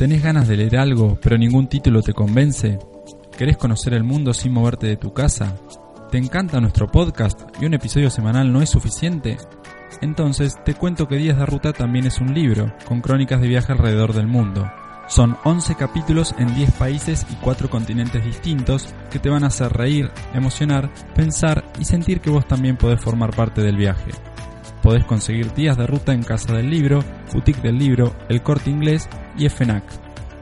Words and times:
¿Tenés 0.00 0.22
ganas 0.22 0.48
de 0.48 0.56
leer 0.56 0.78
algo, 0.78 1.18
pero 1.20 1.36
ningún 1.36 1.66
título 1.66 2.00
te 2.00 2.14
convence? 2.14 2.78
¿Querés 3.36 3.58
conocer 3.58 3.92
el 3.92 4.02
mundo 4.02 4.32
sin 4.32 4.50
moverte 4.50 4.86
de 4.86 4.96
tu 4.96 5.12
casa? 5.12 5.54
¿Te 6.10 6.16
encanta 6.16 6.58
nuestro 6.58 6.86
podcast 6.86 7.38
y 7.60 7.66
un 7.66 7.74
episodio 7.74 8.08
semanal 8.08 8.50
no 8.50 8.62
es 8.62 8.70
suficiente? 8.70 9.36
Entonces 10.00 10.54
te 10.64 10.72
cuento 10.72 11.06
que 11.06 11.16
Días 11.16 11.36
de 11.36 11.44
Ruta 11.44 11.74
también 11.74 12.06
es 12.06 12.18
un 12.18 12.32
libro, 12.32 12.72
con 12.86 13.02
crónicas 13.02 13.42
de 13.42 13.48
viaje 13.48 13.72
alrededor 13.72 14.14
del 14.14 14.26
mundo. 14.26 14.72
Son 15.06 15.36
11 15.44 15.74
capítulos 15.74 16.34
en 16.38 16.54
10 16.54 16.70
países 16.78 17.26
y 17.30 17.34
4 17.34 17.68
continentes 17.68 18.24
distintos 18.24 18.94
que 19.10 19.18
te 19.18 19.28
van 19.28 19.44
a 19.44 19.48
hacer 19.48 19.70
reír, 19.70 20.10
emocionar, 20.32 20.90
pensar 21.14 21.62
y 21.78 21.84
sentir 21.84 22.22
que 22.22 22.30
vos 22.30 22.48
también 22.48 22.78
podés 22.78 23.02
formar 23.02 23.36
parte 23.36 23.60
del 23.60 23.76
viaje. 23.76 24.12
Podés 24.90 25.04
conseguir 25.04 25.54
días 25.54 25.76
de 25.76 25.86
ruta 25.86 26.12
en 26.12 26.24
Casa 26.24 26.52
del 26.52 26.68
Libro, 26.68 26.98
Boutique 27.32 27.60
del 27.60 27.78
Libro, 27.78 28.12
El 28.28 28.42
Corte 28.42 28.70
Inglés 28.70 29.08
y 29.36 29.48
FNAC. 29.48 29.84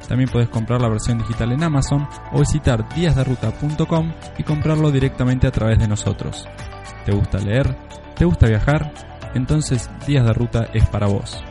También 0.09 0.30
podés 0.30 0.48
comprar 0.48 0.80
la 0.80 0.89
versión 0.89 1.19
digital 1.19 1.52
en 1.52 1.65
Amazon 1.65 2.09
o 2.33 2.39
visitar 2.39 2.89
díasderuta.com 2.95 4.11
y 4.39 4.42
comprarlo 4.45 4.91
directamente 4.91 5.47
a 5.47 5.51
través 5.51 5.79
de 5.79 5.87
nosotros. 5.87 6.48
¿Te 7.05 7.12
gusta 7.12 7.37
leer? 7.37 7.77
¿Te 8.16 8.25
gusta 8.25 8.47
viajar? 8.47 8.91
Entonces 9.34 9.91
Días 10.06 10.25
de 10.25 10.33
Ruta 10.33 10.70
es 10.73 10.89
para 10.89 11.09
vos. 11.09 11.45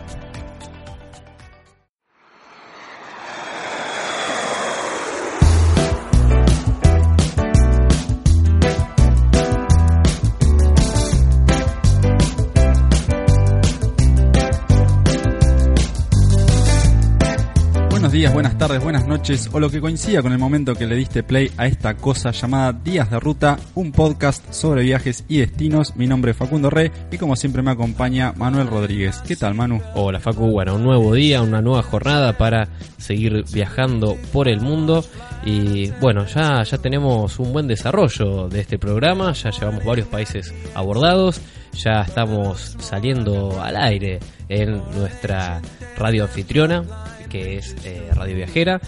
Buenas 18.33 18.57
tardes, 18.57 18.83
buenas 18.83 19.07
noches 19.07 19.49
o 19.51 19.59
lo 19.59 19.69
que 19.69 19.79
coincida 19.79 20.21
con 20.21 20.31
el 20.31 20.37
momento 20.37 20.75
que 20.75 20.85
le 20.85 20.95
diste 20.95 21.23
play 21.23 21.51
a 21.57 21.67
esta 21.67 21.95
cosa 21.95 22.31
llamada 22.31 22.73
Días 22.73 23.09
de 23.09 23.19
Ruta, 23.19 23.57
un 23.75 23.91
podcast 23.91 24.51
sobre 24.51 24.83
viajes 24.83 25.23
y 25.27 25.39
destinos. 25.39 25.95
Mi 25.95 26.07
nombre 26.07 26.31
es 26.31 26.37
Facundo 26.37 26.69
Rey 26.69 26.91
y 27.11 27.17
como 27.17 27.35
siempre 27.35 27.61
me 27.61 27.71
acompaña 27.71 28.33
Manuel 28.35 28.67
Rodríguez. 28.67 29.21
¿Qué 29.27 29.35
tal, 29.35 29.53
Manu? 29.53 29.81
Hola 29.95 30.19
Facu, 30.19 30.51
bueno, 30.51 30.75
un 30.75 30.83
nuevo 30.83 31.13
día, 31.13 31.41
una 31.41 31.61
nueva 31.61 31.83
jornada 31.83 32.37
para 32.37 32.67
seguir 32.97 33.45
viajando 33.53 34.17
por 34.33 34.47
el 34.47 34.61
mundo 34.61 35.05
y 35.45 35.91
bueno, 36.01 36.25
ya, 36.25 36.63
ya 36.63 36.77
tenemos 36.77 37.39
un 37.39 37.53
buen 37.53 37.67
desarrollo 37.67 38.49
de 38.49 38.61
este 38.61 38.77
programa, 38.77 39.33
ya 39.33 39.51
llevamos 39.51 39.85
varios 39.85 40.07
países 40.07 40.53
abordados, 40.73 41.39
ya 41.73 42.01
estamos 42.01 42.75
saliendo 42.79 43.61
al 43.61 43.77
aire 43.77 44.19
en 44.49 44.81
nuestra 44.95 45.61
radio 45.97 46.23
anfitriona, 46.23 46.83
que 47.27 47.57
es 47.57 47.75
eh, 47.83 48.09
Radio 48.13 48.35
Viajera, 48.35 48.79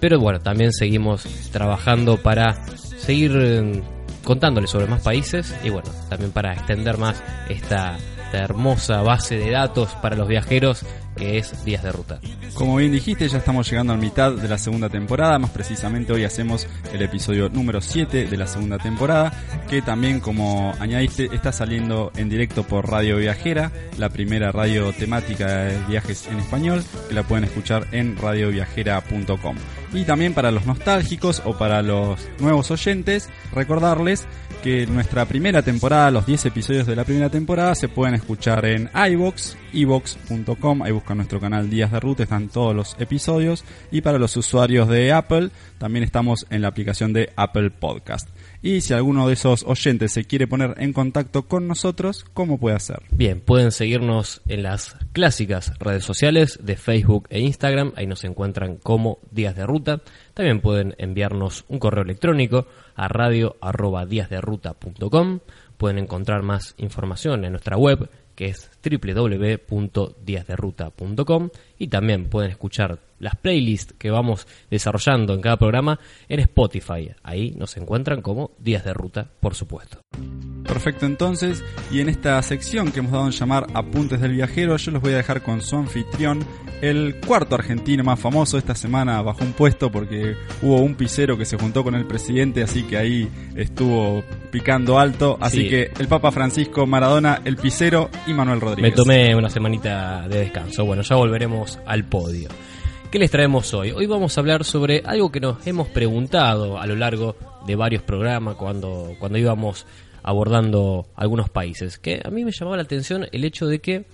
pero 0.00 0.18
bueno, 0.18 0.40
también 0.40 0.72
seguimos 0.72 1.24
trabajando 1.50 2.16
para 2.18 2.66
seguir 2.98 3.32
eh, 3.36 3.82
contándoles 4.22 4.70
sobre 4.70 4.86
más 4.86 5.02
países 5.02 5.54
y 5.62 5.70
bueno, 5.70 5.90
también 6.08 6.32
para 6.32 6.54
extender 6.54 6.98
más 6.98 7.22
esta, 7.48 7.96
esta 8.34 8.44
hermosa 8.44 9.02
base 9.02 9.38
de 9.38 9.50
datos 9.50 9.94
para 10.02 10.16
los 10.16 10.26
viajeros 10.26 10.84
que 11.16 11.38
es 11.38 11.64
Días 11.64 11.84
de 11.84 11.92
Ruta. 11.92 12.20
Como 12.54 12.76
bien 12.76 12.90
dijiste, 12.90 13.28
ya 13.28 13.38
estamos 13.38 13.70
llegando 13.70 13.92
a 13.92 13.96
mitad 13.96 14.32
de 14.32 14.48
la 14.48 14.58
segunda 14.58 14.88
temporada, 14.88 15.38
más 15.38 15.50
precisamente 15.50 16.12
hoy 16.12 16.24
hacemos 16.24 16.66
el 16.92 17.02
episodio 17.02 17.48
número 17.48 17.80
7 17.80 18.26
de 18.26 18.36
la 18.36 18.48
segunda 18.48 18.78
temporada, 18.78 19.32
que 19.68 19.82
también 19.82 20.18
como 20.18 20.74
añadiste 20.80 21.28
está 21.32 21.52
saliendo 21.52 22.10
en 22.16 22.28
directo 22.28 22.64
por 22.64 22.90
Radio 22.90 23.18
Viajera, 23.18 23.70
la 23.98 24.08
primera 24.08 24.50
radio 24.50 24.92
temática 24.92 25.46
de 25.46 25.78
viajes 25.86 26.26
en 26.26 26.40
español, 26.40 26.82
que 27.08 27.14
la 27.14 27.22
pueden 27.22 27.44
escuchar 27.44 27.86
en 27.92 28.16
radioviajera.com. 28.16 29.56
Y 29.94 30.04
también 30.04 30.34
para 30.34 30.50
los 30.50 30.66
nostálgicos 30.66 31.40
o 31.44 31.56
para 31.56 31.80
los 31.80 32.18
nuevos 32.40 32.68
oyentes, 32.72 33.30
recordarles 33.52 34.26
que 34.64 34.88
nuestra 34.88 35.24
primera 35.24 35.62
temporada, 35.62 36.10
los 36.10 36.26
10 36.26 36.46
episodios 36.46 36.86
de 36.86 36.96
la 36.96 37.04
primera 37.04 37.30
temporada, 37.30 37.76
se 37.76 37.88
pueden 37.88 38.14
escuchar 38.14 38.66
en 38.66 38.90
iVox, 38.92 39.56
iVox.com, 39.72 40.82
ahí 40.82 40.90
buscan 40.90 41.18
nuestro 41.18 41.38
canal 41.38 41.70
Días 41.70 41.92
de 41.92 42.00
Ruta, 42.00 42.24
están 42.24 42.48
todos 42.48 42.74
los 42.74 42.96
episodios. 42.98 43.64
Y 43.92 44.00
para 44.00 44.18
los 44.18 44.36
usuarios 44.36 44.88
de 44.88 45.12
Apple, 45.12 45.50
también 45.78 46.02
estamos 46.02 46.44
en 46.50 46.62
la 46.62 46.68
aplicación 46.68 47.12
de 47.12 47.30
Apple 47.36 47.70
Podcast. 47.70 48.28
Y 48.66 48.80
si 48.80 48.94
alguno 48.94 49.28
de 49.28 49.34
esos 49.34 49.62
oyentes 49.64 50.12
se 50.12 50.24
quiere 50.24 50.46
poner 50.46 50.76
en 50.78 50.94
contacto 50.94 51.42
con 51.42 51.68
nosotros, 51.68 52.24
¿cómo 52.32 52.56
puede 52.56 52.76
hacer? 52.76 53.02
Bien, 53.10 53.42
pueden 53.42 53.72
seguirnos 53.72 54.40
en 54.48 54.62
las 54.62 54.96
clásicas 55.12 55.78
redes 55.78 56.02
sociales 56.02 56.58
de 56.62 56.76
Facebook 56.76 57.26
e 57.28 57.40
Instagram, 57.40 57.92
ahí 57.94 58.06
nos 58.06 58.24
encuentran 58.24 58.76
como 58.76 59.18
Días 59.30 59.54
de 59.54 59.66
Ruta. 59.66 60.00
También 60.32 60.62
pueden 60.62 60.94
enviarnos 60.96 61.66
un 61.68 61.78
correo 61.78 62.04
electrónico 62.04 62.66
a 62.94 63.06
radio.díasderuta.com. 63.06 65.40
Pueden 65.76 65.98
encontrar 65.98 66.42
más 66.42 66.72
información 66.78 67.44
en 67.44 67.52
nuestra 67.52 67.76
web 67.76 68.08
que 68.34 68.46
es 68.46 68.70
www.diasderuta.com 68.82 71.50
y 71.78 71.86
también 71.88 72.28
pueden 72.28 72.50
escuchar 72.50 72.98
las 73.18 73.36
playlists 73.36 73.94
que 73.94 74.10
vamos 74.10 74.46
desarrollando 74.70 75.32
en 75.34 75.40
cada 75.40 75.56
programa 75.56 75.98
en 76.28 76.40
Spotify. 76.40 77.12
Ahí 77.22 77.52
nos 77.52 77.76
encuentran 77.76 78.22
como 78.22 78.50
Días 78.58 78.84
de 78.84 78.94
Ruta, 78.94 79.30
por 79.40 79.54
supuesto. 79.54 80.00
Perfecto 80.66 81.04
entonces, 81.06 81.62
y 81.90 82.00
en 82.00 82.08
esta 82.08 82.40
sección 82.42 82.90
que 82.90 83.00
hemos 83.00 83.12
dado 83.12 83.26
en 83.26 83.32
llamar 83.32 83.66
Apuntes 83.74 84.20
del 84.20 84.32
Viajero, 84.32 84.76
yo 84.76 84.90
los 84.92 85.02
voy 85.02 85.12
a 85.12 85.16
dejar 85.18 85.42
con 85.42 85.60
su 85.60 85.76
anfitrión, 85.76 86.44
el 86.80 87.16
cuarto 87.26 87.54
argentino 87.54 88.02
más 88.02 88.18
famoso 88.18 88.56
esta 88.58 88.74
semana 88.74 89.20
bajo 89.22 89.44
un 89.44 89.52
puesto 89.52 89.92
porque 89.92 90.34
hubo 90.62 90.76
un 90.80 90.94
pisero 90.94 91.36
que 91.36 91.44
se 91.44 91.56
juntó 91.58 91.84
con 91.84 91.94
el 91.94 92.06
presidente, 92.06 92.62
así 92.62 92.82
que 92.84 92.96
ahí 92.96 93.28
estuvo 93.54 94.24
picando 94.50 94.98
alto, 94.98 95.36
así 95.40 95.64
Sí. 95.64 95.68
que 95.68 95.90
el 95.98 96.08
Papa 96.08 96.32
Francisco 96.32 96.86
Maradona, 96.86 97.40
el 97.44 97.56
pisero 97.56 98.08
y 98.26 98.32
Manuel 98.32 98.58
Me 98.58 98.64
Rodríguez. 98.64 98.94
tomé 98.94 99.34
una 99.36 99.50
semanita 99.50 100.26
de 100.28 100.38
descanso. 100.40 100.84
Bueno, 100.86 101.02
ya 101.02 101.14
volveremos 101.16 101.78
al 101.86 102.04
podio. 102.04 102.48
¿Qué 103.10 103.18
les 103.20 103.30
traemos 103.30 103.72
hoy? 103.74 103.92
Hoy 103.92 104.06
vamos 104.06 104.36
a 104.36 104.40
hablar 104.40 104.64
sobre 104.64 105.02
algo 105.04 105.30
que 105.30 105.38
nos 105.40 105.64
hemos 105.66 105.86
preguntado 105.88 106.80
a 106.80 106.86
lo 106.86 106.96
largo 106.96 107.36
de 107.64 107.76
varios 107.76 108.02
programas 108.02 108.56
cuando, 108.56 109.12
cuando 109.20 109.38
íbamos 109.38 109.86
abordando 110.24 111.06
algunos 111.14 111.50
países. 111.50 111.98
Que 111.98 112.20
a 112.24 112.30
mí 112.30 112.44
me 112.44 112.50
llamaba 112.50 112.76
la 112.76 112.82
atención 112.82 113.26
el 113.30 113.44
hecho 113.44 113.66
de 113.66 113.80
que, 113.80 114.06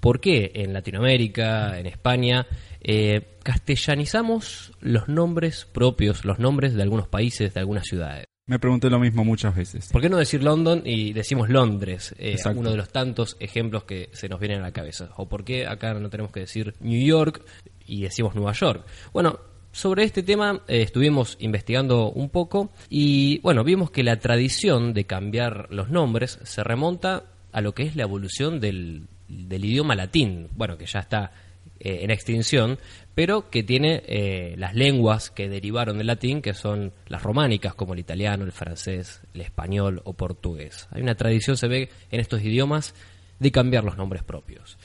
¿por 0.00 0.20
qué 0.20 0.50
en 0.54 0.72
Latinoamérica, 0.72 1.78
en 1.78 1.86
España, 1.86 2.46
eh, 2.80 3.36
castellanizamos 3.44 4.72
los 4.80 5.08
nombres 5.08 5.66
propios, 5.70 6.24
los 6.24 6.38
nombres 6.38 6.74
de 6.74 6.82
algunos 6.82 7.06
países, 7.06 7.54
de 7.54 7.60
algunas 7.60 7.86
ciudades? 7.86 8.26
Me 8.46 8.58
pregunté 8.58 8.90
lo 8.90 8.98
mismo 8.98 9.24
muchas 9.24 9.54
veces. 9.54 9.90
¿Por 9.92 10.02
qué 10.02 10.08
no 10.08 10.16
decir 10.16 10.42
London 10.42 10.82
y 10.84 11.12
decimos 11.12 11.48
Londres? 11.48 12.16
Eh, 12.18 12.36
uno 12.56 12.70
de 12.70 12.76
los 12.76 12.88
tantos 12.88 13.36
ejemplos 13.38 13.84
que 13.84 14.08
se 14.12 14.28
nos 14.28 14.40
vienen 14.40 14.58
a 14.58 14.62
la 14.62 14.72
cabeza. 14.72 15.10
¿O 15.18 15.28
por 15.28 15.44
qué 15.44 15.68
acá 15.68 15.94
no 15.94 16.10
tenemos 16.10 16.32
que 16.32 16.40
decir 16.40 16.74
New 16.80 17.00
York 17.00 17.44
y 17.86 18.02
decimos 18.02 18.34
Nueva 18.34 18.52
York? 18.52 18.84
Bueno, 19.12 19.38
sobre 19.72 20.04
este 20.04 20.22
tema 20.22 20.62
eh, 20.66 20.82
estuvimos 20.82 21.36
investigando 21.40 22.10
un 22.10 22.28
poco 22.28 22.70
y 22.88 23.38
bueno, 23.40 23.64
vimos 23.64 23.90
que 23.90 24.02
la 24.02 24.18
tradición 24.18 24.92
de 24.94 25.04
cambiar 25.04 25.68
los 25.70 25.90
nombres 25.90 26.38
se 26.42 26.64
remonta 26.64 27.24
a 27.52 27.60
lo 27.60 27.74
que 27.74 27.84
es 27.84 27.96
la 27.96 28.02
evolución 28.02 28.60
del, 28.60 29.06
del 29.28 29.64
idioma 29.64 29.94
latín. 29.94 30.48
Bueno, 30.56 30.76
que 30.76 30.86
ya 30.86 31.00
está 31.00 31.32
eh, 31.78 32.00
en 32.02 32.10
extinción, 32.10 32.78
pero 33.14 33.48
que 33.48 33.62
tiene 33.62 34.02
eh, 34.06 34.54
las 34.58 34.74
lenguas 34.74 35.30
que 35.30 35.48
derivaron 35.48 35.98
del 35.98 36.08
latín, 36.08 36.42
que 36.42 36.52
son 36.52 36.92
las 37.06 37.22
románicas, 37.22 37.74
como 37.74 37.94
el 37.94 38.00
italiano, 38.00 38.44
el 38.44 38.52
francés, 38.52 39.22
el 39.32 39.40
español 39.40 40.02
o 40.04 40.12
portugués. 40.12 40.88
Hay 40.90 41.00
una 41.00 41.14
tradición, 41.14 41.56
se 41.56 41.68
ve 41.68 41.88
en 42.10 42.20
estos 42.20 42.42
idiomas, 42.42 42.94
de 43.38 43.50
cambiar 43.50 43.84
los 43.84 43.96
nombres 43.96 44.22
propios. 44.22 44.76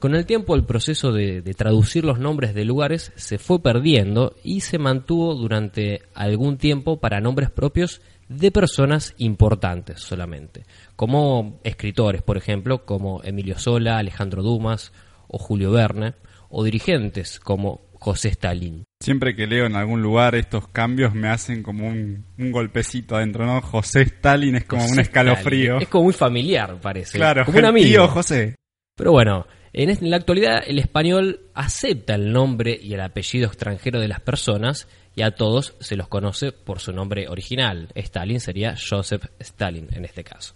Con 0.00 0.14
el 0.14 0.24
tiempo 0.24 0.56
el 0.56 0.64
proceso 0.64 1.12
de, 1.12 1.42
de 1.42 1.54
traducir 1.54 2.04
los 2.04 2.18
nombres 2.18 2.54
de 2.54 2.64
lugares 2.64 3.12
se 3.16 3.38
fue 3.38 3.62
perdiendo 3.62 4.34
y 4.42 4.62
se 4.62 4.78
mantuvo 4.78 5.34
durante 5.34 6.00
algún 6.14 6.56
tiempo 6.56 6.98
para 6.98 7.20
nombres 7.20 7.50
propios 7.50 8.00
de 8.30 8.50
personas 8.50 9.14
importantes 9.18 10.00
solamente, 10.00 10.64
como 10.96 11.60
escritores, 11.64 12.22
por 12.22 12.38
ejemplo, 12.38 12.86
como 12.86 13.22
Emilio 13.24 13.58
Sola, 13.58 13.98
Alejandro 13.98 14.42
Dumas 14.42 14.92
o 15.28 15.36
Julio 15.36 15.70
Verne, 15.70 16.14
o 16.48 16.64
dirigentes 16.64 17.38
como 17.38 17.82
José 17.92 18.28
Stalin. 18.28 18.84
Siempre 19.00 19.36
que 19.36 19.46
leo 19.46 19.66
en 19.66 19.76
algún 19.76 20.00
lugar 20.00 20.34
estos 20.34 20.66
cambios 20.68 21.14
me 21.14 21.28
hacen 21.28 21.62
como 21.62 21.86
un, 21.86 22.24
un 22.38 22.52
golpecito 22.52 23.16
adentro, 23.16 23.44
¿no? 23.44 23.60
José 23.60 24.02
Stalin 24.02 24.56
es 24.56 24.64
como 24.64 24.86
un 24.86 24.98
escalofrío. 24.98 25.72
Stalin. 25.72 25.82
Es 25.82 25.88
como 25.88 26.04
muy 26.04 26.14
familiar, 26.14 26.80
parece. 26.80 27.18
Claro, 27.18 27.44
como 27.44 27.58
un 27.58 27.66
amigo. 27.66 27.86
tío 27.86 28.08
José. 28.08 28.56
Pero 28.96 29.12
bueno, 29.12 29.46
en, 29.72 30.10
la 30.10 30.16
actualidad 30.16 30.62
el 30.66 30.78
español 30.78 31.40
acepta 31.54 32.14
el 32.14 32.32
nombre 32.32 32.78
y 32.80 32.94
el 32.94 33.00
apellido 33.00 33.46
extranjero 33.46 34.00
de 34.00 34.08
las 34.08 34.20
personas 34.20 34.88
y 35.14 35.22
a 35.22 35.32
todos 35.32 35.74
se 35.80 35.96
los 35.96 36.08
conoce 36.08 36.52
por 36.52 36.80
su 36.80 36.92
nombre 36.92 37.28
original. 37.28 37.88
Stalin 37.94 38.40
sería 38.40 38.74
Joseph 38.76 39.26
Stalin 39.38 39.88
en 39.92 40.04
este 40.04 40.24
caso. 40.24 40.54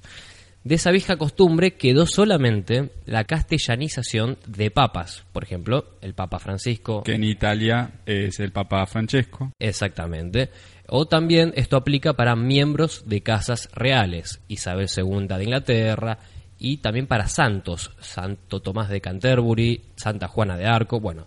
De 0.64 0.76
esa 0.76 0.90
vieja 0.92 1.18
costumbre 1.18 1.74
quedó 1.74 2.06
solamente 2.06 2.90
la 3.04 3.24
castellanización 3.24 4.38
de 4.46 4.70
papas, 4.70 5.26
por 5.30 5.44
ejemplo, 5.44 5.98
el 6.00 6.14
Papa 6.14 6.38
Francisco. 6.38 7.02
Que 7.02 7.16
en 7.16 7.24
Italia 7.24 8.00
es 8.06 8.40
el 8.40 8.50
Papa 8.50 8.86
Francesco. 8.86 9.52
Exactamente. 9.58 10.48
O 10.88 11.06
también 11.06 11.52
esto 11.56 11.76
aplica 11.76 12.14
para 12.14 12.34
miembros 12.34 13.04
de 13.06 13.22
casas 13.22 13.68
reales, 13.74 14.40
Isabel 14.48 14.86
II 14.94 15.26
de 15.26 15.44
Inglaterra, 15.44 16.18
y 16.58 16.78
también 16.78 17.06
para 17.06 17.28
santos, 17.28 17.92
Santo 18.00 18.60
Tomás 18.60 18.88
de 18.88 19.00
Canterbury, 19.00 19.82
Santa 19.96 20.28
Juana 20.28 20.56
de 20.56 20.66
Arco, 20.66 21.00
bueno, 21.00 21.26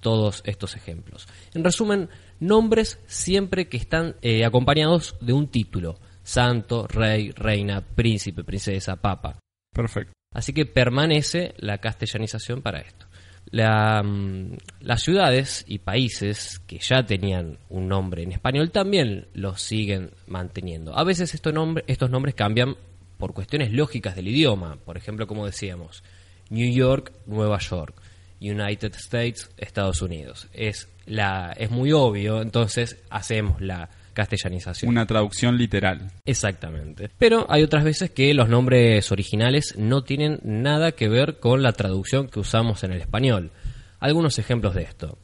todos 0.00 0.42
estos 0.44 0.76
ejemplos. 0.76 1.28
En 1.54 1.64
resumen, 1.64 2.08
nombres 2.40 2.98
siempre 3.06 3.68
que 3.68 3.76
están 3.76 4.16
eh, 4.22 4.44
acompañados 4.44 5.16
de 5.20 5.32
un 5.32 5.48
título 5.48 5.98
santo, 6.22 6.86
rey, 6.86 7.30
reina, 7.30 7.80
príncipe, 7.80 8.44
princesa, 8.44 8.96
papa. 8.96 9.38
Perfecto. 9.72 10.12
Así 10.34 10.52
que 10.52 10.66
permanece 10.66 11.54
la 11.58 11.78
castellanización 11.78 12.62
para 12.62 12.80
esto. 12.80 13.06
Mm, 13.52 14.54
las 14.80 15.02
ciudades 15.02 15.64
y 15.68 15.78
países 15.78 16.60
que 16.60 16.78
ya 16.78 17.04
tenían 17.04 17.58
un 17.68 17.88
nombre 17.88 18.22
en 18.22 18.32
español 18.32 18.70
también 18.70 19.26
los 19.34 19.60
siguen 19.60 20.10
manteniendo. 20.26 20.96
A 20.96 21.04
veces 21.04 21.34
estos, 21.34 21.52
estos 21.86 22.10
nombres 22.10 22.34
cambian 22.34 22.76
por 23.22 23.34
cuestiones 23.34 23.70
lógicas 23.70 24.16
del 24.16 24.26
idioma. 24.26 24.78
Por 24.84 24.96
ejemplo, 24.96 25.28
como 25.28 25.46
decíamos, 25.46 26.02
New 26.50 26.74
York, 26.74 27.12
Nueva 27.26 27.60
York, 27.60 27.94
United 28.40 28.92
States, 28.96 29.48
Estados 29.56 30.02
Unidos. 30.02 30.48
Es, 30.52 30.88
la, 31.06 31.54
es 31.56 31.70
muy 31.70 31.92
obvio, 31.92 32.42
entonces 32.42 33.00
hacemos 33.10 33.60
la 33.60 33.88
castellanización. 34.12 34.88
Una 34.88 35.06
traducción 35.06 35.56
literal. 35.56 36.10
Exactamente. 36.24 37.10
Pero 37.16 37.46
hay 37.48 37.62
otras 37.62 37.84
veces 37.84 38.10
que 38.10 38.34
los 38.34 38.48
nombres 38.48 39.12
originales 39.12 39.76
no 39.78 40.02
tienen 40.02 40.40
nada 40.42 40.90
que 40.90 41.08
ver 41.08 41.38
con 41.38 41.62
la 41.62 41.74
traducción 41.74 42.26
que 42.26 42.40
usamos 42.40 42.82
en 42.82 42.90
el 42.90 43.00
español. 43.00 43.52
Algunos 44.00 44.36
ejemplos 44.40 44.74
de 44.74 44.82
esto. 44.82 45.16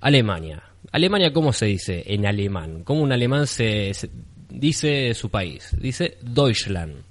Alemania. 0.00 0.62
Alemania, 0.92 1.32
¿cómo 1.32 1.52
se 1.52 1.66
dice 1.66 2.04
en 2.06 2.28
alemán? 2.28 2.84
¿Cómo 2.84 3.02
un 3.02 3.10
alemán 3.10 3.48
se, 3.48 3.90
dice 4.48 5.14
su 5.14 5.30
país? 5.30 5.74
Dice 5.76 6.16
Deutschland. 6.22 7.09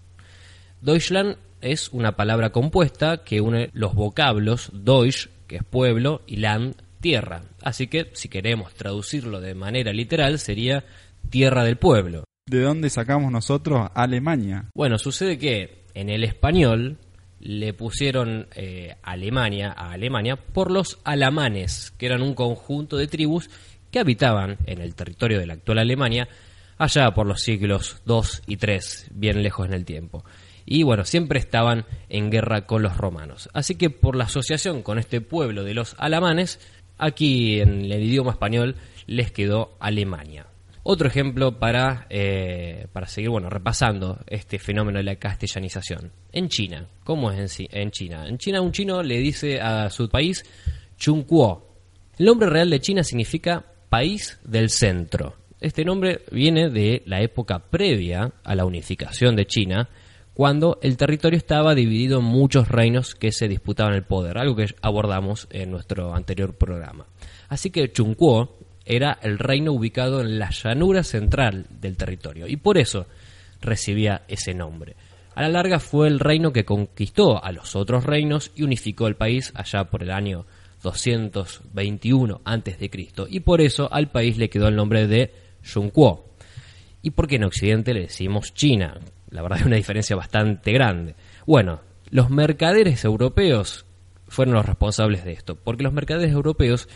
Deutschland 0.82 1.38
es 1.62 1.90
una 1.90 2.16
palabra 2.16 2.52
compuesta 2.52 3.24
que 3.24 3.42
une 3.42 3.70
los 3.74 3.94
vocablos 3.94 4.72
Deutsch, 4.74 5.28
que 5.48 5.58
es 5.58 5.64
pueblo, 5.64 6.22
y 6.26 6.38
Land, 6.38 6.76
tierra. 7.02 7.42
Así 7.62 7.88
que, 7.88 8.10
si 8.14 8.30
queremos 8.30 8.74
traducirlo 8.74 9.42
de 9.42 9.56
manera 9.56 9.92
literal, 9.92 10.40
sería 10.40 10.86
tierra 11.30 11.64
del 11.64 11.78
pueblo. 11.78 12.24
¿De 12.48 12.62
dónde 12.62 12.90
sacamos 12.90 13.32
nosotros 13.32 13.90
Alemania? 13.94 14.70
Bueno, 14.74 14.98
sucede 14.98 15.38
que 15.38 15.84
en 15.94 16.10
el 16.10 16.24
español 16.24 16.98
le 17.40 17.74
pusieron 17.74 18.48
eh, 18.56 18.96
Alemania 19.04 19.74
a 19.76 19.92
Alemania 19.92 20.36
por 20.36 20.72
los 20.72 21.00
alamanes, 21.04 21.92
que 21.98 22.06
eran 22.06 22.22
un 22.22 22.34
conjunto 22.34 22.98
de 22.98 23.08
tribus 23.08 23.50
que 23.92 24.00
habitaban 24.00 24.58
en 24.66 24.82
el 24.82 24.96
territorio 24.96 25.40
de 25.40 25.48
la 25.48 25.54
actual 25.54 25.80
Alemania 25.80 26.28
allá 26.78 27.12
por 27.12 27.28
los 27.28 27.42
siglos 27.42 28.02
II 28.08 28.22
y 28.48 28.54
III, 28.54 28.80
bien 29.12 29.44
lejos 29.44 29.68
en 29.68 29.74
el 29.74 29.86
tiempo. 29.86 30.24
Y 30.72 30.84
bueno, 30.84 31.04
siempre 31.04 31.40
estaban 31.40 31.86
en 32.10 32.30
guerra 32.30 32.68
con 32.68 32.84
los 32.84 32.96
romanos. 32.96 33.50
Así 33.54 33.74
que 33.74 33.90
por 33.90 34.16
la 34.16 34.26
asociación 34.26 34.84
con 34.84 35.00
este 35.00 35.20
pueblo 35.20 35.64
de 35.64 35.74
los 35.74 35.96
alamanes, 35.98 36.60
aquí 37.00 37.60
en 37.60 37.92
el 37.92 38.04
idioma 38.04 38.34
español 38.34 38.76
les 39.08 39.32
quedó 39.32 39.76
Alemania. 39.80 40.46
Otro 40.84 41.08
ejemplo 41.08 41.58
para, 41.58 42.06
eh, 42.12 42.86
para 42.94 43.08
seguir 43.08 43.32
bueno, 43.32 43.50
repasando 43.50 44.20
este 44.28 44.60
fenómeno 44.60 45.00
de 45.00 45.06
la 45.06 45.16
castellanización. 45.16 46.12
En 46.32 46.50
China, 46.50 46.86
¿cómo 47.04 47.32
es 47.32 47.60
en, 47.72 47.90
China? 47.90 48.28
En 48.28 48.38
China 48.38 48.62
un 48.62 48.72
chino 48.72 49.02
le 49.02 49.18
dice 49.18 49.60
a 49.60 49.90
su 49.90 50.08
país 50.08 50.46
Chunkuo. 50.98 51.68
El 52.20 52.28
nombre 52.28 52.48
real 52.48 52.70
de 52.70 52.80
China 52.80 53.04
significa 53.04 53.66
país 53.90 54.40
del 54.44 54.70
centro. 54.70 55.36
Este 55.60 55.84
nombre 55.84 56.22
viene 56.32 56.70
de 56.70 57.02
la 57.08 57.22
época 57.22 57.58
previa 57.58 58.32
a 58.44 58.54
la 58.54 58.66
unificación 58.66 59.36
de 59.36 59.48
China, 59.48 59.90
cuando 60.40 60.80
el 60.82 60.96
territorio 60.96 61.36
estaba 61.36 61.76
dividido 61.76 62.20
en 62.20 62.24
muchos 62.24 62.70
reinos 62.70 63.14
que 63.14 63.34
se 63.34 63.50
disputaban 63.50 63.94
el 63.94 64.04
poder, 64.04 64.38
algo 64.38 64.56
que 64.56 64.68
abordamos 64.82 65.50
en 65.52 65.70
nuestro 65.70 66.16
anterior 66.16 66.54
programa. 66.56 67.08
Así 67.50 67.72
que 67.72 67.92
Chunkuo 67.92 68.58
era 68.86 69.20
el 69.22 69.38
reino 69.38 69.74
ubicado 69.74 70.22
en 70.22 70.40
la 70.40 70.50
llanura 70.50 71.04
central 71.04 71.66
del 71.70 71.98
territorio 71.98 72.48
y 72.48 72.56
por 72.56 72.78
eso 72.78 73.06
recibía 73.60 74.22
ese 74.30 74.54
nombre. 74.54 74.96
A 75.36 75.42
la 75.42 75.50
larga 75.50 75.78
fue 75.78 76.08
el 76.08 76.22
reino 76.22 76.54
que 76.54 76.64
conquistó 76.64 77.44
a 77.44 77.52
los 77.52 77.76
otros 77.76 78.06
reinos 78.06 78.54
y 78.56 78.64
unificó 78.64 79.08
el 79.08 79.18
país 79.18 79.52
allá 79.56 79.90
por 79.90 80.04
el 80.04 80.12
año 80.12 80.46
221 80.84 82.40
a.C. 82.46 82.90
y 83.30 83.42
por 83.42 83.60
eso 83.60 83.92
al 83.92 84.10
país 84.10 84.38
le 84.38 84.50
quedó 84.50 84.70
el 84.70 84.78
nombre 84.78 85.06
de 85.06 85.34
Yunkuo. 85.66 86.30
¿Y 87.02 87.12
por 87.12 87.28
qué 87.28 87.36
en 87.36 87.44
Occidente 87.44 87.94
le 87.94 88.02
decimos 88.04 88.54
China? 88.54 89.02
La 89.30 89.42
verdad 89.42 89.60
es 89.60 89.66
una 89.66 89.76
diferencia 89.76 90.16
bastante 90.16 90.72
grande. 90.72 91.16
Bueno, 91.46 91.82
los 92.10 92.30
mercaderes 92.30 93.04
europeos 93.06 93.86
fueron 94.28 94.56
los 94.56 94.66
responsables 94.66 95.24
de 95.24 95.34
esto, 95.34 95.56
porque 95.56 95.84
los 95.84 95.94
mercaderes 95.94 96.32
europeos 96.32 96.88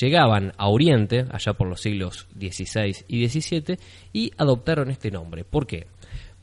llegaban 0.00 0.52
a 0.56 0.68
Oriente, 0.68 1.26
allá 1.30 1.54
por 1.54 1.68
los 1.68 1.80
siglos 1.80 2.26
XVI 2.38 3.04
y 3.08 3.28
XVII, 3.28 3.78
y 4.12 4.32
adoptaron 4.36 4.90
este 4.90 5.10
nombre. 5.10 5.44
¿Por 5.44 5.66
qué? 5.66 5.86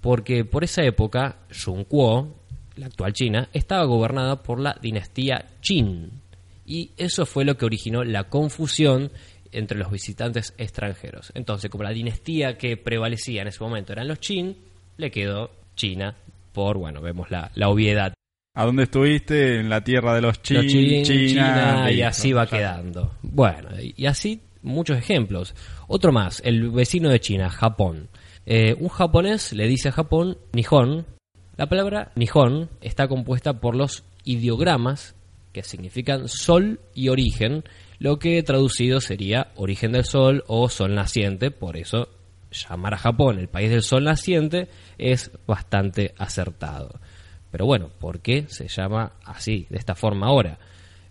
Porque 0.01 0.45
por 0.45 0.63
esa 0.63 0.83
época, 0.83 1.39
Yunkuo, 1.51 2.35
la 2.75 2.87
actual 2.87 3.13
China, 3.13 3.49
estaba 3.53 3.85
gobernada 3.85 4.41
por 4.41 4.59
la 4.59 4.77
dinastía 4.81 5.45
Qin. 5.61 6.11
Y 6.65 6.91
eso 6.97 7.25
fue 7.25 7.45
lo 7.45 7.57
que 7.57 7.65
originó 7.65 8.03
la 8.03 8.25
confusión 8.25 9.11
entre 9.51 9.77
los 9.77 9.89
visitantes 9.89 10.53
extranjeros. 10.57 11.31
Entonces, 11.33 11.71
como 11.71 11.83
la 11.83 11.91
dinastía 11.91 12.57
que 12.57 12.77
prevalecía 12.77 13.41
en 13.41 13.47
ese 13.47 13.63
momento 13.63 13.93
eran 13.93 14.07
los 14.07 14.19
Qin, 14.19 14.55
le 14.97 15.11
quedó 15.11 15.51
China 15.75 16.15
por, 16.53 16.77
bueno, 16.77 17.01
vemos 17.01 17.31
la, 17.31 17.51
la 17.55 17.69
obviedad. 17.69 18.13
¿A 18.55 18.65
dónde 18.65 18.83
estuviste? 18.83 19.59
En 19.59 19.69
la 19.69 19.83
tierra 19.83 20.15
de 20.15 20.21
los, 20.21 20.41
China, 20.41 21.03
China, 21.03 21.91
y 21.91 22.01
así 22.01 22.33
va 22.33 22.47
quedando. 22.47 23.13
Bueno, 23.21 23.69
y 23.79 24.05
así 24.07 24.41
muchos 24.63 24.97
ejemplos. 24.97 25.53
Otro 25.87 26.11
más, 26.11 26.41
el 26.43 26.71
vecino 26.71 27.09
de 27.09 27.19
China, 27.19 27.49
Japón. 27.49 28.09
Eh, 28.45 28.75
un 28.79 28.89
japonés 28.89 29.53
le 29.53 29.67
dice 29.67 29.89
a 29.89 29.91
Japón 29.91 30.37
Nihon. 30.53 31.05
La 31.55 31.67
palabra 31.67 32.11
Nihon 32.15 32.69
está 32.81 33.07
compuesta 33.07 33.59
por 33.59 33.75
los 33.75 34.03
ideogramas 34.23 35.15
que 35.53 35.63
significan 35.63 36.27
sol 36.27 36.79
y 36.93 37.09
origen, 37.09 37.63
lo 37.99 38.19
que 38.19 38.43
traducido 38.43 39.01
sería 39.01 39.51
origen 39.55 39.91
del 39.91 40.05
sol 40.05 40.43
o 40.47 40.69
sol 40.69 40.93
naciente, 40.93 41.49
por 41.49 41.77
eso 41.77 42.09
llamar 42.51 42.93
a 42.93 42.97
Japón 42.97 43.39
el 43.39 43.47
país 43.47 43.69
del 43.69 43.81
sol 43.81 44.03
naciente 44.03 44.67
es 44.97 45.31
bastante 45.45 46.13
acertado. 46.17 46.99
Pero 47.51 47.65
bueno, 47.65 47.89
¿por 47.99 48.19
qué 48.19 48.45
se 48.47 48.67
llama 48.67 49.13
así, 49.23 49.67
de 49.69 49.77
esta 49.77 49.95
forma 49.95 50.27
ahora? 50.27 50.59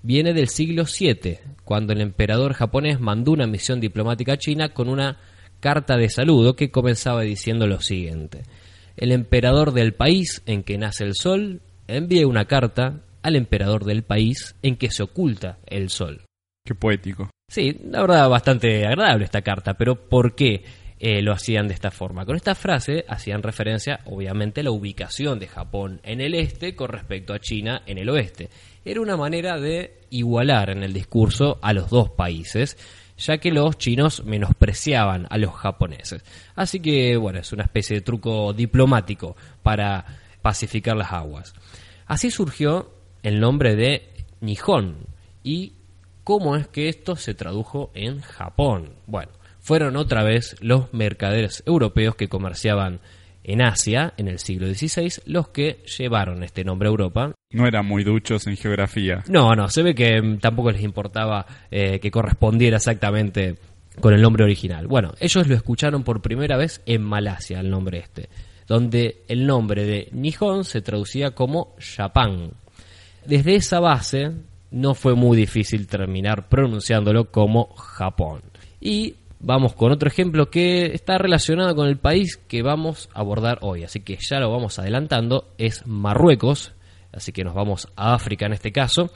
Viene 0.03 0.33
del 0.33 0.49
siglo 0.49 0.85
VII, 0.85 1.39
cuando 1.65 1.93
el 1.93 2.01
emperador 2.01 2.53
japonés 2.53 3.01
mandó 3.01 3.33
una 3.33 3.47
misión 3.47 3.81
diplomática 3.81 4.35
a 4.35 4.39
China 4.39 4.69
con 4.69 4.89
una 4.89 5.19
carta 5.61 5.97
de 5.97 6.09
saludo 6.09 6.55
que 6.55 6.71
comenzaba 6.71 7.23
diciendo 7.23 7.67
lo 7.67 7.81
siguiente. 7.81 8.43
El 8.97 9.13
emperador 9.13 9.73
del 9.73 9.95
país 9.95 10.43
en 10.47 10.63
que 10.63 10.79
nace 10.79 11.05
el 11.05 11.15
sol 11.15 11.61
envía 11.89 12.27
una 12.27 12.45
carta 12.45 13.01
al 13.23 13.37
emperador 13.37 13.85
del 13.85 14.05
país 14.05 14.55
en 14.63 14.77
que 14.77 14.91
se 14.91 15.03
oculta 15.03 15.59
el 15.67 15.91
sol. 15.91 16.23
Qué 16.65 16.75
poético. 16.75 17.31
Sí, 17.49 17.77
la 17.85 18.01
verdad 18.01 18.29
bastante 18.29 18.87
agradable 18.87 19.25
esta 19.25 19.43
carta, 19.43 19.75
pero 19.75 20.09
¿por 20.09 20.35
qué? 20.35 20.65
Eh, 20.99 21.21
lo 21.21 21.33
hacían 21.33 21.69
de 21.69 21.75
esta 21.75 21.91
forma. 21.91 22.25
Con 22.25 22.37
esta 22.37 22.55
frase 22.55 23.05
hacían 23.07 23.43
referencia, 23.43 24.01
obviamente, 24.07 24.61
a 24.61 24.65
la 24.65 24.71
ubicación 24.71 25.39
de 25.39 25.47
Japón 25.47 26.01
en 26.03 26.23
el 26.23 26.35
este 26.35 26.75
con 26.75 26.89
respecto 26.89 27.35
a 27.35 27.39
China 27.39 27.83
en 27.85 27.99
el 27.99 28.09
oeste. 28.09 28.49
Era 28.83 29.03
una 29.03 29.17
manera 29.17 29.59
de 29.59 30.05
igualar 30.09 30.71
en 30.71 30.83
el 30.83 30.95
discurso 30.95 31.59
a 31.61 31.75
los 31.75 31.91
dos 31.91 32.11
países, 32.11 32.79
ya 33.19 33.37
que 33.39 33.51
los 33.51 33.77
chinos 33.77 34.25
menospreciaban 34.25 35.27
a 35.29 35.37
los 35.37 35.53
japoneses. 35.55 36.25
Así 36.55 36.81
que, 36.81 37.17
bueno, 37.19 37.41
es 37.41 37.53
una 37.53 37.65
especie 37.65 37.97
de 37.97 38.03
truco 38.03 38.55
diplomático 38.55 39.37
para 39.63 40.05
pacificar 40.41 40.97
las 40.97 41.13
aguas. 41.13 41.53
Así 42.07 42.31
surgió 42.31 42.91
el 43.23 43.39
nombre 43.39 43.77
de 43.77 44.09
Nihon 44.41 44.97
y 45.43 45.73
cómo 46.25 46.57
es 46.57 46.69
que 46.69 46.89
esto 46.89 47.17
se 47.17 47.35
tradujo 47.35 47.91
en 47.95 48.21
Japón. 48.21 48.95
Bueno, 49.07 49.33
fueron 49.67 49.97
otra 49.97 50.23
vez 50.23 50.55
los 50.61 50.95
mercaderes 50.95 51.65
europeos 51.67 52.15
que 52.15 52.29
comerciaban 52.29 53.01
en 53.43 53.63
Asia 53.63 54.15
en 54.17 54.29
el 54.29 54.39
siglo 54.39 54.73
XVI 54.73 55.13
los 55.27 55.49
que 55.49 55.83
llevaron 55.99 56.45
este 56.45 56.63
nombre 56.63 56.87
a 56.87 56.91
Europa. 56.91 57.33
No 57.51 57.67
eran 57.67 57.85
muy 57.85 58.05
duchos 58.05 58.47
en 58.47 58.57
geografía. 58.57 59.25
No, 59.29 59.57
no, 59.57 59.69
se 59.69 59.83
ve 59.83 59.93
que 59.93 60.23
mm, 60.23 60.39
tampoco 60.39 60.71
les 60.71 60.83
importaba 60.83 61.45
eh, 61.69 61.99
que 61.99 62.13
correspondiera 62.13 62.77
exactamente 62.77 63.57
con 64.01 64.15
el 64.15 64.23
nombre 64.23 64.45
original. 64.45 64.87
Bueno, 64.87 65.15
ellos 65.19 65.49
lo 65.49 65.57
escucharon 65.57 66.05
por 66.05 66.23
primera 66.23 66.57
vez 66.57 66.81
en 66.87 67.03
Malasia, 67.03 67.59
el 67.59 67.69
nombre 67.69 67.99
este. 67.99 68.29
donde 68.69 69.25
el 69.27 69.49
nombre 69.49 69.85
de 69.85 70.09
Nihon 70.13 70.63
se 70.63 70.81
traducía 70.81 71.33
como 71.33 71.75
Japán. 71.81 72.53
Desde 73.25 73.57
esa 73.57 73.81
base 73.81 74.31
no 74.71 74.95
fue 74.95 75.17
muy 75.17 75.37
difícil 75.37 75.89
terminar 75.89 76.49
pronunciándolo 76.49 77.33
como 77.33 77.75
Japón. 77.75 78.43
Y 78.81 79.17
vamos 79.41 79.75
con 79.75 79.93
otro 79.93 80.09
ejemplo 80.09 80.51
que 80.51 80.87
está 80.87 81.19
relacionado 81.19 81.75
con 81.75 81.89
el 81.89 81.99
país 81.99 82.37
que 82.37 82.63
vamos 82.63 83.09
a 83.15 83.21
abordar 83.21 83.59
hoy, 83.63 83.85
así 83.85 84.01
que 84.01 84.17
ya 84.21 84.41
lo 84.41 84.51
vamos 84.51 84.79
adelantando, 84.79 85.49
es 85.59 85.87
Marruecos, 85.87 86.73
así 87.13 87.33
que 87.33 87.45
nos 87.45 87.55
vamos 87.55 87.89
a 87.97 88.15
África 88.15 88.47
en 88.47 88.53
este 88.53 88.73
caso. 88.73 89.11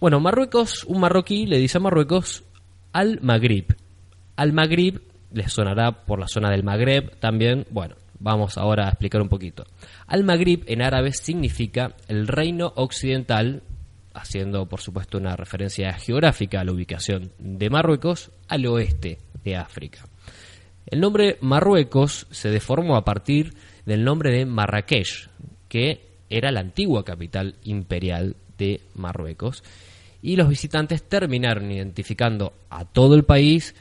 Bueno, 0.00 0.20
Marruecos, 0.20 0.84
un 0.84 1.00
marroquí 1.00 1.46
le 1.46 1.58
dice 1.58 1.78
a 1.78 1.80
Marruecos 1.80 2.44
al 2.92 3.20
Magrib. 3.20 3.76
Al 4.36 4.52
Magrib 4.52 5.02
les 5.32 5.52
sonará 5.52 6.06
por 6.06 6.18
la 6.18 6.26
zona 6.26 6.50
del 6.50 6.64
Magreb 6.64 7.18
también. 7.18 7.66
Bueno, 7.70 7.96
vamos 8.18 8.56
ahora 8.56 8.86
a 8.86 8.90
explicar 8.90 9.20
un 9.20 9.28
poquito. 9.28 9.64
Al 10.06 10.24
Magrib 10.24 10.64
en 10.66 10.80
árabe 10.82 11.12
significa 11.12 11.94
el 12.08 12.26
reino 12.26 12.72
occidental, 12.76 13.62
haciendo 14.14 14.66
por 14.66 14.80
supuesto 14.80 15.18
una 15.18 15.36
referencia 15.36 15.92
geográfica 15.92 16.60
a 16.60 16.64
la 16.64 16.72
ubicación 16.72 17.32
de 17.38 17.68
Marruecos 17.68 18.30
al 18.48 18.66
oeste 18.66 19.18
de 19.44 19.56
África. 19.56 20.06
El 20.86 21.00
nombre 21.00 21.38
Marruecos 21.40 22.26
se 22.30 22.50
deformó 22.50 22.96
a 22.96 23.04
partir 23.04 23.54
del 23.86 24.04
nombre 24.04 24.32
de 24.32 24.46
Marrakech, 24.46 25.28
que 25.68 26.10
era 26.28 26.50
la 26.50 26.60
antigua 26.60 27.04
capital 27.04 27.56
imperial 27.64 28.36
de 28.58 28.80
Marruecos 28.94 29.62
y 30.22 30.36
los 30.36 30.48
visitantes 30.48 31.02
terminaron 31.02 31.70
identificando 31.70 32.52
a 32.68 32.84
todo 32.84 33.14
el 33.14 33.24
país 33.24 33.74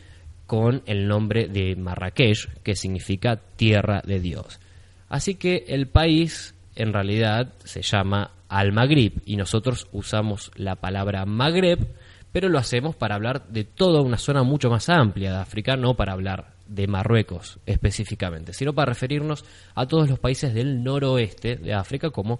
con 0.48 0.82
el 0.86 1.08
nombre 1.08 1.48
de 1.48 1.76
Marrakech, 1.76 2.62
que 2.64 2.76
significa 2.76 3.36
tierra 3.56 4.02
de 4.06 4.20
Dios. 4.20 4.60
Así 5.08 5.36
que 5.36 5.66
el 5.68 5.88
país 5.88 6.56
en 6.76 6.94
realidad 6.94 7.54
se 7.64 7.82
llama 7.82 8.32
Al-Maghrib 8.48 9.22
y 9.26 9.36
nosotros 9.36 9.88
usamos 9.92 10.52
la 10.56 10.76
palabra 10.76 11.26
Magreb, 11.26 11.88
pero 12.32 12.50
lo 12.50 12.60
hacemos 12.60 12.96
para 12.96 13.16
hablar 13.16 13.48
de 13.48 13.64
toda 13.64 14.02
una 14.02 14.18
zona 14.18 14.44
mucho 14.44 14.70
más 14.70 14.90
amplia 14.90 15.32
de 15.32 15.38
África, 15.38 15.76
no 15.76 15.96
para 15.96 16.14
hablar 16.14 16.54
de 16.68 16.88
Marruecos 16.88 17.60
específicamente, 17.66 18.54
sino 18.54 18.74
para 18.74 18.92
referirnos 18.92 19.44
a 19.76 19.88
todos 19.88 20.10
los 20.10 20.20
países 20.20 20.54
del 20.54 20.84
noroeste 20.84 21.56
de 21.56 21.74
África 21.74 22.12
como 22.12 22.40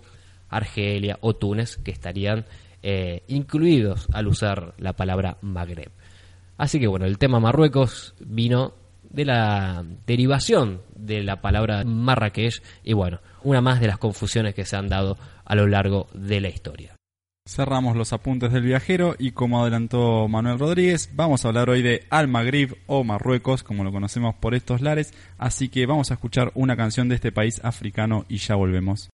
Argelia 0.50 1.18
o 1.22 1.36
Túnez 1.36 1.78
que 1.78 1.92
estarían 1.92 2.46
eh, 2.82 3.24
incluidos 3.28 4.08
al 4.14 4.28
usar 4.28 4.74
la 4.78 4.94
palabra 4.94 5.38
Magreb. 5.42 5.92
Así 6.58 6.80
que 6.80 6.88
bueno, 6.88 7.06
el 7.06 7.18
tema 7.18 7.40
Marruecos 7.40 8.14
vino 8.20 8.74
de 9.10 9.26
la 9.26 9.84
derivación 10.06 10.82
de 10.96 11.24
la 11.24 11.42
palabra 11.42 11.84
Marrakech 11.84 12.62
y 12.84 12.94
bueno, 12.94 13.20
una 13.44 13.62
más 13.62 13.80
de 13.80 13.88
las 13.88 13.98
confusiones 13.98 14.54
que 14.54 14.66
se 14.66 14.76
han 14.76 14.88
dado 14.88 15.18
a 15.46 15.56
lo 15.56 15.68
largo 15.68 16.08
de 16.14 16.42
la 16.42 16.50
historia. 16.50 16.99
Cerramos 17.50 17.98
los 17.98 18.14
apuntes 18.14 18.54
del 18.54 18.62
viajero 18.62 19.16
y 19.18 19.32
como 19.32 19.60
adelantó 19.60 20.28
Manuel 20.28 20.60
Rodríguez, 20.60 21.10
vamos 21.16 21.44
a 21.44 21.48
hablar 21.48 21.72
hoy 21.72 21.82
de 21.82 22.06
Al 22.12 22.28
Magrib 22.28 22.78
o 22.86 23.04
Marruecos, 23.04 23.64
como 23.64 23.84
lo 23.84 23.92
conocemos 23.92 24.36
por 24.36 24.54
estos 24.54 24.82
lares, 24.82 25.16
así 25.40 25.68
que 25.68 25.88
vamos 25.88 26.12
a 26.12 26.14
escuchar 26.14 26.52
una 26.54 26.78
canción 26.78 27.10
de 27.10 27.16
este 27.16 27.32
país 27.32 27.60
africano 27.64 28.24
y 28.30 28.38
ya 28.38 28.54
volvemos. 28.54 29.10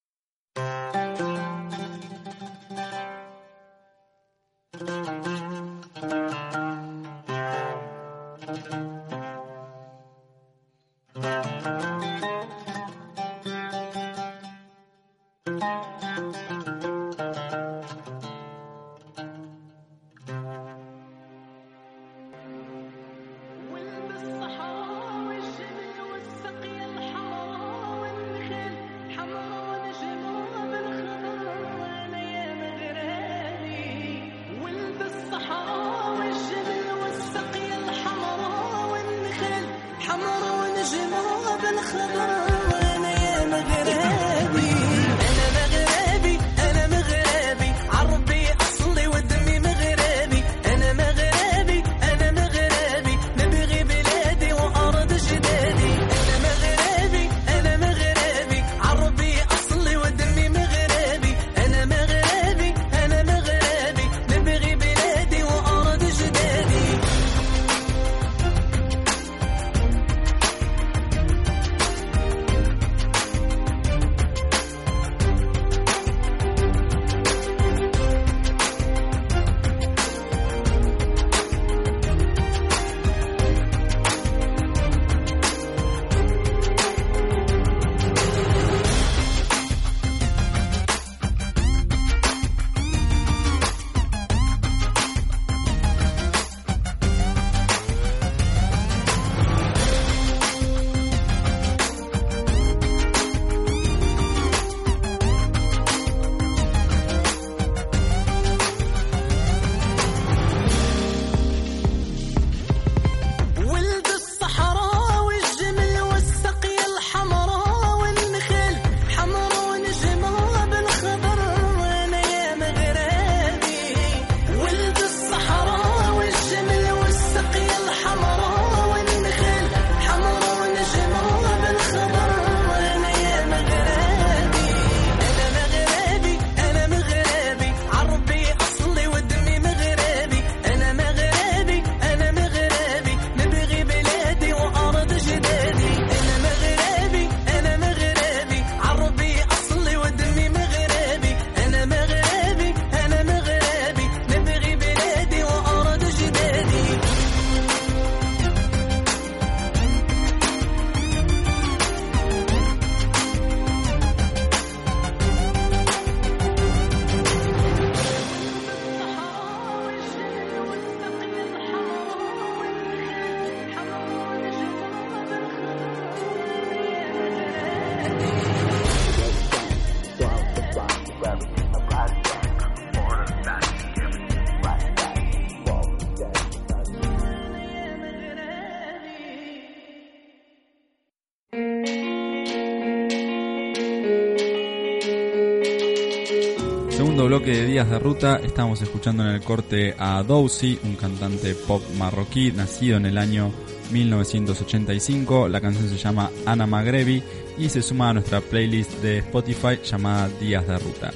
De 197.51 197.65
Días 197.67 197.87
de 197.91 197.99
Ruta 197.99 198.41
estamos 198.43 198.81
escuchando 198.81 199.21
en 199.21 199.29
el 199.29 199.41
corte 199.41 199.93
a 199.99 200.23
Dowsy, 200.23 200.79
un 200.83 200.95
cantante 200.95 201.53
pop 201.53 201.83
marroquí 201.95 202.51
nacido 202.51 202.97
en 202.97 203.05
el 203.05 203.19
año 203.19 203.51
1985. 203.91 205.47
La 205.47 205.61
canción 205.61 205.87
se 205.87 205.97
llama 205.97 206.31
Ana 206.47 206.65
Magrebi 206.65 207.21
y 207.59 207.69
se 207.69 207.83
suma 207.83 208.09
a 208.09 208.13
nuestra 208.13 208.41
playlist 208.41 208.93
de 209.01 209.19
Spotify 209.19 209.79
llamada 209.83 210.29
Días 210.39 210.67
de 210.67 210.79
Ruta. 210.79 211.11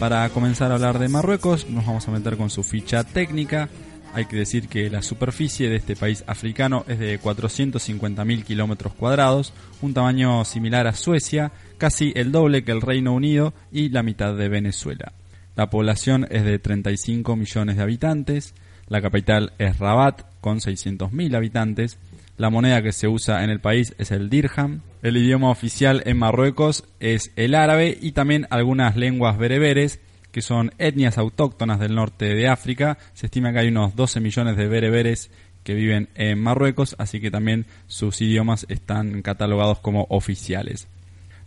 Para 0.00 0.26
comenzar 0.30 0.70
a 0.70 0.76
hablar 0.76 0.98
de 0.98 1.08
Marruecos 1.08 1.68
nos 1.68 1.84
vamos 1.84 2.08
a 2.08 2.12
meter 2.12 2.38
con 2.38 2.48
su 2.48 2.62
ficha 2.62 3.04
técnica. 3.04 3.68
Hay 4.14 4.24
que 4.24 4.36
decir 4.36 4.68
que 4.68 4.88
la 4.88 5.02
superficie 5.02 5.68
de 5.68 5.76
este 5.76 5.96
país 5.96 6.24
africano 6.26 6.86
es 6.88 6.98
de 6.98 7.20
450.000 7.20 8.42
kilómetros 8.42 8.94
cuadrados, 8.94 9.52
un 9.82 9.92
tamaño 9.92 10.46
similar 10.46 10.86
a 10.86 10.94
Suecia, 10.94 11.52
casi 11.76 12.12
el 12.16 12.32
doble 12.32 12.64
que 12.64 12.72
el 12.72 12.80
Reino 12.80 13.12
Unido 13.12 13.52
y 13.70 13.90
la 13.90 14.02
mitad 14.02 14.34
de 14.34 14.48
Venezuela. 14.48 15.12
La 15.58 15.70
población 15.70 16.24
es 16.30 16.44
de 16.44 16.60
35 16.60 17.34
millones 17.34 17.76
de 17.76 17.82
habitantes, 17.82 18.54
la 18.86 19.02
capital 19.02 19.54
es 19.58 19.80
Rabat 19.80 20.22
con 20.40 20.60
600.000 20.60 21.34
habitantes, 21.34 21.98
la 22.36 22.48
moneda 22.48 22.80
que 22.80 22.92
se 22.92 23.08
usa 23.08 23.42
en 23.42 23.50
el 23.50 23.58
país 23.58 23.92
es 23.98 24.12
el 24.12 24.30
dirham, 24.30 24.82
el 25.02 25.16
idioma 25.16 25.50
oficial 25.50 26.04
en 26.06 26.16
Marruecos 26.16 26.84
es 27.00 27.32
el 27.34 27.56
árabe 27.56 27.98
y 28.00 28.12
también 28.12 28.46
algunas 28.50 28.94
lenguas 28.94 29.36
bereberes 29.36 29.98
que 30.30 30.42
son 30.42 30.70
etnias 30.78 31.18
autóctonas 31.18 31.80
del 31.80 31.96
norte 31.96 32.36
de 32.36 32.46
África. 32.46 32.96
Se 33.14 33.26
estima 33.26 33.52
que 33.52 33.58
hay 33.58 33.68
unos 33.68 33.96
12 33.96 34.20
millones 34.20 34.56
de 34.56 34.68
bereberes 34.68 35.32
que 35.64 35.74
viven 35.74 36.08
en 36.14 36.40
Marruecos, 36.40 36.94
así 37.00 37.20
que 37.20 37.32
también 37.32 37.66
sus 37.88 38.20
idiomas 38.20 38.64
están 38.68 39.22
catalogados 39.22 39.80
como 39.80 40.06
oficiales. 40.08 40.86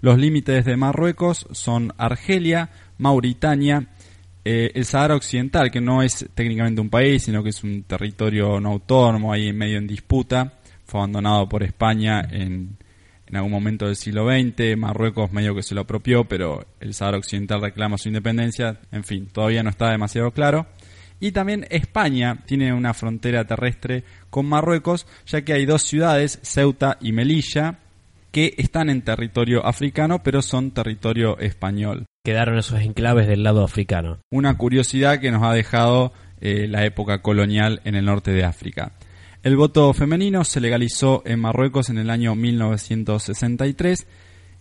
Los 0.01 0.17
límites 0.17 0.65
de 0.65 0.75
Marruecos 0.75 1.47
son 1.51 1.93
Argelia, 1.97 2.71
Mauritania, 2.97 3.87
eh, 4.43 4.71
el 4.73 4.85
Sahara 4.85 5.15
Occidental, 5.15 5.69
que 5.69 5.81
no 5.81 6.01
es 6.01 6.27
técnicamente 6.33 6.81
un 6.81 6.89
país, 6.89 7.23
sino 7.23 7.43
que 7.43 7.49
es 7.49 7.63
un 7.63 7.83
territorio 7.83 8.59
no 8.59 8.71
autónomo, 8.71 9.31
ahí 9.31 9.53
medio 9.53 9.77
en 9.77 9.87
disputa, 9.87 10.53
fue 10.85 10.99
abandonado 10.99 11.47
por 11.47 11.63
España 11.63 12.21
en, 12.29 12.77
en 13.27 13.35
algún 13.35 13.51
momento 13.51 13.85
del 13.85 13.95
siglo 13.95 14.27
XX, 14.27 14.77
Marruecos 14.77 15.31
medio 15.31 15.55
que 15.55 15.63
se 15.63 15.73
lo 15.73 15.81
apropió, 15.81 16.25
pero 16.25 16.65
el 16.79 16.93
Sahara 16.93 17.17
Occidental 17.17 17.61
reclama 17.61 17.97
su 17.97 18.09
independencia, 18.09 18.79
en 18.91 19.03
fin, 19.03 19.27
todavía 19.31 19.63
no 19.63 19.69
está 19.69 19.89
demasiado 19.91 20.31
claro. 20.31 20.67
Y 21.21 21.31
también 21.31 21.67
España 21.69 22.39
tiene 22.45 22.73
una 22.73 22.95
frontera 22.95 23.45
terrestre 23.45 24.03
con 24.31 24.47
Marruecos, 24.47 25.05
ya 25.27 25.43
que 25.43 25.53
hay 25.53 25.65
dos 25.65 25.83
ciudades, 25.83 26.39
Ceuta 26.41 26.97
y 26.99 27.11
Melilla, 27.11 27.77
que 28.31 28.55
están 28.57 28.89
en 28.89 29.03
territorio 29.03 29.65
africano, 29.65 30.23
pero 30.23 30.41
son 30.41 30.71
territorio 30.71 31.37
español. 31.37 32.05
Quedaron 32.23 32.59
esos 32.59 32.79
enclaves 32.81 33.27
del 33.27 33.41
lado 33.41 33.63
africano. 33.63 34.19
Una 34.29 34.55
curiosidad 34.55 35.19
que 35.19 35.31
nos 35.31 35.41
ha 35.41 35.53
dejado 35.53 36.13
eh, 36.39 36.67
la 36.67 36.85
época 36.85 37.23
colonial 37.23 37.81
en 37.83 37.95
el 37.95 38.05
norte 38.05 38.31
de 38.31 38.43
África. 38.43 38.91
El 39.41 39.55
voto 39.55 39.91
femenino 39.91 40.43
se 40.43 40.61
legalizó 40.61 41.23
en 41.25 41.39
Marruecos 41.39 41.89
en 41.89 41.97
el 41.97 42.11
año 42.11 42.35
1963 42.35 44.05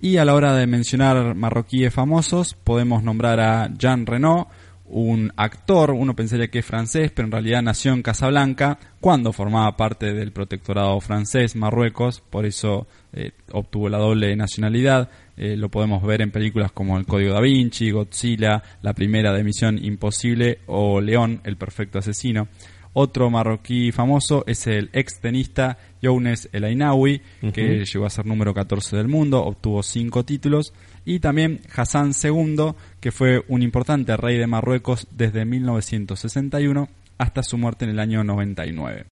y 0.01 0.17
a 0.17 0.25
la 0.25 0.35
hora 0.35 0.55
de 0.55 0.67
mencionar 0.67 1.35
marroquíes 1.35 1.93
famosos 1.93 2.55
podemos 2.55 3.03
nombrar 3.03 3.41
a 3.41 3.69
Jean 3.77 4.07
Renault, 4.07 4.49
un 4.87 5.31
actor, 5.37 5.91
uno 5.91 6.17
pensaría 6.17 6.49
que 6.49 6.61
es 6.61 6.67
francés, 6.67 7.13
pero 7.15 7.27
en 7.27 7.33
realidad 7.33 7.63
nació 7.63 7.93
en 7.93 8.03
Casablanca 8.03 8.79
cuando 9.01 9.33
formaba 9.33 9.77
parte 9.77 10.15
del 10.15 10.33
protectorado 10.33 10.99
francés 11.01 11.55
Marruecos, 11.55 12.23
por 12.23 12.47
eso 12.47 12.89
eh, 13.13 13.33
obtuvo 13.53 13.89
la 13.89 13.99
doble 13.99 14.35
nacionalidad. 14.35 15.11
Eh, 15.43 15.57
lo 15.57 15.71
podemos 15.71 16.03
ver 16.03 16.21
en 16.21 16.31
películas 16.31 16.71
como 16.71 16.99
El 16.99 17.07
Código 17.07 17.33
da 17.33 17.41
Vinci, 17.41 17.91
Godzilla, 17.91 18.63
la 18.83 18.93
primera 18.93 19.33
de 19.33 19.43
Misión 19.43 19.83
Imposible 19.83 20.59
o 20.67 21.01
León, 21.01 21.41
el 21.45 21.57
perfecto 21.57 21.99
asesino. 21.99 22.49
Otro 22.93 23.31
marroquí 23.31 23.91
famoso 23.91 24.45
es 24.47 24.67
el 24.67 24.91
ex 24.93 25.19
tenista 25.19 25.79
Younes 26.03 26.51
El 26.53 26.65
Ainawi, 26.65 27.23
que 27.55 27.87
llegó 27.87 28.05
a 28.05 28.11
ser 28.11 28.27
número 28.27 28.53
14 28.53 28.99
del 28.99 29.09
mundo, 29.09 29.43
obtuvo 29.43 29.83
cinco 29.83 30.27
títulos. 30.27 30.75
Y 31.07 31.21
también 31.21 31.63
Hassan 31.75 32.13
II, 32.23 32.75
que 33.01 33.11
fue 33.11 33.43
un 33.49 33.63
importante 33.63 34.15
rey 34.19 34.37
de 34.37 34.47
Marruecos 34.47 35.09
desde 35.11 35.47
1961 35.47 36.87
hasta 37.17 37.43
su 37.43 37.57
muerte 37.57 37.87
en 37.87 37.93
el 37.93 37.99
año 37.99 38.23
99. 38.25 39.07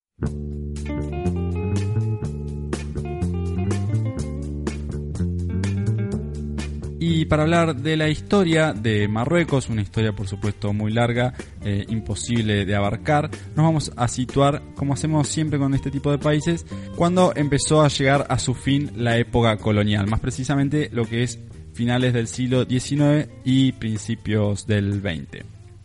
Y 7.01 7.27
para 7.27 7.45
hablar 7.45 7.77
de 7.77 7.97
la 7.97 8.09
historia 8.09 8.73
de 8.73 9.07
Marruecos, 9.07 9.69
una 9.69 9.83
historia 9.83 10.13
por 10.13 10.27
supuesto 10.27 10.73
muy 10.73 10.93
larga, 10.93 11.33
eh, 11.65 11.85
imposible 11.89 12.67
de 12.67 12.75
abarcar, 12.75 13.31
nos 13.55 13.65
vamos 13.65 13.93
a 13.97 14.09
situar, 14.09 14.63
como 14.75 14.95
hacemos 14.95 15.29
siempre 15.29 15.61
con 15.61 15.75
este 15.75 15.93
tipo 15.93 16.11
de 16.11 16.19
países, 16.19 16.67
cuando 16.97 17.33
empezó 17.37 17.83
a 17.83 17.89
llegar 17.89 18.27
a 18.29 18.41
su 18.41 18.53
fin 18.53 18.91
la 18.97 19.17
época 19.17 19.57
colonial, 19.59 20.09
más 20.09 20.19
precisamente 20.19 20.91
lo 20.93 21.05
que 21.05 21.23
es 21.23 21.39
finales 21.73 22.13
del 22.13 22.27
siglo 22.27 22.65
XIX 22.65 23.29
y 23.45 23.71
principios 23.73 24.67
del 24.67 25.01
XX. 25.01 25.45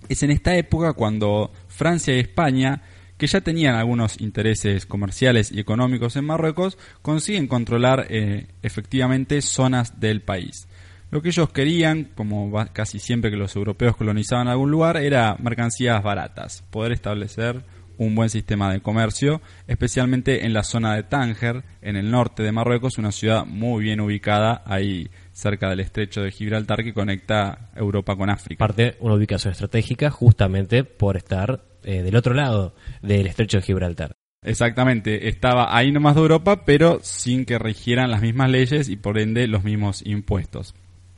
Es 0.09 0.23
en 0.23 0.31
esta 0.31 0.55
época 0.55 0.93
cuando 0.93 1.51
Francia 1.67 2.15
y 2.15 2.21
España 2.21 2.81
que 3.17 3.27
ya 3.27 3.41
tenían 3.41 3.75
algunos 3.75 4.19
intereses 4.19 4.85
comerciales 4.85 5.51
y 5.51 5.59
económicos 5.59 6.15
en 6.15 6.25
Marruecos, 6.25 6.77
consiguen 7.01 7.47
controlar 7.47 8.07
eh, 8.09 8.47
efectivamente 8.63 9.41
zonas 9.41 9.99
del 9.99 10.21
país. 10.21 10.67
Lo 11.13 11.21
que 11.21 11.29
ellos 11.29 11.51
querían, 11.51 12.05
como 12.15 12.51
casi 12.73 12.97
siempre 12.97 13.29
que 13.29 13.37
los 13.37 13.55
europeos 13.55 13.95
colonizaban 13.95 14.47
algún 14.47 14.71
lugar, 14.71 14.97
era 14.97 15.37
mercancías 15.37 16.01
baratas, 16.01 16.63
poder 16.71 16.91
establecer 16.91 17.61
un 17.99 18.15
buen 18.15 18.31
sistema 18.31 18.73
de 18.73 18.79
comercio, 18.79 19.39
especialmente 19.67 20.43
en 20.43 20.53
la 20.53 20.63
zona 20.63 20.95
de 20.95 21.03
Tánger, 21.03 21.65
en 21.83 21.97
el 21.97 22.09
norte 22.09 22.41
de 22.41 22.51
Marruecos, 22.51 22.97
una 22.97 23.11
ciudad 23.11 23.45
muy 23.45 23.83
bien 23.83 24.01
ubicada 24.01 24.63
ahí 24.65 25.11
cerca 25.33 25.69
del 25.69 25.81
estrecho 25.81 26.23
de 26.23 26.31
Gibraltar 26.31 26.83
que 26.83 26.95
conecta 26.95 27.69
Europa 27.75 28.15
con 28.15 28.31
África. 28.31 28.57
Parte 28.57 28.97
una 28.99 29.13
ubicación 29.13 29.51
estratégica 29.51 30.09
justamente 30.09 30.83
por 30.83 31.15
estar 31.15 31.63
eh, 31.83 32.01
del 32.01 32.15
otro 32.15 32.33
lado 32.33 32.73
del 33.03 33.27
estrecho 33.27 33.57
de 33.57 33.63
Gibraltar. 33.63 34.13
Exactamente, 34.41 35.27
estaba 35.29 35.77
ahí 35.77 35.91
nomás 35.91 36.15
de 36.15 36.21
Europa, 36.21 36.65
pero 36.65 37.01
sin 37.03 37.45
que 37.45 37.59
rigieran 37.59 38.09
las 38.09 38.23
mismas 38.23 38.49
leyes 38.49 38.89
y 38.89 38.95
por 38.95 39.19
ende 39.19 39.45
los 39.45 39.63
mismos 39.63 40.03
impuestos. 40.07 40.73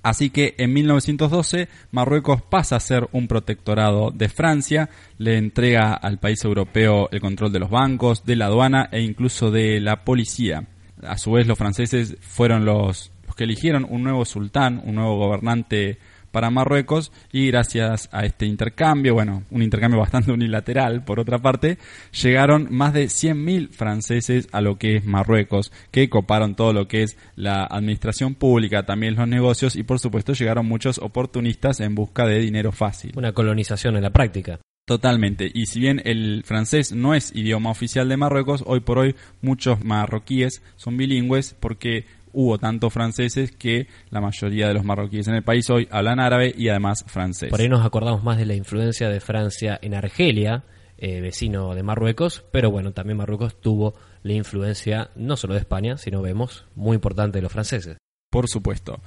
Así 0.05 0.29
que 0.29 0.53
en 0.59 0.71
1912 0.71 1.67
Marruecos 1.89 2.43
pasa 2.43 2.75
a 2.75 2.79
ser 2.79 3.09
un 3.11 3.27
protectorado 3.27 4.11
de 4.11 4.29
Francia, 4.29 4.87
le 5.17 5.35
entrega 5.35 5.95
al 5.95 6.19
país 6.19 6.43
europeo 6.43 7.09
el 7.11 7.19
control 7.19 7.51
de 7.51 7.57
los 7.57 7.71
bancos, 7.71 8.23
de 8.23 8.35
la 8.35 8.45
aduana 8.45 8.87
e 8.91 9.01
incluso 9.01 9.49
de 9.49 9.79
la 9.79 10.05
policía. 10.05 10.67
A 11.01 11.17
su 11.17 11.31
vez 11.31 11.47
los 11.47 11.57
franceses 11.57 12.17
fueron 12.21 12.65
los, 12.65 13.11
los 13.25 13.35
que 13.35 13.45
eligieron 13.45 13.83
un 13.89 14.03
nuevo 14.03 14.25
sultán, 14.25 14.79
un 14.85 14.93
nuevo 14.93 15.17
gobernante 15.17 15.97
para 16.35 16.49
Marruecos 16.49 17.13
y 17.31 17.47
gracias 17.47 18.09
a 18.11 18.25
este 18.25 18.45
intercambio, 18.45 19.13
bueno, 19.13 19.43
un 19.51 19.61
intercambio 19.61 19.99
bastante 20.01 20.33
unilateral 20.33 21.05
por 21.05 21.17
otra 21.21 21.39
parte, 21.39 21.77
llegaron 22.11 22.67
más 22.71 22.91
de 22.91 23.05
100.000 23.05 23.69
franceses 23.69 24.49
a 24.51 24.59
lo 24.59 24.77
que 24.77 24.97
es 24.97 25.05
Marruecos, 25.05 25.71
que 25.91 26.09
coparon 26.09 26.55
todo 26.55 26.73
lo 26.73 26.89
que 26.89 27.03
es 27.03 27.17
la 27.37 27.63
administración 27.63 28.35
pública, 28.35 28.85
también 28.85 29.15
los 29.15 29.29
negocios 29.29 29.77
y 29.77 29.83
por 29.83 29.99
supuesto 29.99 30.33
llegaron 30.33 30.65
muchos 30.65 30.97
oportunistas 30.97 31.79
en 31.79 31.95
busca 31.95 32.25
de 32.25 32.39
dinero 32.39 32.73
fácil. 32.73 33.13
Una 33.15 33.31
colonización 33.31 33.95
en 33.95 34.03
la 34.03 34.09
práctica. 34.09 34.59
Totalmente. 34.85 35.49
Y 35.53 35.67
si 35.67 35.79
bien 35.79 36.01
el 36.03 36.43
francés 36.43 36.91
no 36.91 37.15
es 37.15 37.33
idioma 37.33 37.71
oficial 37.71 38.09
de 38.09 38.17
Marruecos, 38.17 38.61
hoy 38.67 38.81
por 38.81 38.99
hoy 38.99 39.15
muchos 39.41 39.85
marroquíes 39.85 40.61
son 40.75 40.97
bilingües 40.97 41.55
porque 41.57 42.05
hubo 42.35 42.57
tantos 42.59 42.93
franceses 42.93 43.51
que 43.51 43.87
la 44.09 44.21
mayoría 44.21 44.67
de 44.67 44.73
los 44.73 44.83
marroquíes 44.83 45.27
en 45.27 45.35
el 45.35 45.43
país 45.43 45.69
hoy 45.69 45.87
hablan 45.89 46.19
árabe 46.19 46.53
y 46.55 46.69
además 46.69 47.03
francés. 47.07 47.49
Por 47.49 47.61
ahí 47.61 47.69
nos 47.69 47.85
acordamos 47.85 48.23
más 48.23 48.37
de 48.37 48.45
la 48.45 48.53
influencia 48.53 49.09
de 49.09 49.19
Francia 49.19 49.79
en 49.81 49.95
Argelia, 49.95 50.65
eh, 50.97 51.21
vecino 51.21 51.73
de 51.73 51.83
Marruecos, 51.83 52.45
pero 52.51 52.69
bueno, 52.69 52.93
también 52.93 53.17
Marruecos 53.17 53.59
tuvo 53.59 53.95
la 54.21 54.33
influencia 54.33 55.09
no 55.15 55.37
solo 55.37 55.53
de 55.53 55.61
España, 55.61 55.97
sino 55.97 56.21
vemos 56.21 56.65
muy 56.75 56.95
importante 56.95 57.39
de 57.39 57.41
los 57.41 57.51
franceses. 57.51 57.97
Por 58.29 58.49
supuesto. 58.49 59.01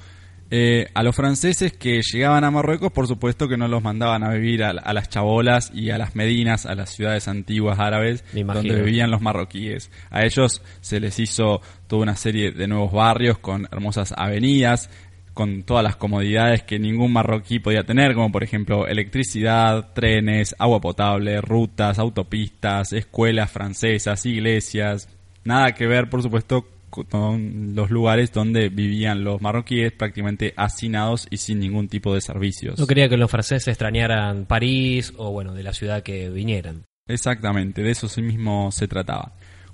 Eh, 0.50 0.87
a 0.94 1.02
los 1.02 1.14
franceses 1.14 1.74
que 1.74 2.00
llegaban 2.00 2.42
a 2.42 2.50
Marruecos, 2.50 2.90
por 2.90 3.06
supuesto 3.06 3.48
que 3.48 3.58
no 3.58 3.68
los 3.68 3.82
mandaban 3.82 4.24
a 4.24 4.32
vivir 4.32 4.64
a, 4.64 4.72
las 4.72 5.08
chabolas 5.11 5.70
y 5.74 5.90
a 5.90 5.98
las 5.98 6.16
medinas, 6.16 6.64
a 6.64 6.74
las 6.74 6.90
ciudades 6.90 7.28
antiguas 7.28 7.78
árabes 7.78 8.24
donde 8.32 8.82
vivían 8.82 9.11
los 9.11 9.20
marroquíes. 9.20 9.90
A 10.11 10.24
ellos 10.24 10.62
se 10.80 11.00
les 11.00 11.18
hizo 11.18 11.61
toda 11.87 12.02
una 12.02 12.16
serie 12.16 12.52
de 12.52 12.66
nuevos 12.66 12.92
barrios 12.92 13.38
con 13.38 13.68
hermosas 13.70 14.14
avenidas, 14.16 14.88
con 15.34 15.64
todas 15.64 15.84
las 15.84 15.96
comodidades 15.96 16.62
que 16.62 16.78
ningún 16.78 17.12
marroquí 17.12 17.58
podía 17.58 17.84
tener, 17.84 18.14
como 18.14 18.32
por 18.32 18.42
ejemplo 18.42 18.87
electricidad, 18.87 19.92
trenes, 19.92 20.56
agua 20.58 20.80
potable, 20.80 21.42
rutas, 21.42 21.98
autopistas, 21.98 22.94
escuelas 22.94 23.50
francesas, 23.50 24.24
iglesias. 24.24 25.08
Nada 25.44 25.72
que 25.72 25.87
ver, 25.87 26.08
por 26.08 26.22
supuesto, 26.22 26.66
con 26.90 27.74
los 27.74 27.90
lugares 27.90 28.33
donde 28.33 28.68
vivían 28.68 29.24
los 29.24 29.40
marroquíes 29.40 29.92
prácticamente 29.92 30.55
hacinados 30.57 31.27
y 31.31 31.37
sin 31.37 31.61
ningún 31.61 31.88
tipo 31.88 32.14
de 32.14 32.20
servicios. 32.20 32.79
No 32.79 32.87
quería 32.87 33.09
que 33.09 33.16
los 33.16 33.31
franceses 33.31 33.68
extrañaran 33.68 34.46
París 34.46 35.12
o 35.16 35.31
bueno, 35.31 35.55
de 35.55 35.62
la 35.62 35.72
ciudad 35.72 36.03
que 36.03 36.29
vinieran. 36.31 36.85
Exactamente, 37.07 37.83
de 37.83 37.90
eso 37.90 38.09
sí 38.09 38.22
mismo 38.22 38.70
se 38.70 38.88
trataba. 38.88 39.33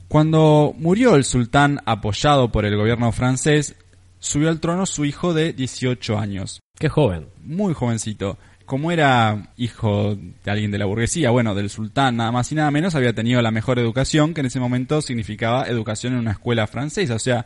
Cuando 0.08 0.74
murió 0.78 1.16
el 1.16 1.24
sultán 1.24 1.80
apoyado 1.86 2.52
por 2.52 2.64
el 2.64 2.76
gobierno 2.76 3.10
francés, 3.10 3.74
subió 4.18 4.48
al 4.48 4.60
trono 4.60 4.86
su 4.86 5.04
hijo 5.04 5.34
de 5.34 5.52
18 5.52 6.18
años. 6.18 6.60
Qué 6.78 6.88
joven. 6.88 7.28
Muy 7.42 7.74
jovencito. 7.74 8.38
Como 8.64 8.90
era 8.90 9.52
hijo 9.56 10.16
de 10.16 10.50
alguien 10.50 10.70
de 10.70 10.78
la 10.78 10.86
burguesía, 10.86 11.30
bueno, 11.30 11.54
del 11.54 11.68
sultán 11.68 12.16
nada 12.16 12.32
más 12.32 12.50
y 12.50 12.54
nada 12.54 12.70
menos, 12.70 12.94
había 12.94 13.12
tenido 13.12 13.42
la 13.42 13.50
mejor 13.50 13.78
educación, 13.78 14.32
que 14.32 14.40
en 14.40 14.46
ese 14.46 14.60
momento 14.60 15.02
significaba 15.02 15.64
educación 15.64 16.14
en 16.14 16.20
una 16.20 16.32
escuela 16.32 16.66
francesa. 16.66 17.14
O 17.14 17.18
sea, 17.18 17.44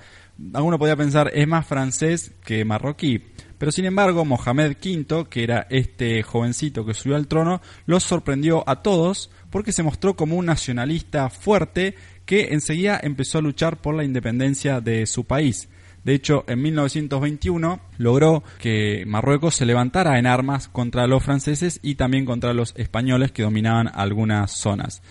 alguno 0.54 0.78
podía 0.78 0.94
pensar, 0.96 1.30
es 1.34 1.48
más 1.48 1.66
francés 1.66 2.32
que 2.44 2.64
marroquí. 2.64 3.22
Pero 3.58 3.72
sin 3.72 3.86
embargo, 3.86 4.24
Mohamed 4.24 4.76
V, 4.80 5.26
que 5.28 5.42
era 5.42 5.66
este 5.70 6.22
jovencito 6.22 6.86
que 6.86 6.94
subió 6.94 7.16
al 7.16 7.26
trono, 7.26 7.60
los 7.86 8.04
sorprendió 8.04 8.62
a 8.68 8.82
todos 8.82 9.30
porque 9.50 9.72
se 9.72 9.82
mostró 9.82 10.14
como 10.14 10.36
un 10.36 10.46
nacionalista 10.46 11.28
fuerte 11.30 11.96
que 12.24 12.48
enseguida 12.52 13.00
empezó 13.02 13.38
a 13.38 13.42
luchar 13.42 13.78
por 13.78 13.96
la 13.96 14.04
independencia 14.04 14.80
de 14.80 15.06
su 15.06 15.24
país. 15.24 15.68
De 16.04 16.14
hecho, 16.14 16.44
en 16.48 16.62
1921 16.62 17.80
logró 17.98 18.42
que 18.58 19.04
Marruecos 19.06 19.56
se 19.56 19.66
levantara 19.66 20.18
en 20.18 20.26
armas 20.26 20.68
contra 20.68 21.06
los 21.06 21.22
franceses 21.22 21.80
y 21.82 21.96
también 21.96 22.24
contra 22.24 22.54
los 22.54 22.74
españoles 22.76 23.32
que 23.32 23.42
dominaban 23.42 23.90
algunas 23.92 24.52
zonas. 24.52 25.02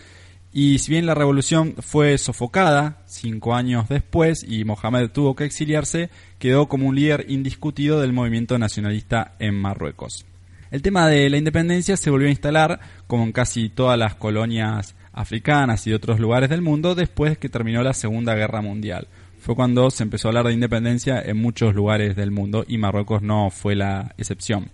Y 0.53 0.79
si 0.79 0.91
bien 0.91 1.05
la 1.05 1.13
revolución 1.13 1.75
fue 1.79 2.17
sofocada 2.17 3.03
cinco 3.05 3.53
años 3.53 3.89
después 3.89 4.43
y 4.47 4.63
Mohamed 4.63 5.09
tuvo 5.11 5.35
que 5.35 5.43
exiliarse, 5.43 6.09
quedó 6.39 6.67
como 6.67 6.87
un 6.87 6.95
líder 6.95 7.25
indiscutido 7.27 7.99
del 7.99 8.13
movimiento 8.13 8.57
nacionalista 8.57 9.35
en 9.39 9.55
Marruecos. 9.55 10.25
El 10.71 10.81
tema 10.81 11.07
de 11.07 11.29
la 11.29 11.37
independencia 11.37 11.95
se 11.95 12.09
volvió 12.09 12.27
a 12.27 12.31
instalar, 12.31 12.79
como 13.07 13.23
en 13.23 13.33
casi 13.33 13.69
todas 13.69 13.99
las 13.99 14.15
colonias 14.15 14.95
africanas 15.13 15.85
y 15.85 15.91
de 15.91 15.95
otros 15.95 16.19
lugares 16.19 16.49
del 16.49 16.61
mundo, 16.61 16.95
después 16.95 17.37
que 17.37 17.49
terminó 17.49 17.83
la 17.83 17.93
Segunda 17.93 18.35
Guerra 18.35 18.61
Mundial 18.61 19.07
fue 19.47 19.55
cuando 19.55 19.89
se 19.91 20.03
empezó 20.03 20.27
a 20.27 20.31
hablar 20.31 20.47
de 20.47 20.53
independencia 20.53 21.21
en 21.21 21.37
muchos 21.37 21.73
lugares 21.73 22.17
del 22.17 22.31
mundo 22.31 22.65
y 22.67 22.77
Marruecos 22.77 23.21
no 23.21 23.49
fue 23.49 23.77
la 23.77 24.13
excepción. 24.17 24.71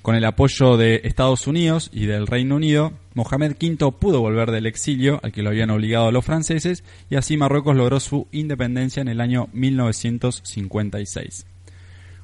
Con 0.00 0.14
el 0.14 0.24
apoyo 0.24 0.78
de 0.78 1.02
Estados 1.04 1.46
Unidos 1.46 1.90
y 1.92 2.06
del 2.06 2.26
Reino 2.26 2.56
Unido, 2.56 2.94
Mohamed 3.12 3.56
V 3.60 3.92
pudo 3.92 4.22
volver 4.22 4.52
del 4.52 4.64
exilio 4.64 5.20
al 5.22 5.32
que 5.32 5.42
lo 5.42 5.50
habían 5.50 5.68
obligado 5.68 6.10
los 6.12 6.24
franceses 6.24 6.82
y 7.10 7.16
así 7.16 7.36
Marruecos 7.36 7.76
logró 7.76 8.00
su 8.00 8.26
independencia 8.32 9.02
en 9.02 9.08
el 9.08 9.20
año 9.20 9.50
1956. 9.52 11.44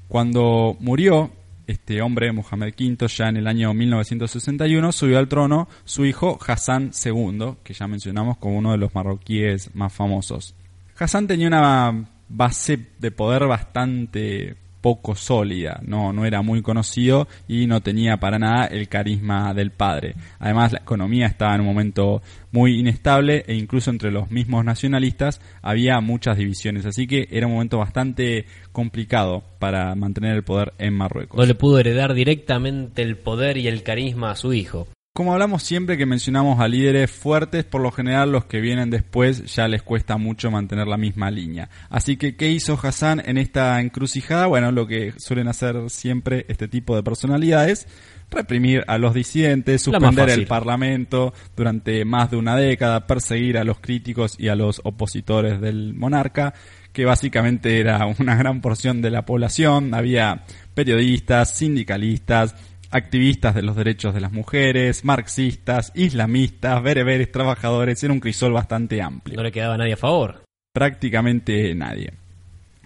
Cuando 0.09 0.79
murió 0.81 1.31
este 1.67 2.01
hombre, 2.01 2.33
Mohamed 2.33 2.73
V, 2.73 3.07
ya 3.07 3.29
en 3.29 3.37
el 3.37 3.47
año 3.47 3.75
1961, 3.75 4.93
subió 4.93 5.19
al 5.19 5.29
trono 5.29 5.69
su 5.85 6.07
hijo 6.07 6.39
Hassan 6.41 6.93
II, 7.05 7.57
que 7.63 7.75
ya 7.75 7.87
mencionamos 7.87 8.39
como 8.39 8.57
uno 8.57 8.73
de 8.73 8.79
los 8.79 8.95
marroquíes 8.95 9.75
más 9.75 9.93
famosos. 9.93 10.55
Hassan 10.99 11.27
tenía 11.27 11.49
una 11.49 12.09
base 12.29 12.79
de 12.99 13.11
poder 13.11 13.47
bastante 13.47 14.57
poco 14.87 15.17
sólida, 15.17 15.81
no, 15.85 16.13
no 16.13 16.25
era 16.25 16.43
muy 16.43 16.63
conocido 16.63 17.27
y 17.49 17.67
no 17.67 17.81
tenía 17.81 18.19
para 18.19 18.39
nada 18.39 18.67
el 18.67 18.89
carisma 18.89 19.53
del 19.53 19.73
padre. 19.73 20.15
Además, 20.39 20.73
la 20.73 20.79
economía 20.79 21.27
estaba 21.27 21.57
en 21.57 21.63
un 21.63 21.67
momento 21.67 22.23
muy 22.53 22.79
inestable 22.79 23.43
e 23.49 23.55
incluso 23.55 23.91
entre 23.91 24.13
los 24.13 24.31
mismos 24.31 24.65
nacionalistas 24.65 25.41
había 25.61 26.01
muchas 26.01 26.39
divisiones, 26.39 26.87
así 26.87 27.09
que 27.09 27.27
era 27.33 27.49
un 27.49 27.55
momento 27.55 27.79
bastante 27.79 28.47
complicado 28.71 29.43
para 29.59 29.93
mantener 29.97 30.37
el 30.37 30.45
poder 30.45 30.73
en 30.79 30.95
Marruecos. 30.95 31.37
No 31.37 31.47
le 31.47 31.57
pudo 31.57 31.81
heredar 31.81 32.15
directamente 32.15 33.03
el 33.03 33.17
poder 33.17 33.57
y 33.57 33.67
el 33.67 33.83
carisma 33.83 34.31
a 34.31 34.37
su 34.37 34.53
hijo. 34.53 34.87
Como 35.17 35.33
hablamos 35.33 35.63
siempre 35.63 35.97
que 35.97 36.05
mencionamos 36.05 36.61
a 36.61 36.69
líderes 36.69 37.11
fuertes, 37.11 37.65
por 37.65 37.81
lo 37.81 37.91
general 37.91 38.31
los 38.31 38.45
que 38.45 38.61
vienen 38.61 38.91
después 38.91 39.47
ya 39.47 39.67
les 39.67 39.83
cuesta 39.83 40.19
mucho 40.19 40.51
mantener 40.51 40.87
la 40.87 40.99
misma 40.99 41.31
línea. 41.31 41.71
Así 41.89 42.19
que, 42.19 42.37
¿qué 42.37 42.51
hizo 42.51 42.79
Hassan 42.79 43.23
en 43.25 43.39
esta 43.39 43.81
encrucijada? 43.81 44.45
Bueno, 44.45 44.73
lo 44.73 44.87
que 44.87 45.15
suelen 45.17 45.49
hacer 45.49 45.89
siempre 45.89 46.45
este 46.51 46.69
tipo 46.69 46.95
de 46.95 47.03
personalidades, 47.03 47.89
reprimir 48.31 48.85
a 48.89 48.99
los 48.99 49.15
disidentes, 49.15 49.81
suspender 49.81 50.29
el 50.29 50.47
parlamento 50.47 51.33
durante 51.57 52.05
más 52.05 52.31
de 52.31 52.37
una 52.37 52.55
década, 52.55 53.07
perseguir 53.07 53.57
a 53.57 53.65
los 53.65 53.81
críticos 53.81 54.37
y 54.39 54.49
a 54.49 54.55
los 54.55 54.83
opositores 54.85 55.63
del 55.63 55.95
monarca, 55.95 56.53
que 56.93 57.07
básicamente 57.07 57.81
era 57.81 58.05
una 58.19 58.37
gran 58.37 58.61
porción 58.61 59.01
de 59.01 59.11
la 59.11 59.25
población, 59.25 59.95
había 59.95 60.45
periodistas, 60.75 61.57
sindicalistas, 61.57 62.55
activistas 62.91 63.55
de 63.55 63.63
los 63.63 63.77
derechos 63.77 64.15
de 64.15 64.21
las 64.21 64.33
mujeres, 64.33 65.05
marxistas, 65.05 65.93
islamistas, 65.95 66.83
bereberes, 66.83 67.33
trabajadores, 67.33 68.03
era 68.03 68.13
un 68.13 68.21
crisol 68.21 68.53
bastante 68.53 69.03
amplio. 69.03 69.37
No 69.37 69.43
le 69.43 69.53
quedaba 69.53 69.77
nadie 69.77 69.95
a 69.95 69.99
favor. 69.99 70.43
Prácticamente 70.73 71.75
nadie. 71.75 72.13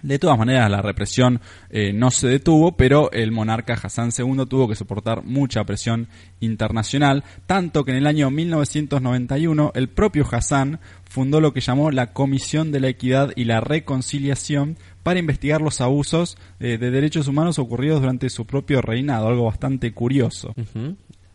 De 0.01 0.17
todas 0.17 0.37
maneras, 0.37 0.69
la 0.71 0.81
represión 0.81 1.41
eh, 1.69 1.93
no 1.93 2.09
se 2.09 2.27
detuvo, 2.27 2.75
pero 2.75 3.11
el 3.11 3.31
monarca 3.31 3.73
Hassan 3.73 4.09
II 4.17 4.45
tuvo 4.49 4.67
que 4.67 4.75
soportar 4.75 5.23
mucha 5.23 5.63
presión 5.63 6.07
internacional, 6.39 7.23
tanto 7.45 7.83
que 7.83 7.91
en 7.91 7.97
el 7.97 8.07
año 8.07 8.31
1991 8.31 9.71
el 9.75 9.89
propio 9.89 10.27
Hassan 10.29 10.79
fundó 11.03 11.39
lo 11.39 11.53
que 11.53 11.61
llamó 11.61 11.91
la 11.91 12.13
Comisión 12.13 12.71
de 12.71 12.79
la 12.79 12.87
Equidad 12.87 13.31
y 13.35 13.43
la 13.43 13.61
Reconciliación 13.61 14.77
para 15.03 15.19
investigar 15.19 15.61
los 15.61 15.81
abusos 15.81 16.37
eh, 16.59 16.77
de 16.77 16.91
derechos 16.91 17.27
humanos 17.27 17.59
ocurridos 17.59 18.01
durante 18.01 18.29
su 18.29 18.45
propio 18.45 18.81
reinado, 18.81 19.27
algo 19.27 19.45
bastante 19.45 19.93
curioso. 19.93 20.53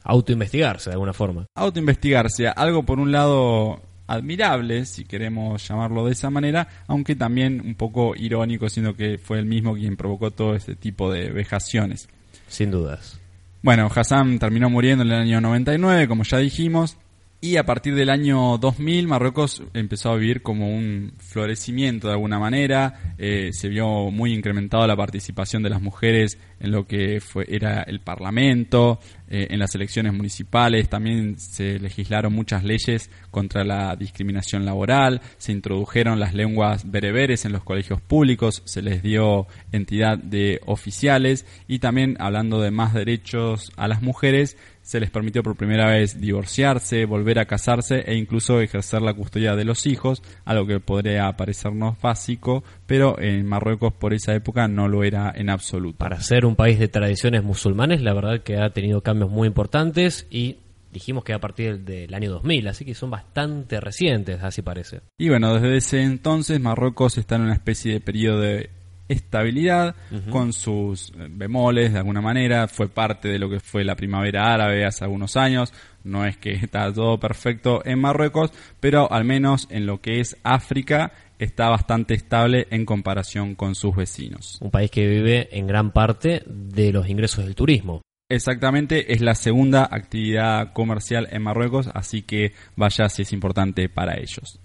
Autoinvestigarse 0.02 0.90
de 0.90 0.94
alguna 0.94 1.12
forma. 1.12 1.46
Autoinvestigarse, 1.54 2.48
algo 2.48 2.84
por 2.84 3.00
un 3.00 3.10
lado 3.12 3.82
admirable, 4.06 4.86
si 4.86 5.04
queremos 5.04 5.66
llamarlo 5.66 6.06
de 6.06 6.12
esa 6.12 6.30
manera, 6.30 6.68
aunque 6.86 7.16
también 7.16 7.60
un 7.64 7.74
poco 7.74 8.14
irónico, 8.16 8.68
siendo 8.68 8.94
que 8.94 9.18
fue 9.18 9.38
el 9.38 9.46
mismo 9.46 9.74
quien 9.74 9.96
provocó 9.96 10.30
todo 10.30 10.54
este 10.54 10.76
tipo 10.76 11.10
de 11.10 11.30
vejaciones. 11.30 12.08
Sin 12.48 12.70
dudas. 12.70 13.18
Bueno, 13.62 13.90
Hassan 13.92 14.38
terminó 14.38 14.70
muriendo 14.70 15.02
en 15.02 15.10
el 15.10 15.18
año 15.18 15.40
99, 15.40 16.06
como 16.06 16.22
ya 16.22 16.38
dijimos, 16.38 16.96
y 17.40 17.56
a 17.56 17.66
partir 17.66 17.94
del 17.94 18.10
año 18.10 18.58
2000 18.58 19.06
Marruecos 19.06 19.62
empezó 19.74 20.10
a 20.10 20.16
vivir 20.16 20.42
como 20.42 20.74
un 20.74 21.12
florecimiento 21.18 22.08
de 22.08 22.14
alguna 22.14 22.38
manera, 22.38 23.14
eh, 23.18 23.50
se 23.52 23.68
vio 23.68 24.10
muy 24.10 24.32
incrementada 24.32 24.86
la 24.86 24.96
participación 24.96 25.62
de 25.62 25.70
las 25.70 25.82
mujeres 25.82 26.38
en 26.60 26.72
lo 26.72 26.86
que 26.86 27.20
fue, 27.20 27.46
era 27.48 27.82
el 27.82 28.00
Parlamento, 28.00 28.98
eh, 29.28 29.48
en 29.50 29.58
las 29.58 29.74
elecciones 29.74 30.12
municipales, 30.12 30.88
también 30.88 31.38
se 31.38 31.78
legislaron 31.78 32.32
muchas 32.32 32.64
leyes 32.64 33.10
contra 33.30 33.64
la 33.64 33.96
discriminación 33.96 34.64
laboral, 34.64 35.20
se 35.36 35.52
introdujeron 35.52 36.18
las 36.20 36.32
lenguas 36.32 36.90
bereberes 36.90 37.44
en 37.44 37.52
los 37.52 37.62
colegios 37.62 38.00
públicos, 38.00 38.62
se 38.64 38.82
les 38.82 39.02
dio 39.02 39.46
entidad 39.72 40.16
de 40.16 40.60
oficiales. 40.64 41.44
Y 41.68 41.80
también 41.80 42.16
hablando 42.20 42.60
de 42.60 42.70
más 42.70 42.94
derechos 42.94 43.72
a 43.76 43.88
las 43.88 44.00
mujeres, 44.00 44.56
se 44.86 45.00
les 45.00 45.10
permitió 45.10 45.42
por 45.42 45.56
primera 45.56 45.90
vez 45.90 46.20
divorciarse, 46.20 47.06
volver 47.06 47.40
a 47.40 47.46
casarse 47.46 48.04
e 48.06 48.14
incluso 48.14 48.60
ejercer 48.60 49.02
la 49.02 49.14
custodia 49.14 49.56
de 49.56 49.64
los 49.64 49.84
hijos, 49.84 50.22
algo 50.44 50.64
que 50.64 50.78
podría 50.78 51.36
parecernos 51.36 52.00
básico, 52.00 52.62
pero 52.86 53.20
en 53.20 53.44
Marruecos 53.46 53.92
por 53.94 54.14
esa 54.14 54.32
época 54.32 54.68
no 54.68 54.86
lo 54.86 55.02
era 55.02 55.32
en 55.34 55.50
absoluto. 55.50 55.98
Para 55.98 56.20
ser 56.20 56.46
un 56.46 56.54
país 56.54 56.78
de 56.78 56.86
tradiciones 56.86 57.42
musulmanes, 57.42 58.00
la 58.00 58.14
verdad 58.14 58.42
que 58.44 58.58
ha 58.58 58.70
tenido 58.70 59.00
cambios 59.00 59.28
muy 59.28 59.48
importantes 59.48 60.28
y 60.30 60.58
dijimos 60.92 61.24
que 61.24 61.32
a 61.32 61.40
partir 61.40 61.80
del 61.80 62.14
año 62.14 62.30
2000, 62.30 62.68
así 62.68 62.84
que 62.84 62.94
son 62.94 63.10
bastante 63.10 63.80
recientes, 63.80 64.40
así 64.44 64.62
parece. 64.62 65.00
Y 65.18 65.30
bueno, 65.30 65.52
desde 65.52 65.76
ese 65.78 66.02
entonces 66.02 66.60
Marruecos 66.60 67.18
está 67.18 67.34
en 67.34 67.42
una 67.42 67.54
especie 67.54 67.92
de 67.92 68.00
periodo 68.00 68.40
de 68.40 68.70
estabilidad 69.08 69.94
con 70.30 70.52
sus 70.52 71.10
eh, 71.10 71.28
bemoles 71.30 71.92
de 71.92 71.98
alguna 71.98 72.20
manera, 72.20 72.68
fue 72.68 72.88
parte 72.88 73.28
de 73.28 73.38
lo 73.38 73.48
que 73.48 73.60
fue 73.60 73.84
la 73.84 73.96
primavera 73.96 74.52
árabe 74.52 74.84
hace 74.84 75.04
algunos 75.04 75.36
años, 75.36 75.72
no 76.04 76.24
es 76.24 76.36
que 76.36 76.52
está 76.62 76.92
todo 76.92 77.18
perfecto 77.18 77.82
en 77.84 78.00
Marruecos, 78.00 78.52
pero 78.80 79.10
al 79.10 79.24
menos 79.24 79.68
en 79.70 79.86
lo 79.86 80.00
que 80.00 80.20
es 80.20 80.36
África 80.42 81.12
está 81.38 81.68
bastante 81.68 82.14
estable 82.14 82.66
en 82.70 82.86
comparación 82.86 83.54
con 83.54 83.74
sus 83.74 83.94
vecinos. 83.94 84.58
Un 84.60 84.70
país 84.70 84.90
que 84.90 85.06
vive 85.06 85.48
en 85.56 85.66
gran 85.66 85.92
parte 85.92 86.42
de 86.46 86.92
los 86.92 87.08
ingresos 87.08 87.44
del 87.44 87.54
turismo. 87.54 88.00
Exactamente, 88.28 89.12
es 89.12 89.20
la 89.20 89.34
segunda 89.34 89.88
actividad 89.90 90.72
comercial 90.72 91.28
en 91.30 91.42
Marruecos, 91.42 91.88
así 91.94 92.22
que 92.22 92.52
vaya 92.74 93.08
si 93.08 93.22
es 93.22 93.32
importante 93.32 93.88
para 93.88 94.18
ellos. 94.18 94.60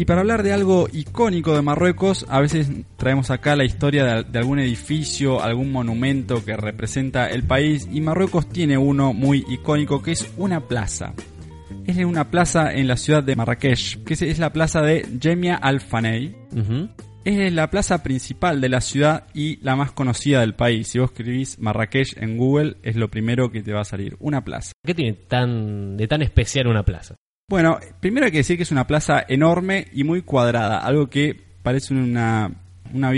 Y 0.00 0.06
para 0.06 0.22
hablar 0.22 0.42
de 0.42 0.54
algo 0.54 0.88
icónico 0.90 1.54
de 1.54 1.60
Marruecos, 1.60 2.24
a 2.30 2.40
veces 2.40 2.70
traemos 2.96 3.30
acá 3.30 3.54
la 3.54 3.66
historia 3.66 4.06
de, 4.06 4.22
de, 4.22 4.38
algún 4.38 4.58
edificio, 4.58 5.42
algún 5.42 5.70
monumento 5.70 6.42
que 6.42 6.56
representa 6.56 7.26
el 7.26 7.42
país 7.42 7.86
y 7.92 8.00
Marruecos 8.00 8.48
tiene 8.48 8.78
uno 8.78 9.12
muy 9.12 9.44
icónico 9.50 10.02
que 10.02 10.12
es 10.12 10.32
una 10.38 10.66
plaza. 10.68 11.12
Es 11.84 11.98
una 11.98 12.30
plaza 12.30 12.72
en 12.72 12.88
la 12.88 12.96
ciudad 12.96 13.22
de 13.22 13.36
Marrakech, 13.36 14.02
que 14.02 14.14
es 14.14 14.38
la 14.38 14.54
plaza 14.54 14.80
de 14.80 15.06
Jemia 15.20 15.56
Al-Fanei. 15.56 16.34
Es 17.26 17.52
la 17.52 17.68
plaza 17.68 18.02
principal 18.02 18.62
de 18.62 18.70
la 18.70 18.80
ciudad 18.80 19.26
y 19.34 19.58
la 19.62 19.76
más 19.76 19.92
conocida 19.92 20.40
del 20.40 20.54
país. 20.54 20.88
Si 20.88 20.98
vos 20.98 21.10
escribís 21.10 21.58
Marrakech 21.58 22.16
en 22.16 22.38
Google, 22.38 22.78
es 22.82 22.96
lo 22.96 23.10
primero 23.10 23.52
que 23.52 23.62
te 23.62 23.74
va 23.74 23.82
a 23.82 23.84
salir. 23.84 24.16
Una 24.18 24.46
plaza. 24.46 24.72
¿Qué 24.82 24.94
tiene 24.94 25.12
tan, 25.12 25.98
de 25.98 26.08
tan 26.08 26.22
especial 26.22 26.68
una 26.68 26.84
plaza? 26.84 27.16
Bueno, 27.50 27.80
primero 27.98 28.26
hay 28.26 28.30
que 28.30 28.38
decir 28.38 28.56
que 28.56 28.62
es 28.62 28.70
una 28.70 28.86
plaza 28.86 29.24
enorme 29.26 29.88
y 29.92 30.04
muy 30.04 30.22
cuadrada, 30.22 30.78
algo 30.78 31.10
que 31.10 31.36
parece 31.64 31.92
una, 31.92 32.52
una 32.94 33.10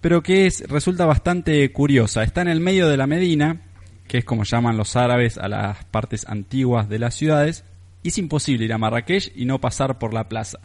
pero 0.00 0.22
que 0.22 0.46
es, 0.46 0.62
resulta 0.68 1.04
bastante 1.04 1.72
curiosa. 1.72 2.22
Está 2.22 2.42
en 2.42 2.48
el 2.48 2.60
medio 2.60 2.88
de 2.88 2.96
la 2.96 3.08
Medina, 3.08 3.60
que 4.06 4.18
es 4.18 4.24
como 4.24 4.44
llaman 4.44 4.76
los 4.76 4.94
árabes 4.94 5.36
a 5.36 5.48
las 5.48 5.84
partes 5.86 6.28
antiguas 6.28 6.88
de 6.88 7.00
las 7.00 7.16
ciudades, 7.16 7.64
y 8.04 8.10
es 8.10 8.18
imposible 8.18 8.66
ir 8.66 8.72
a 8.72 8.78
Marrakech 8.78 9.32
y 9.34 9.46
no 9.46 9.60
pasar 9.60 9.98
por 9.98 10.14
la 10.14 10.28
plaza. 10.28 10.60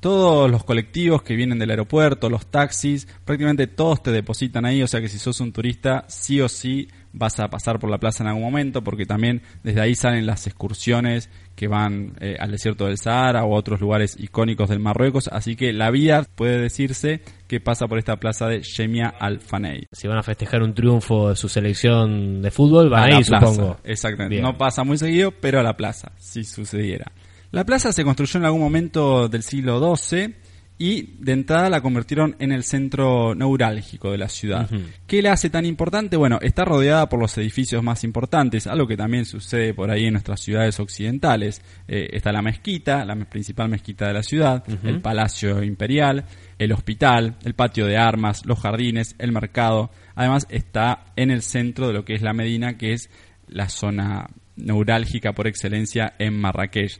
Todos 0.00 0.50
los 0.50 0.64
colectivos 0.64 1.22
que 1.22 1.36
vienen 1.36 1.58
del 1.58 1.70
aeropuerto, 1.70 2.30
los 2.30 2.46
taxis, 2.46 3.06
prácticamente 3.24 3.66
todos 3.66 4.02
te 4.02 4.10
depositan 4.10 4.64
ahí, 4.64 4.82
o 4.82 4.86
sea 4.86 5.02
que 5.02 5.08
si 5.08 5.18
sos 5.18 5.40
un 5.40 5.52
turista, 5.52 6.04
sí 6.08 6.40
o 6.40 6.48
sí 6.48 6.88
vas 7.12 7.38
a 7.38 7.48
pasar 7.48 7.78
por 7.78 7.90
la 7.90 7.98
plaza 7.98 8.22
en 8.22 8.28
algún 8.28 8.42
momento, 8.42 8.82
porque 8.82 9.04
también 9.04 9.42
desde 9.62 9.80
ahí 9.80 9.94
salen 9.94 10.24
las 10.24 10.46
excursiones 10.46 11.28
que 11.54 11.68
van 11.68 12.14
eh, 12.20 12.36
al 12.38 12.50
desierto 12.50 12.86
del 12.86 12.96
Sahara 12.96 13.44
o 13.44 13.54
a 13.54 13.58
otros 13.58 13.80
lugares 13.80 14.16
icónicos 14.18 14.70
del 14.70 14.80
Marruecos, 14.80 15.28
así 15.28 15.54
que 15.54 15.72
la 15.74 15.90
vida 15.90 16.24
puede 16.34 16.58
decirse 16.58 17.20
que 17.46 17.60
pasa 17.60 17.86
por 17.86 17.98
esta 17.98 18.16
plaza 18.16 18.46
de 18.46 18.62
Shemia 18.62 19.08
Al 19.08 19.40
Fanei. 19.40 19.86
Si 19.92 20.08
van 20.08 20.16
a 20.16 20.22
festejar 20.22 20.62
un 20.62 20.72
triunfo 20.72 21.28
de 21.28 21.36
su 21.36 21.50
selección 21.50 22.40
de 22.40 22.50
fútbol, 22.50 22.88
van 22.88 23.12
a, 23.12 23.18
ir, 23.18 23.24
supongo. 23.26 23.76
Exactamente. 23.84 24.40
No 24.40 24.56
pasa 24.56 24.82
muy 24.82 24.96
seguido, 24.96 25.32
pero 25.32 25.60
a 25.60 25.62
la 25.62 25.76
plaza, 25.76 26.12
si 26.16 26.44
sucediera. 26.44 27.12
La 27.52 27.64
plaza 27.64 27.92
se 27.92 28.04
construyó 28.04 28.38
en 28.38 28.46
algún 28.46 28.60
momento 28.60 29.28
del 29.28 29.42
siglo 29.42 29.96
XII 29.96 30.34
y 30.78 31.16
de 31.18 31.32
entrada 31.32 31.68
la 31.68 31.82
convirtieron 31.82 32.36
en 32.38 32.52
el 32.52 32.64
centro 32.64 33.34
neurálgico 33.34 34.12
de 34.12 34.16
la 34.16 34.30
ciudad. 34.30 34.70
¿Qué 35.06 35.20
la 35.20 35.32
hace 35.32 35.50
tan 35.50 35.66
importante? 35.66 36.16
Bueno, 36.16 36.38
está 36.40 36.64
rodeada 36.64 37.06
por 37.10 37.20
los 37.20 37.36
edificios 37.36 37.82
más 37.82 38.02
importantes, 38.02 38.66
algo 38.66 38.86
que 38.86 38.96
también 38.96 39.26
sucede 39.26 39.74
por 39.74 39.90
ahí 39.90 40.06
en 40.06 40.14
nuestras 40.14 40.40
ciudades 40.40 40.80
occidentales. 40.80 41.60
Eh, 41.86 42.08
está 42.12 42.32
la 42.32 42.40
mezquita, 42.40 43.04
la 43.04 43.14
principal 43.26 43.68
mezquita 43.68 44.06
de 44.06 44.14
la 44.14 44.22
ciudad, 44.22 44.64
el 44.82 45.02
Palacio 45.02 45.62
Imperial, 45.62 46.24
el 46.58 46.72
hospital, 46.72 47.36
el 47.44 47.52
patio 47.52 47.84
de 47.84 47.98
armas, 47.98 48.46
los 48.46 48.60
jardines, 48.60 49.16
el 49.18 49.32
mercado. 49.32 49.90
Además 50.14 50.46
está 50.48 51.12
en 51.14 51.30
el 51.30 51.42
centro 51.42 51.88
de 51.88 51.92
lo 51.92 52.06
que 52.06 52.14
es 52.14 52.22
la 52.22 52.32
Medina, 52.32 52.78
que 52.78 52.94
es 52.94 53.10
la 53.48 53.68
zona 53.68 54.28
neurálgica 54.56 55.34
por 55.34 55.46
excelencia 55.46 56.14
en 56.18 56.40
Marrakech. 56.40 56.98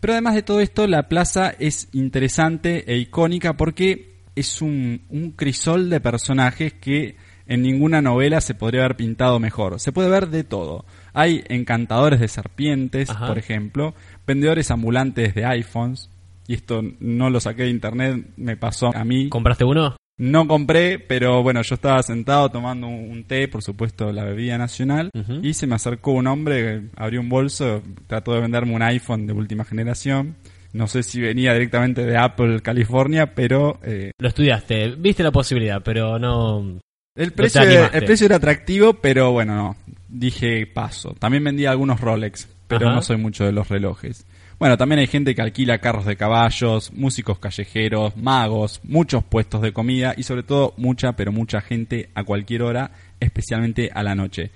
Pero 0.00 0.12
además 0.12 0.34
de 0.34 0.42
todo 0.42 0.60
esto, 0.60 0.86
la 0.86 1.08
plaza 1.08 1.50
es 1.58 1.88
interesante 1.92 2.92
e 2.92 2.98
icónica 2.98 3.56
porque 3.56 4.18
es 4.36 4.62
un, 4.62 5.34
crisol 5.36 5.90
de 5.90 6.00
personajes 6.00 6.72
que 6.72 7.16
en 7.46 7.62
ninguna 7.62 8.00
novela 8.00 8.40
se 8.40 8.54
podría 8.54 8.82
haber 8.82 8.96
pintado 8.96 9.40
mejor. 9.40 9.80
Se 9.80 9.90
puede 9.90 10.08
ver 10.08 10.28
de 10.28 10.44
todo. 10.44 10.84
Hay 11.12 11.42
encantadores 11.48 12.20
de 12.20 12.28
serpientes, 12.28 13.10
por 13.10 13.38
ejemplo, 13.38 13.94
vendedores 14.26 14.70
ambulantes 14.70 15.34
de 15.34 15.44
iPhones, 15.46 16.10
y 16.46 16.54
esto 16.54 16.82
no 17.00 17.30
lo 17.30 17.40
saqué 17.40 17.64
de 17.64 17.70
internet, 17.70 18.26
me 18.36 18.56
pasó 18.56 18.94
a 18.94 19.04
mí. 19.04 19.28
¿Compraste 19.28 19.64
uno? 19.64 19.96
No 20.18 20.48
compré, 20.48 20.98
pero 20.98 21.44
bueno, 21.44 21.62
yo 21.62 21.76
estaba 21.76 22.02
sentado 22.02 22.50
tomando 22.50 22.88
un 22.88 23.22
té, 23.24 23.46
por 23.46 23.62
supuesto 23.62 24.12
la 24.12 24.24
bebida 24.24 24.58
nacional, 24.58 25.10
y 25.42 25.54
se 25.54 25.68
me 25.68 25.76
acercó 25.76 26.10
un 26.10 26.26
hombre, 26.26 26.82
abrió 26.96 27.20
un 27.20 27.28
bolso, 27.28 27.82
trató 28.08 28.34
de 28.34 28.40
venderme 28.40 28.74
un 28.74 28.82
iPhone 28.82 29.26
de 29.26 29.32
última 29.32 29.64
generación. 29.64 30.34
No 30.72 30.86
sé 30.86 31.02
si 31.02 31.20
venía 31.20 31.52
directamente 31.54 32.04
de 32.04 32.16
Apple, 32.16 32.60
California, 32.60 33.34
pero... 33.34 33.78
Eh, 33.82 34.10
Lo 34.18 34.28
estudiaste, 34.28 34.96
viste 34.96 35.22
la 35.22 35.32
posibilidad, 35.32 35.82
pero 35.82 36.18
no... 36.18 36.78
El 37.14 37.32
precio, 37.32 37.62
el 37.62 38.04
precio 38.04 38.26
era 38.26 38.36
atractivo, 38.36 38.94
pero 38.94 39.32
bueno, 39.32 39.56
no. 39.56 39.76
Dije 40.08 40.66
paso. 40.66 41.16
También 41.18 41.42
vendía 41.42 41.70
algunos 41.70 42.00
Rolex, 42.00 42.48
pero 42.68 42.92
no 42.92 43.02
soy 43.02 43.16
mucho 43.16 43.44
de 43.44 43.52
los 43.52 43.68
relojes. 43.68 44.26
Bueno, 44.58 44.76
también 44.76 44.98
hay 44.98 45.06
gente 45.06 45.36
que 45.36 45.42
alquila 45.42 45.78
carros 45.78 46.04
de 46.04 46.16
caballos, 46.16 46.92
músicos 46.92 47.38
callejeros, 47.38 48.16
magos, 48.16 48.80
muchos 48.82 49.22
puestos 49.22 49.62
de 49.62 49.72
comida 49.72 50.14
y 50.16 50.24
sobre 50.24 50.42
todo 50.42 50.74
mucha, 50.76 51.12
pero 51.12 51.30
mucha 51.30 51.60
gente 51.60 52.10
a 52.14 52.24
cualquier 52.24 52.62
hora, 52.62 52.90
especialmente 53.20 53.90
a 53.94 54.02
la 54.02 54.16
noche. 54.16 54.50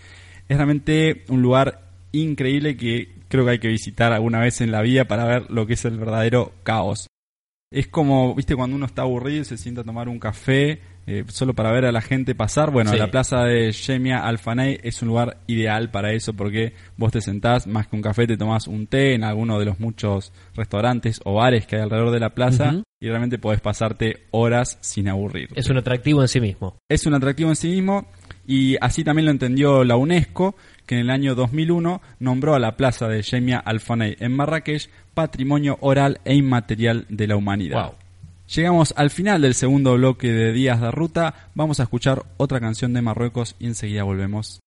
Es 0.48 0.56
realmente 0.56 1.24
un 1.28 1.40
lugar 1.40 1.82
increíble 2.10 2.76
que 2.76 3.14
creo 3.28 3.44
que 3.44 3.52
hay 3.52 3.58
que 3.60 3.68
visitar 3.68 4.12
alguna 4.12 4.40
vez 4.40 4.60
en 4.60 4.72
la 4.72 4.82
vida 4.82 5.04
para 5.06 5.24
ver 5.24 5.50
lo 5.52 5.68
que 5.68 5.74
es 5.74 5.84
el 5.84 5.98
verdadero 5.98 6.52
caos. 6.64 7.06
Es 7.70 7.86
como, 7.86 8.34
viste, 8.34 8.56
cuando 8.56 8.74
uno 8.74 8.86
está 8.86 9.02
aburrido 9.02 9.42
y 9.42 9.44
se 9.44 9.56
sienta 9.56 9.82
a 9.82 9.84
tomar 9.84 10.08
un 10.08 10.18
café 10.18 10.80
eh, 11.06 11.24
solo 11.28 11.54
para 11.54 11.72
ver 11.72 11.84
a 11.84 11.92
la 11.92 12.00
gente 12.00 12.34
pasar. 12.34 12.70
Bueno, 12.70 12.94
la 12.94 13.10
plaza 13.10 13.44
de 13.44 13.72
Shemia 13.72 14.24
Alfanay 14.26 14.78
es 14.82 15.02
un 15.02 15.08
lugar 15.08 15.38
ideal 15.46 15.90
para 15.90 16.12
eso 16.12 16.34
porque 16.34 16.74
vos 16.96 17.12
te 17.12 17.20
sentás, 17.20 17.66
más 17.66 17.88
que 17.88 17.96
un 17.96 18.02
café, 18.02 18.26
te 18.26 18.36
tomás 18.36 18.68
un 18.68 18.86
té 18.86 19.14
en 19.14 19.24
alguno 19.24 19.58
de 19.58 19.64
los 19.64 19.80
muchos 19.80 20.32
restaurantes 20.54 21.20
o 21.24 21.34
bares 21.34 21.66
que 21.66 21.76
hay 21.76 21.82
alrededor 21.82 22.12
de 22.12 22.20
la 22.20 22.30
plaza 22.30 22.82
y 23.00 23.08
realmente 23.08 23.38
podés 23.38 23.60
pasarte 23.60 24.26
horas 24.30 24.78
sin 24.80 25.08
aburrir. 25.08 25.48
Es 25.56 25.68
un 25.68 25.76
atractivo 25.76 26.22
en 26.22 26.28
sí 26.28 26.40
mismo. 26.40 26.76
Es 26.88 27.04
un 27.06 27.14
atractivo 27.14 27.48
en 27.48 27.56
sí 27.56 27.68
mismo 27.68 28.06
y 28.46 28.76
así 28.80 29.02
también 29.04 29.26
lo 29.26 29.32
entendió 29.32 29.84
la 29.84 29.96
UNESCO, 29.96 30.54
que 30.86 30.96
en 30.96 31.00
el 31.02 31.10
año 31.10 31.34
2001 31.34 32.00
nombró 32.20 32.54
a 32.54 32.58
la 32.58 32.76
plaza 32.76 33.08
de 33.08 33.22
Shemia 33.22 33.58
Alfanay 33.58 34.16
en 34.20 34.32
Marrakech 34.32 34.88
Patrimonio 35.14 35.78
Oral 35.80 36.20
e 36.24 36.34
Inmaterial 36.34 37.06
de 37.08 37.26
la 37.26 37.36
Humanidad. 37.36 37.94
Llegamos 38.54 38.92
al 38.98 39.08
final 39.08 39.40
del 39.40 39.54
segundo 39.54 39.94
bloque 39.94 40.30
de 40.30 40.52
Días 40.52 40.78
de 40.78 40.90
Ruta. 40.90 41.48
Vamos 41.54 41.80
a 41.80 41.84
escuchar 41.84 42.26
otra 42.36 42.60
canción 42.60 42.92
de 42.92 43.00
Marruecos 43.00 43.56
y 43.58 43.66
enseguida 43.66 44.02
volvemos. 44.02 44.60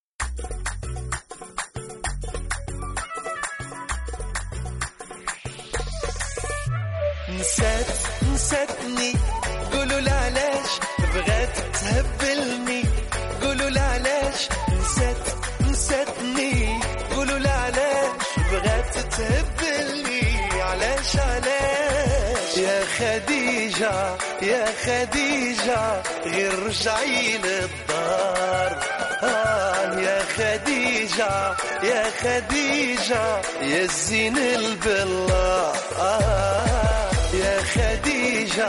خديجة 23.76 24.18
يا 24.42 24.66
خديجة 24.86 26.02
غير 26.26 26.54
رجعي 26.66 27.38
للدار 27.38 28.80
آه 29.24 30.00
يا 30.00 30.20
خديجة 30.38 31.56
يا 31.84 32.04
خديجة 32.24 33.42
يا 33.62 33.82
الزين 33.84 34.38
البلا 34.38 35.72
آه 36.00 37.10
يا 37.34 37.60
خديجة 37.76 38.68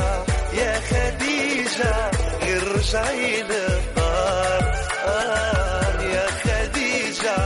يا 0.53 0.81
خديجة 0.90 2.11
غير 2.42 2.62
رجعي 2.77 3.42
للدار 3.42 4.75
آه 5.07 6.03
يا 6.03 6.27
خديجة 6.45 7.38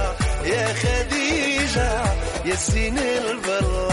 يا 0.44 0.66
خديجة 0.74 1.92
يا 2.44 2.52
الزين 2.54 2.98
البلا 2.98 3.89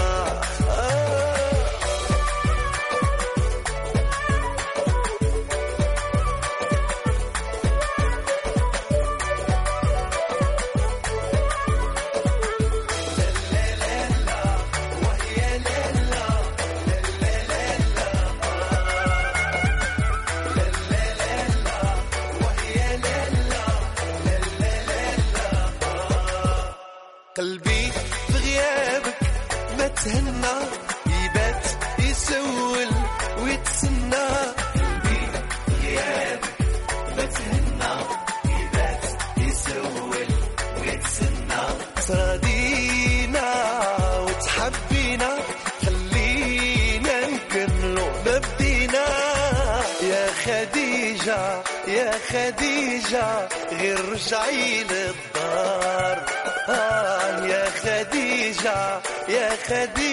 خديجة 59.66 60.05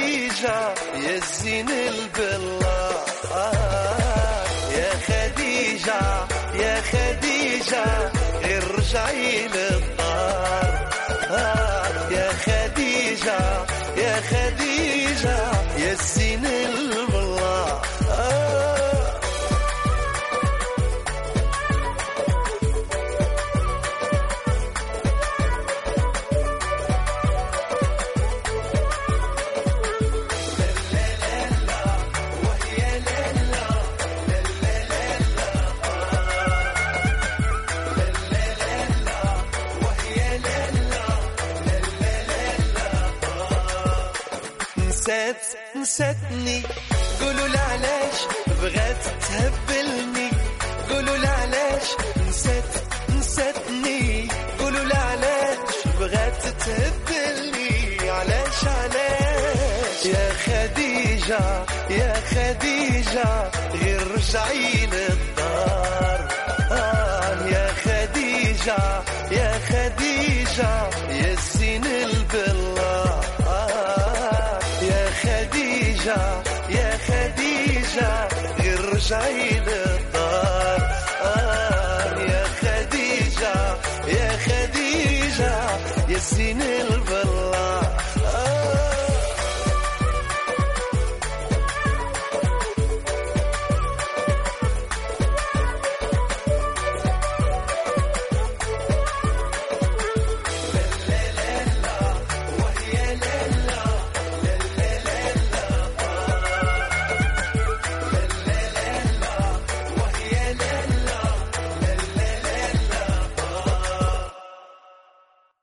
لمستني 45.84 46.62
قولوا 47.20 47.48
لعليش 47.48 48.18
بغات 48.62 49.02
تهبلني؟ 49.20 50.30
قولوا 50.90 51.16
لعليش 51.16 51.88
نسيت 52.28 52.64
نسيتني؟ 53.18 54.28
قولوا 54.60 54.84
لعليش 54.84 55.58
بغات 56.00 56.42
تهبلني؟ 56.42 58.10
علاش 58.10 58.64
علاش 58.64 60.06
يا 60.06 60.32
خديجة 60.46 61.64
يا 61.90 62.14
خديجة 62.30 63.50
غير 63.74 64.00
رجعي 64.16 64.86
للدار 64.86 66.28
آه 66.70 67.46
يا 67.46 67.68
خديجة 67.84 69.02
يا 69.30 69.60
خديجة 69.68 70.88
يا 71.10 71.32
الزين 71.32 71.84
البل 71.86 72.63
يا 76.08 76.98
خديجة 77.08 78.28
غير 78.60 78.94
رجعي 78.94 79.50
للدار. 79.60 80.80
آه 81.22 82.20
يا 82.20 82.44
خديجة 82.60 83.76
يا 84.08 84.36
خديجة 84.46 85.54
يا 86.08 86.16
الزين 86.16 86.62
البلا 86.62 87.03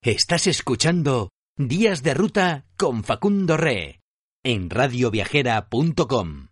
Estás 0.04 0.48
escuchando 0.48 1.30
Días 1.56 2.02
de 2.02 2.16
Ruta 2.16 2.66
con 2.76 3.04
Facundo 3.04 3.56
Re 3.56 4.02
en 4.44 4.72
radioviajera.com. 4.72 6.48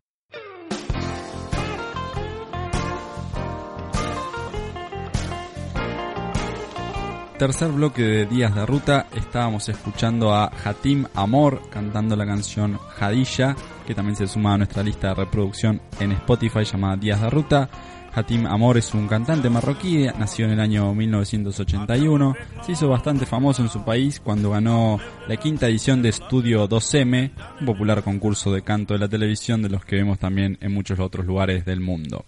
Tercer 7.39 7.71
bloque 7.71 8.03
de 8.03 8.25
Días 8.27 8.53
de 8.53 8.67
Ruta, 8.67 9.07
estábamos 9.15 9.67
escuchando 9.67 10.31
a 10.31 10.51
Hatim 10.63 11.07
Amor 11.15 11.71
cantando 11.71 12.15
la 12.15 12.27
canción 12.27 12.77
Hadilla, 12.99 13.55
que 13.87 13.95
también 13.95 14.15
se 14.15 14.27
suma 14.27 14.53
a 14.53 14.57
nuestra 14.59 14.83
lista 14.83 15.07
de 15.07 15.15
reproducción 15.15 15.81
en 15.99 16.11
Spotify 16.11 16.65
llamada 16.65 16.97
Días 16.97 17.19
de 17.19 17.29
Ruta. 17.31 17.69
Hatim 18.13 18.45
Amor 18.47 18.77
es 18.77 18.93
un 18.93 19.07
cantante 19.07 19.49
marroquí, 19.49 20.07
nació 20.17 20.45
en 20.45 20.51
el 20.51 20.59
año 20.59 20.93
1981, 20.93 22.35
se 22.65 22.71
hizo 22.71 22.89
bastante 22.89 23.25
famoso 23.25 23.61
en 23.61 23.69
su 23.69 23.83
país 23.83 24.19
cuando 24.19 24.51
ganó 24.51 24.99
la 25.27 25.37
quinta 25.37 25.67
edición 25.67 26.01
de 26.01 26.09
Estudio 26.09 26.67
2M, 26.67 27.31
un 27.59 27.65
popular 27.65 28.03
concurso 28.03 28.51
de 28.51 28.61
canto 28.61 28.93
de 28.93 28.99
la 28.99 29.07
televisión 29.07 29.61
de 29.61 29.69
los 29.69 29.85
que 29.85 29.97
vemos 29.97 30.19
también 30.19 30.57
en 30.61 30.73
muchos 30.73 30.99
otros 30.99 31.25
lugares 31.25 31.65
del 31.65 31.79
mundo. 31.79 32.25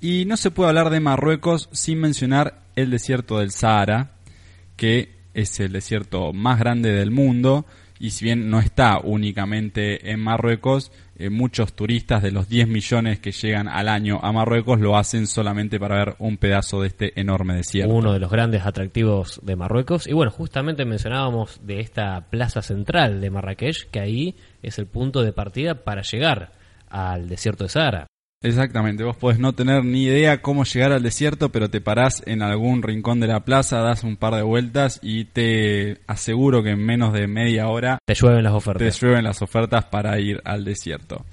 Y 0.00 0.24
no 0.26 0.36
se 0.36 0.50
puede 0.50 0.70
hablar 0.70 0.90
de 0.90 1.00
Marruecos 1.00 1.68
sin 1.72 2.00
mencionar 2.00 2.62
el 2.76 2.90
desierto 2.90 3.38
del 3.38 3.52
Sahara, 3.52 4.12
que 4.76 5.10
es 5.34 5.60
el 5.60 5.72
desierto 5.72 6.32
más 6.32 6.58
grande 6.58 6.92
del 6.92 7.10
mundo 7.10 7.64
y 8.02 8.10
si 8.10 8.24
bien 8.24 8.50
no 8.50 8.58
está 8.58 8.98
únicamente 8.98 10.10
en 10.10 10.18
Marruecos, 10.18 10.90
eh, 11.14 11.30
muchos 11.30 11.74
turistas 11.74 12.20
de 12.20 12.32
los 12.32 12.48
10 12.48 12.66
millones 12.66 13.20
que 13.20 13.30
llegan 13.30 13.68
al 13.68 13.88
año 13.88 14.18
a 14.20 14.32
Marruecos 14.32 14.80
lo 14.80 14.96
hacen 14.96 15.28
solamente 15.28 15.78
para 15.78 15.98
ver 15.98 16.16
un 16.18 16.36
pedazo 16.36 16.80
de 16.82 16.88
este 16.88 17.20
enorme 17.20 17.54
desierto. 17.54 17.94
Uno 17.94 18.12
de 18.12 18.18
los 18.18 18.28
grandes 18.28 18.66
atractivos 18.66 19.40
de 19.44 19.54
Marruecos. 19.54 20.08
Y 20.08 20.14
bueno, 20.14 20.32
justamente 20.32 20.84
mencionábamos 20.84 21.60
de 21.64 21.78
esta 21.78 22.28
plaza 22.28 22.60
central 22.60 23.20
de 23.20 23.30
Marrakech, 23.30 23.88
que 23.88 24.00
ahí 24.00 24.34
es 24.64 24.80
el 24.80 24.86
punto 24.88 25.22
de 25.22 25.32
partida 25.32 25.84
para 25.84 26.02
llegar 26.02 26.50
al 26.88 27.28
desierto 27.28 27.62
de 27.62 27.70
Sahara. 27.70 28.08
Exactamente, 28.42 29.04
vos 29.04 29.16
podés 29.16 29.38
no 29.38 29.52
tener 29.52 29.84
ni 29.84 30.04
idea 30.04 30.42
cómo 30.42 30.64
llegar 30.64 30.92
al 30.92 31.02
desierto, 31.02 31.50
pero 31.50 31.70
te 31.70 31.80
parás 31.80 32.22
en 32.26 32.42
algún 32.42 32.82
rincón 32.82 33.20
de 33.20 33.28
la 33.28 33.40
plaza, 33.44 33.80
das 33.80 34.02
un 34.02 34.16
par 34.16 34.34
de 34.34 34.42
vueltas 34.42 34.98
y 35.02 35.26
te 35.26 35.98
aseguro 36.08 36.62
que 36.62 36.70
en 36.70 36.84
menos 36.84 37.12
de 37.12 37.28
media 37.28 37.68
hora 37.68 37.98
Te 38.04 38.14
llueven 38.14 38.42
las 38.42 38.52
te 38.52 38.56
ofertas. 38.56 39.00
llueven 39.00 39.24
las 39.24 39.42
ofertas 39.42 39.84
para 39.84 40.18
ir 40.18 40.40
al 40.44 40.64
desierto. 40.64 41.24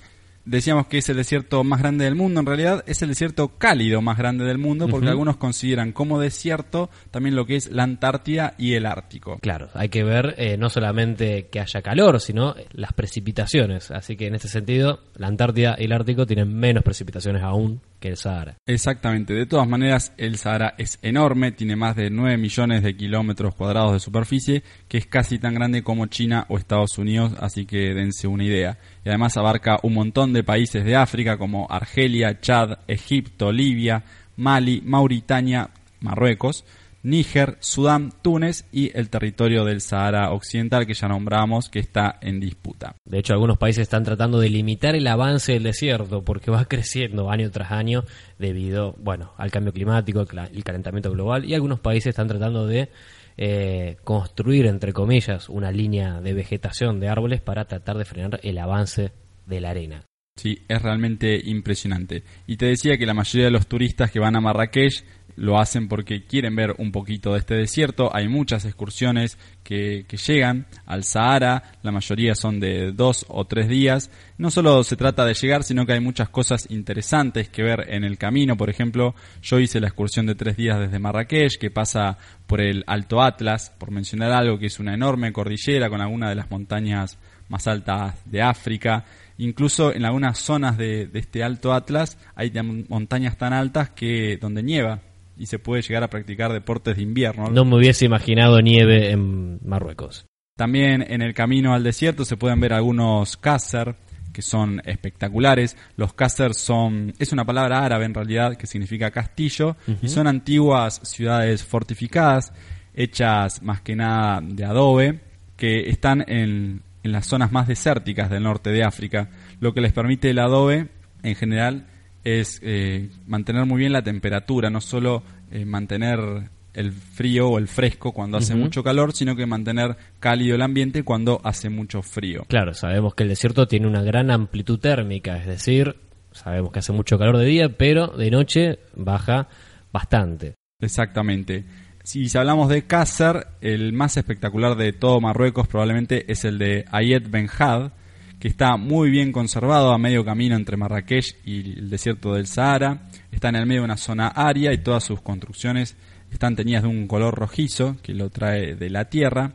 Decíamos 0.50 0.88
que 0.88 0.98
es 0.98 1.08
el 1.10 1.18
desierto 1.18 1.64
más 1.64 1.80
grande 1.80 2.06
del 2.06 2.16
mundo, 2.16 2.40
en 2.40 2.48
realidad 2.48 2.84
es 2.88 3.04
el 3.04 3.10
desierto 3.10 3.50
cálido 3.60 4.02
más 4.02 4.18
grande 4.18 4.46
del 4.46 4.58
mundo 4.58 4.88
porque 4.88 5.08
algunos 5.08 5.38
consideran 5.38 5.92
como 5.92 6.20
desierto 6.20 6.90
también 7.12 7.36
lo 7.36 7.46
que 7.46 7.56
es 7.56 7.72
la 7.72 7.84
Antártida 7.84 8.56
y 8.58 8.74
el 8.74 8.88
Ártico. 8.88 9.38
Claro, 9.42 9.70
hay 9.76 9.90
que 9.90 10.04
ver 10.04 10.34
eh, 10.40 10.58
no 10.58 10.72
solamente 10.72 11.50
que 11.52 11.60
haya 11.60 11.84
calor, 11.84 12.20
sino 12.20 12.56
las 12.72 12.94
precipitaciones. 12.94 13.92
Así 13.92 14.18
que 14.18 14.26
en 14.26 14.34
este 14.34 14.48
sentido, 14.48 15.02
la 15.18 15.28
Antártida 15.28 15.76
y 15.78 15.84
el 15.84 15.92
Ártico 15.92 16.26
tienen 16.26 16.52
menos 16.52 16.84
precipitaciones 16.84 17.44
aún 17.44 17.82
que 18.00 18.10
el 18.10 18.18
Sahara. 18.18 18.58
Exactamente, 18.66 19.34
de 19.34 19.46
todas 19.46 19.68
maneras 19.68 20.14
el 20.18 20.38
Sahara 20.38 20.76
es 20.78 21.00
enorme, 21.02 21.52
tiene 21.52 21.76
más 21.76 21.96
de 21.96 22.10
9 22.10 22.38
millones 22.38 22.84
de 22.84 22.96
kilómetros 22.96 23.56
cuadrados 23.56 23.94
de 23.94 24.00
superficie, 24.00 24.64
que 24.88 24.98
es 24.98 25.06
casi 25.06 25.40
tan 25.40 25.54
grande 25.54 25.84
como 25.84 26.06
China 26.08 26.46
o 26.50 26.58
Estados 26.58 26.98
Unidos, 26.98 27.34
así 27.40 27.66
que 27.66 27.94
dense 27.94 28.28
una 28.28 28.44
idea. 28.44 28.78
Y 29.06 29.10
además 29.10 29.38
abarca 29.38 29.80
un 29.84 29.94
montón 29.94 30.34
de 30.34 30.44
países 30.44 30.84
de 30.86 30.96
África 30.96 31.38
como 31.38 31.68
Argelia, 31.70 32.40
Chad, 32.40 32.80
Egipto, 32.88 33.52
Libia, 33.52 34.04
Mali, 34.38 34.82
Mauritania, 34.86 35.70
Marruecos, 36.00 36.64
Níger, 37.04 37.58
Sudán, 37.60 38.12
Túnez 38.22 38.66
y 38.72 38.96
el 38.98 39.10
territorio 39.10 39.64
del 39.64 39.82
Sahara 39.82 40.32
Occidental 40.32 40.86
que 40.86 40.94
ya 40.94 41.08
nombramos 41.08 41.70
que 41.70 41.80
está 41.80 42.18
en 42.22 42.40
disputa. 42.40 42.96
De 43.06 43.20
hecho, 43.20 43.34
algunos 43.34 43.58
países 43.58 43.84
están 43.84 44.04
tratando 44.04 44.40
de 44.40 44.50
limitar 44.50 44.96
el 44.96 45.08
avance 45.08 45.54
del 45.54 45.64
desierto 45.64 46.24
porque 46.24 46.52
va 46.52 46.66
creciendo 46.70 47.32
año 47.32 47.50
tras 47.52 47.72
año 47.72 48.04
debido, 48.38 48.96
bueno, 49.00 49.34
al 49.38 49.52
cambio 49.52 49.74
climático, 49.74 50.22
el 50.22 50.64
calentamiento 50.64 51.12
global 51.12 51.46
y 51.46 51.54
algunos 51.54 51.80
países 51.80 52.08
están 52.08 52.28
tratando 52.28 52.68
de 52.68 52.90
eh, 53.38 53.98
construir, 54.04 54.66
entre 54.66 54.92
comillas, 54.92 55.48
una 55.48 55.72
línea 55.72 56.20
de 56.20 56.34
vegetación 56.34 57.00
de 57.00 57.08
árboles 57.08 57.40
para 57.40 57.66
tratar 57.66 57.98
de 57.98 58.06
frenar 58.06 58.40
el 58.44 58.58
avance 58.58 59.14
de 59.46 59.62
la 59.62 59.70
arena. 59.70 60.04
Sí, 60.36 60.60
es 60.70 60.82
realmente 60.82 61.38
impresionante. 61.44 62.24
Y 62.48 62.56
te 62.56 62.68
decía 62.68 62.98
que 62.98 63.06
la 63.06 63.14
mayoría 63.14 63.46
de 63.46 63.52
los 63.52 63.68
turistas 63.68 64.10
que 64.10 64.20
van 64.20 64.38
a 64.38 64.42
Marrakech 64.42 65.04
lo 65.40 65.58
hacen 65.58 65.88
porque 65.88 66.26
quieren 66.26 66.56
ver 66.56 66.76
un 66.78 66.92
poquito 66.92 67.34
de 67.34 67.40
este 67.40 67.56
desierto. 67.56 68.14
Hay 68.14 68.28
muchas 68.28 68.66
excursiones 68.66 69.38
que, 69.64 70.06
que 70.08 70.18
llegan 70.18 70.68
al 70.86 71.04
Sahara, 71.04 71.64
la 71.82 71.92
mayoría 71.92 72.36
son 72.36 72.60
de 72.60 72.92
dos 72.92 73.26
o 73.30 73.46
tres 73.46 73.70
días. 73.70 74.12
No 74.38 74.52
solo 74.52 74.84
se 74.84 74.98
trata 74.98 75.26
de 75.26 75.34
llegar, 75.34 75.64
sino 75.64 75.86
que 75.86 75.94
hay 75.94 76.02
muchas 76.02 76.30
cosas 76.30 76.70
interesantes 76.70 77.50
que 77.50 77.64
ver 77.64 77.86
en 77.90 78.04
el 78.04 78.18
camino. 78.18 78.58
Por 78.58 78.70
ejemplo, 78.70 79.16
yo 79.42 79.60
hice 79.60 79.80
la 79.80 79.88
excursión 79.88 80.26
de 80.26 80.36
tres 80.36 80.58
días 80.58 80.80
desde 80.80 81.00
Marrakech, 81.00 81.58
que 81.58 81.72
pasa 81.72 82.18
por 82.46 82.60
el 82.60 82.84
Alto 82.86 83.22
Atlas, 83.22 83.72
por 83.78 83.92
mencionar 83.92 84.32
algo 84.32 84.60
que 84.60 84.66
es 84.66 84.80
una 84.80 84.94
enorme 84.94 85.32
cordillera 85.32 85.90
con 85.90 86.02
algunas 86.02 86.30
de 86.30 86.36
las 86.36 86.52
montañas 86.52 87.18
más 87.48 87.66
altas 87.66 88.16
de 88.26 88.42
África. 88.42 89.06
Incluso 89.38 89.94
en 89.94 90.04
algunas 90.04 90.38
zonas 90.38 90.78
de, 90.78 91.08
de 91.08 91.20
este 91.20 91.44
Alto 91.44 91.74
Atlas 91.74 92.18
hay 92.36 92.52
montañas 92.90 93.38
tan 93.38 93.54
altas 93.54 93.92
que 93.92 94.38
donde 94.38 94.62
nieva 94.64 95.00
y 95.40 95.46
se 95.46 95.58
puede 95.58 95.82
llegar 95.82 96.04
a 96.04 96.10
practicar 96.10 96.52
deportes 96.52 96.98
de 96.98 97.02
invierno. 97.02 97.50
No 97.50 97.64
me 97.64 97.78
hubiese 97.78 98.06
imaginado 98.06 98.62
nieve 98.62 99.12
en 99.12 99.60
Marruecos. 99.66 100.26
También 100.58 101.04
en 101.08 101.22
el 101.22 101.34
camino 101.34 101.74
al 101.74 101.84
desierto 101.84 102.26
se 102.26 102.36
pueden 102.36 102.60
ver 102.60 102.74
algunos 102.74 103.38
kasser 103.38 103.96
que 104.34 104.42
son 104.42 104.82
espectaculares. 104.86 105.78
Los 105.96 106.14
kasser 106.14 106.54
son 106.54 107.14
es 107.18 107.32
una 107.32 107.46
palabra 107.46 107.84
árabe 107.86 108.04
en 108.04 108.14
realidad 108.14 108.58
que 108.58 108.68
significa 108.68 109.12
castillo 109.12 109.78
y 110.02 110.10
son 110.10 110.28
antiguas 110.28 111.00
ciudades 111.04 111.64
fortificadas 111.64 112.52
hechas 112.94 113.64
más 113.64 113.80
que 113.80 113.96
nada 113.96 114.42
de 114.44 114.66
adobe 114.66 115.22
que 115.56 115.90
están 115.90 116.26
en, 116.28 116.82
en 117.02 117.12
las 117.14 117.28
zonas 117.28 117.54
más 117.54 117.68
desérticas 117.68 118.30
del 118.30 118.44
norte 118.44 118.72
de 118.72 118.84
África. 118.84 119.30
Lo 119.62 119.74
que 119.74 119.80
les 119.80 119.94
permite 119.94 120.30
el 120.32 120.40
adobe 120.40 120.90
en 121.24 121.36
general 121.36 121.86
es 122.24 122.60
eh, 122.64 123.10
mantener 123.28 123.66
muy 123.66 123.80
bien 123.80 123.94
la 123.94 124.02
temperatura, 124.02 124.70
no 124.70 124.82
solo 124.82 125.24
eh, 125.52 125.66
mantener 125.66 126.50
el 126.74 126.92
frío 126.92 127.50
o 127.50 127.58
el 127.58 127.68
fresco 127.68 128.12
cuando 128.12 128.38
hace 128.38 128.56
mucho 128.56 128.84
calor, 128.84 129.14
sino 129.14 129.36
que 129.36 129.46
mantener 129.46 129.98
cálido 130.20 130.56
el 130.56 130.62
ambiente 130.62 131.04
cuando 131.04 131.42
hace 131.44 131.70
mucho 131.70 132.02
frío. 132.02 132.46
Claro, 132.48 132.74
sabemos 132.74 133.16
que 133.16 133.24
el 133.24 133.30
desierto 133.30 133.68
tiene 133.68 133.88
una 133.88 134.04
gran 134.04 134.32
amplitud 134.32 134.80
térmica, 134.80 135.38
es 135.38 135.48
decir, 135.48 135.96
sabemos 136.32 136.72
que 136.72 136.80
hace 136.80 136.94
mucho 136.94 137.18
calor 137.18 137.38
de 137.38 137.46
día, 137.46 137.70
pero 137.78 138.08
de 138.08 138.32
noche 138.32 138.80
baja 138.96 139.50
bastante. 139.92 140.56
Exactamente. 140.80 141.66
Si 142.04 142.26
hablamos 142.38 142.70
de 142.70 142.86
Kasser, 142.88 143.48
el 143.62 143.94
más 143.94 144.18
espectacular 144.18 144.76
de 144.76 144.94
todo 144.94 145.20
Marruecos 145.22 145.68
probablemente 145.68 146.32
es 146.32 146.46
el 146.46 146.58
de 146.58 146.86
Ayed 146.92 147.28
Ben 147.30 147.50
Had, 147.56 147.92
que 148.40 148.48
está 148.48 148.78
muy 148.78 149.10
bien 149.10 149.32
conservado 149.32 149.92
a 149.92 149.98
medio 149.98 150.24
camino 150.24 150.56
entre 150.56 150.78
Marrakech 150.78 151.36
y 151.46 151.80
el 151.80 151.90
desierto 151.90 152.34
del 152.34 152.48
Sahara. 152.48 153.10
Está 153.32 153.50
en 153.50 153.58
el 153.58 153.66
medio 153.66 153.82
de 153.82 153.86
una 153.86 153.98
zona 153.98 154.30
aria 154.30 154.72
y 154.72 154.78
todas 154.78 155.04
sus 155.04 155.22
construcciones 155.22 155.98
están 156.32 156.56
teñidas 156.56 156.84
de 156.84 156.90
un 156.90 157.08
color 157.08 157.36
rojizo 157.36 157.98
que 158.02 158.14
lo 158.14 158.30
trae 158.30 158.76
de 158.76 158.90
la 158.90 159.06
tierra. 159.06 159.54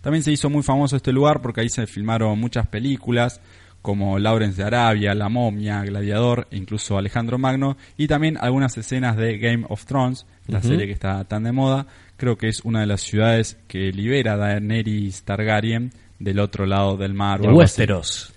También 0.00 0.22
se 0.22 0.32
hizo 0.32 0.50
muy 0.50 0.62
famoso 0.62 0.96
este 0.96 1.12
lugar 1.12 1.40
porque 1.42 1.60
ahí 1.60 1.68
se 1.68 1.86
filmaron 1.86 2.38
muchas 2.38 2.66
películas 2.66 3.40
como 3.80 4.18
Lawrence 4.18 4.56
de 4.56 4.66
Arabia, 4.66 5.14
La 5.14 5.28
Momia, 5.28 5.82
Gladiador 5.82 6.48
e 6.50 6.56
incluso 6.56 6.98
Alejandro 6.98 7.38
Magno 7.38 7.76
y 7.96 8.08
también 8.08 8.38
algunas 8.40 8.76
escenas 8.78 9.16
de 9.16 9.38
Game 9.38 9.64
of 9.68 9.84
Thrones, 9.84 10.26
la 10.48 10.60
serie 10.62 10.86
que 10.86 10.92
está 10.92 11.22
tan 11.24 11.44
de 11.44 11.52
moda. 11.52 11.86
Creo 12.16 12.36
que 12.38 12.48
es 12.48 12.64
una 12.64 12.80
de 12.80 12.86
las 12.86 13.02
ciudades 13.02 13.58
que 13.68 13.92
libera 13.92 14.34
a 14.34 14.36
Daenerys 14.38 15.22
Targaryen 15.22 15.92
del 16.18 16.38
otro 16.40 16.66
lado 16.66 16.96
del 16.96 17.14
mar. 17.14 17.40
o 17.40 17.42
De 17.42 17.48
así. 17.48 17.56
Westeros. 17.56 18.32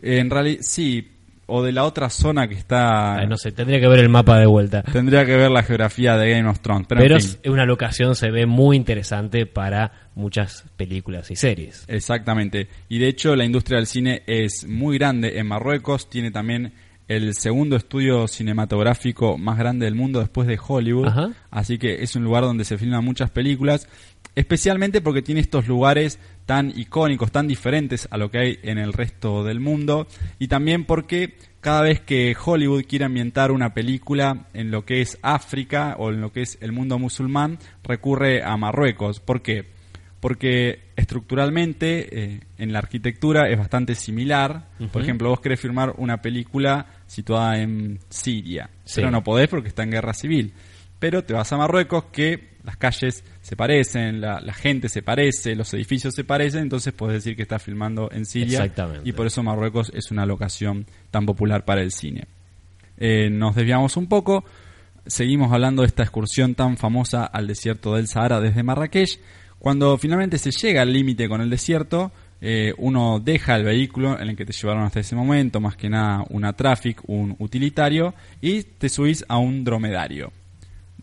En 0.00 0.30
realidad, 0.30 0.58
sí, 0.62 1.08
o 1.46 1.62
de 1.62 1.72
la 1.72 1.84
otra 1.84 2.08
zona 2.08 2.48
que 2.48 2.54
está... 2.54 3.16
Ay, 3.16 3.26
no 3.26 3.36
sé, 3.36 3.52
tendría 3.52 3.78
que 3.80 3.88
ver 3.88 3.98
el 4.00 4.08
mapa 4.08 4.38
de 4.38 4.46
vuelta. 4.46 4.82
Tendría 4.82 5.24
que 5.26 5.36
ver 5.36 5.50
la 5.50 5.62
geografía 5.62 6.16
de 6.16 6.30
Game 6.30 6.48
of 6.48 6.60
Thrones, 6.60 6.86
pero, 6.88 7.02
en 7.02 7.08
Pero 7.08 7.20
fin. 7.20 7.30
es 7.42 7.50
una 7.50 7.66
locación, 7.66 8.14
se 8.14 8.30
ve 8.30 8.46
muy 8.46 8.76
interesante 8.76 9.46
para 9.46 10.08
muchas 10.14 10.64
películas 10.76 11.30
y 11.30 11.36
series. 11.36 11.84
Exactamente. 11.88 12.68
Y 12.88 12.98
de 12.98 13.08
hecho 13.08 13.36
la 13.36 13.44
industria 13.44 13.76
del 13.78 13.86
cine 13.86 14.22
es 14.26 14.66
muy 14.66 14.98
grande 14.98 15.38
en 15.38 15.46
Marruecos. 15.46 16.08
Tiene 16.08 16.30
también 16.30 16.72
el 17.08 17.34
segundo 17.34 17.76
estudio 17.76 18.28
cinematográfico 18.28 19.36
más 19.36 19.58
grande 19.58 19.84
del 19.84 19.94
mundo 19.94 20.20
después 20.20 20.48
de 20.48 20.58
Hollywood. 20.66 21.08
Ajá. 21.08 21.30
Así 21.50 21.76
que 21.78 22.02
es 22.02 22.16
un 22.16 22.24
lugar 22.24 22.44
donde 22.44 22.64
se 22.64 22.78
filman 22.78 23.04
muchas 23.04 23.30
películas. 23.30 23.88
Especialmente 24.34 25.00
porque 25.00 25.22
tiene 25.22 25.40
estos 25.40 25.68
lugares 25.68 26.18
tan 26.46 26.72
icónicos, 26.78 27.30
tan 27.30 27.46
diferentes 27.46 28.08
a 28.10 28.16
lo 28.16 28.30
que 28.30 28.38
hay 28.38 28.58
en 28.62 28.78
el 28.78 28.92
resto 28.92 29.44
del 29.44 29.60
mundo. 29.60 30.06
Y 30.38 30.48
también 30.48 30.84
porque 30.84 31.36
cada 31.60 31.82
vez 31.82 32.00
que 32.00 32.34
Hollywood 32.42 32.84
quiere 32.88 33.04
ambientar 33.04 33.52
una 33.52 33.74
película 33.74 34.46
en 34.54 34.70
lo 34.70 34.84
que 34.84 35.00
es 35.02 35.18
África 35.22 35.96
o 35.98 36.10
en 36.10 36.20
lo 36.20 36.32
que 36.32 36.42
es 36.42 36.58
el 36.60 36.72
mundo 36.72 36.98
musulmán, 36.98 37.58
recurre 37.84 38.42
a 38.42 38.56
Marruecos. 38.56 39.20
¿Por 39.20 39.42
qué? 39.42 39.70
porque 40.20 40.78
estructuralmente 40.94 42.06
eh, 42.34 42.40
en 42.56 42.72
la 42.72 42.78
arquitectura 42.78 43.48
es 43.48 43.58
bastante 43.58 43.96
similar. 43.96 44.68
Por 44.92 45.02
ejemplo, 45.02 45.30
vos 45.30 45.40
querés 45.40 45.58
filmar 45.58 45.94
una 45.98 46.22
película 46.22 46.86
situada 47.08 47.58
en 47.58 47.98
Siria, 48.08 48.70
Sí. 48.84 48.96
pero 49.00 49.10
no 49.10 49.24
podés 49.24 49.48
porque 49.48 49.66
está 49.66 49.82
en 49.82 49.90
guerra 49.90 50.14
civil. 50.14 50.52
Pero 51.02 51.24
te 51.24 51.34
vas 51.34 51.52
a 51.52 51.56
Marruecos 51.56 52.04
que 52.12 52.50
las 52.62 52.76
calles 52.76 53.24
se 53.40 53.56
parecen, 53.56 54.20
la, 54.20 54.40
la 54.40 54.52
gente 54.52 54.88
se 54.88 55.02
parece, 55.02 55.56
los 55.56 55.74
edificios 55.74 56.14
se 56.14 56.22
parecen, 56.22 56.62
entonces 56.62 56.92
podés 56.92 57.24
decir 57.24 57.34
que 57.34 57.42
estás 57.42 57.60
filmando 57.60 58.08
en 58.12 58.24
Siria. 58.24 58.58
Exactamente. 58.58 59.08
Y 59.08 59.10
por 59.10 59.26
eso 59.26 59.42
Marruecos 59.42 59.90
es 59.96 60.12
una 60.12 60.26
locación 60.26 60.86
tan 61.10 61.26
popular 61.26 61.64
para 61.64 61.82
el 61.82 61.90
cine. 61.90 62.28
Eh, 62.98 63.30
nos 63.30 63.56
desviamos 63.56 63.96
un 63.96 64.06
poco, 64.06 64.44
seguimos 65.04 65.52
hablando 65.52 65.82
de 65.82 65.88
esta 65.88 66.04
excursión 66.04 66.54
tan 66.54 66.76
famosa 66.76 67.24
al 67.24 67.48
desierto 67.48 67.96
del 67.96 68.06
Sahara 68.06 68.40
desde 68.40 68.62
Marrakech. 68.62 69.18
Cuando 69.58 69.98
finalmente 69.98 70.38
se 70.38 70.52
llega 70.52 70.82
al 70.82 70.92
límite 70.92 71.28
con 71.28 71.40
el 71.40 71.50
desierto, 71.50 72.12
eh, 72.40 72.74
uno 72.78 73.18
deja 73.18 73.56
el 73.56 73.64
vehículo 73.64 74.20
en 74.20 74.28
el 74.28 74.36
que 74.36 74.46
te 74.46 74.52
llevaron 74.52 74.84
hasta 74.84 75.00
ese 75.00 75.16
momento, 75.16 75.58
más 75.58 75.74
que 75.74 75.90
nada 75.90 76.24
una 76.30 76.52
traffic, 76.52 77.02
un 77.08 77.34
utilitario, 77.40 78.14
y 78.40 78.62
te 78.62 78.88
subís 78.88 79.24
a 79.26 79.38
un 79.38 79.64
dromedario. 79.64 80.30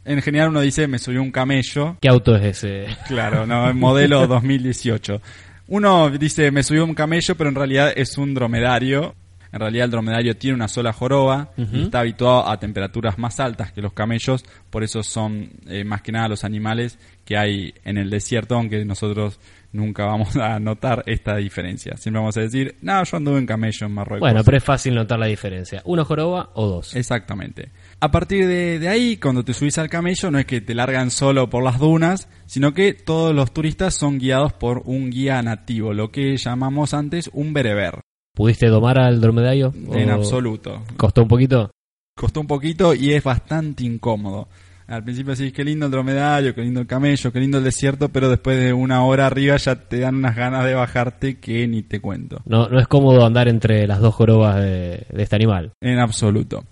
En 0.05 0.21
general 0.21 0.49
uno 0.49 0.61
dice, 0.61 0.87
me 0.87 0.99
subí 0.99 1.17
a 1.17 1.21
un 1.21 1.31
camello, 1.31 1.97
¿Qué 2.01 2.09
auto 2.09 2.35
es 2.35 2.63
ese? 2.63 2.87
Claro, 3.07 3.45
no, 3.45 3.67
el 3.69 3.75
modelo 3.75 4.25
2018. 4.27 5.21
Uno 5.67 6.09
dice, 6.09 6.49
me 6.51 6.63
subió 6.63 6.83
un 6.83 6.95
camello, 6.95 7.35
pero 7.35 7.49
en 7.49 7.55
realidad 7.55 7.93
es 7.95 8.17
un 8.17 8.33
dromedario. 8.33 9.15
En 9.51 9.59
realidad 9.59 9.85
el 9.85 9.91
dromedario 9.91 10.37
tiene 10.37 10.55
una 10.55 10.67
sola 10.67 10.93
joroba 10.93 11.51
y 11.57 11.83
está 11.83 12.01
habituado 12.01 12.47
a 12.47 12.59
temperaturas 12.59 13.17
más 13.17 13.39
altas 13.39 13.71
que 13.71 13.81
los 13.81 13.93
camellos, 13.93 14.45
por 14.69 14.83
eso 14.83 15.01
son 15.01 15.49
eh, 15.67 15.83
más 15.83 16.03
que 16.03 16.11
nada 16.11 16.27
los 16.27 16.43
animales 16.43 16.99
que 17.25 17.35
hay 17.35 17.73
en 17.83 17.97
el 17.97 18.11
desierto, 18.11 18.55
aunque 18.55 18.85
nosotros 18.85 19.39
nunca 19.71 20.05
vamos 20.05 20.35
a 20.35 20.59
notar 20.59 21.03
esta 21.07 21.35
diferencia. 21.37 21.97
Siempre 21.97 22.19
vamos 22.19 22.37
a 22.37 22.41
decir, 22.41 22.75
no, 22.81 23.03
yo 23.03 23.17
anduve 23.17 23.39
en 23.39 23.45
camello 23.47 23.87
en 23.87 23.93
Marruecos. 23.93 24.19
Bueno, 24.19 24.43
pero 24.43 24.57
es 24.57 24.63
fácil 24.63 24.93
notar 24.93 25.17
la 25.17 25.27
diferencia. 25.27 25.81
¿Una 25.85 26.05
joroba 26.05 26.51
o 26.53 26.67
dos? 26.67 26.95
Exactamente. 26.95 27.71
A 28.01 28.11
partir 28.11 28.47
de, 28.47 28.79
de 28.79 28.87
ahí, 28.87 29.17
cuando 29.17 29.43
te 29.43 29.53
subís 29.53 29.77
al 29.77 29.89
camello, 29.89 30.31
no 30.31 30.39
es 30.39 30.45
que 30.45 30.61
te 30.61 30.73
largan 30.73 31.11
solo 31.11 31.49
por 31.49 31.63
las 31.63 31.79
dunas, 31.79 32.29
sino 32.45 32.73
que 32.73 32.93
todos 32.93 33.35
los 33.35 33.51
turistas 33.51 33.93
son 33.93 34.19
guiados 34.19 34.53
por 34.53 34.83
un 34.85 35.09
guía 35.09 35.41
nativo, 35.41 35.93
lo 35.93 36.09
que 36.09 36.37
llamamos 36.37 36.93
antes 36.93 37.29
un 37.33 37.51
bereber. 37.51 37.99
¿Pudiste 38.33 38.67
domar 38.67 38.97
al 38.99 39.19
dromedario? 39.19 39.73
En 39.91 40.09
¿O 40.11 40.13
absoluto. 40.13 40.81
¿Costó 40.95 41.23
un 41.23 41.27
poquito? 41.27 41.71
Costó 42.15 42.39
un 42.39 42.47
poquito 42.47 42.93
y 42.93 43.11
es 43.11 43.21
bastante 43.21 43.83
incómodo. 43.83 44.47
Al 44.87 45.03
principio 45.03 45.35
decís, 45.35 45.51
qué 45.51 45.65
lindo 45.65 45.87
el 45.87 45.91
dromedario, 45.91 46.55
qué 46.55 46.61
lindo 46.61 46.79
el 46.79 46.87
camello, 46.87 47.33
qué 47.33 47.39
lindo 47.41 47.57
el 47.57 47.65
desierto, 47.65 48.07
pero 48.09 48.29
después 48.29 48.57
de 48.57 48.71
una 48.71 49.03
hora 49.03 49.27
arriba 49.27 49.57
ya 49.57 49.75
te 49.75 49.99
dan 49.99 50.15
unas 50.15 50.37
ganas 50.37 50.63
de 50.63 50.73
bajarte 50.73 51.37
que 51.39 51.67
ni 51.67 51.83
te 51.83 51.99
cuento. 51.99 52.41
No, 52.45 52.69
no 52.69 52.79
es 52.79 52.87
cómodo 52.87 53.25
andar 53.25 53.49
entre 53.49 53.85
las 53.87 53.99
dos 53.99 54.15
jorobas 54.15 54.55
de, 54.55 55.05
de 55.11 55.23
este 55.23 55.35
animal. 55.35 55.73
En 55.81 55.99
absoluto. 55.99 56.63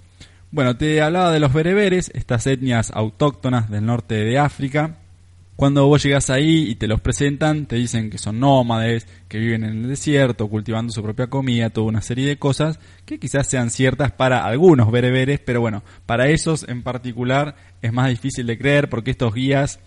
Bueno, 0.51 0.77
te 0.77 1.01
hablaba 1.01 1.31
de 1.31 1.39
los 1.39 1.53
bereberes, 1.53 2.11
estas 2.13 2.47
etnias 2.47 2.91
autóctonas 2.93 3.69
del 3.69 3.85
norte 3.85 4.15
de 4.15 4.39
África. 4.39 4.95
Cuando 5.57 5.87
vos 5.87 6.03
llegás 6.03 6.29
ahí 6.29 6.69
y 6.69 6.75
te 6.75 6.87
los 6.87 7.01
presentan, 7.01 7.65
te 7.65 7.77
dicen 7.77 8.11
que 8.11 8.19
son 8.19 8.39
nómades, 8.39 9.07
que 9.27 9.39
viven 9.39 9.63
en 9.63 9.83
el 9.83 9.87
desierto, 9.89 10.47
cultivando 10.47 10.93
su 10.93 11.01
propia 11.01 11.27
comida, 11.27 11.71
toda 11.71 11.87
una 11.87 12.01
serie 12.01 12.27
de 12.27 12.37
cosas 12.37 12.79
que 13.05 13.19
quizás 13.19 13.47
sean 13.47 13.71
ciertas 13.71 14.11
para 14.11 14.45
algunos 14.45 14.91
bereberes, 14.91 15.39
pero 15.39 15.59
bueno, 15.59 15.81
para 16.05 16.27
esos 16.29 16.63
en 16.69 16.83
particular 16.83 17.55
es 17.81 17.91
más 17.91 18.07
difícil 18.09 18.45
de 18.45 18.57
creer 18.57 18.87
porque 18.87 19.09
estos 19.09 19.33
guías, 19.33 19.79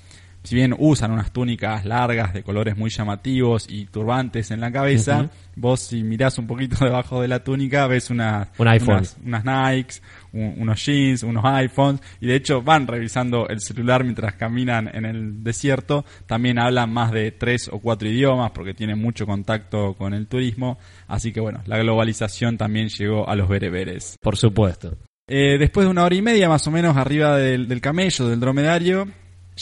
si 0.43 0.57
bien 0.57 0.75
usan 0.77 1.13
unas 1.13 1.31
túnicas 1.31 1.85
largas 1.85 2.35
de 2.35 2.43
colores 2.43 2.77
muy 2.77 2.91
llamativos 2.91 3.67
y 3.69 3.85
turbantes 3.87 4.51
en 4.51 4.61
la 4.61 4.73
cabeza, 4.73 5.31
vos 5.55 5.79
si 5.83 6.03
mirás 6.03 6.37
un 6.39 6.49
poquito 6.49 6.85
debajo 6.85 7.23
de 7.23 7.29
la 7.29 7.45
túnica 7.45 7.87
ves 7.87 8.11
unas, 8.11 8.49
Un 8.59 8.67
iPhone. 8.67 8.97
unas, 8.97 9.17
unas 9.25 9.45
Nikes, 9.45 10.03
un- 10.33 10.55
unos 10.59 10.85
jeans, 10.85 11.23
unos 11.23 11.45
iPhones, 11.45 12.01
y 12.21 12.27
de 12.27 12.37
hecho 12.37 12.63
van 12.63 12.87
revisando 12.87 13.49
el 13.49 13.61
celular 13.61 14.05
mientras 14.05 14.35
caminan 14.35 14.89
en 14.95 15.05
el 15.05 15.43
desierto. 15.43 16.05
También 16.27 16.59
hablan 16.59 16.93
más 16.93 17.13
de 17.13 17.33
tres 17.33 17.69
o 17.73 17.79
cuatro 17.81 18.09
idiomas 18.09 18.51
porque 18.53 18.75
tienen 18.75 18.99
mucho 19.01 19.27
contacto 19.27 19.95
con 19.95 20.15
el 20.15 20.27
turismo. 20.27 20.79
Así 21.07 21.33
que 21.33 21.41
bueno, 21.41 21.63
la 21.67 21.79
globalización 21.79 22.57
también 22.59 22.89
llegó 22.89 23.29
a 23.29 23.35
los 23.37 23.49
bereberes. 23.49 24.17
Por 24.21 24.37
supuesto. 24.37 24.97
Eh, 25.29 25.59
después 25.59 25.85
de 25.87 25.91
una 25.93 26.05
hora 26.05 26.15
y 26.17 26.23
media 26.23 26.49
más 26.49 26.67
o 26.67 26.71
menos 26.73 26.97
arriba 26.97 27.37
del, 27.37 27.69
del 27.69 27.81
camello, 27.81 28.29
del 28.29 28.41
dromedario, 28.41 29.07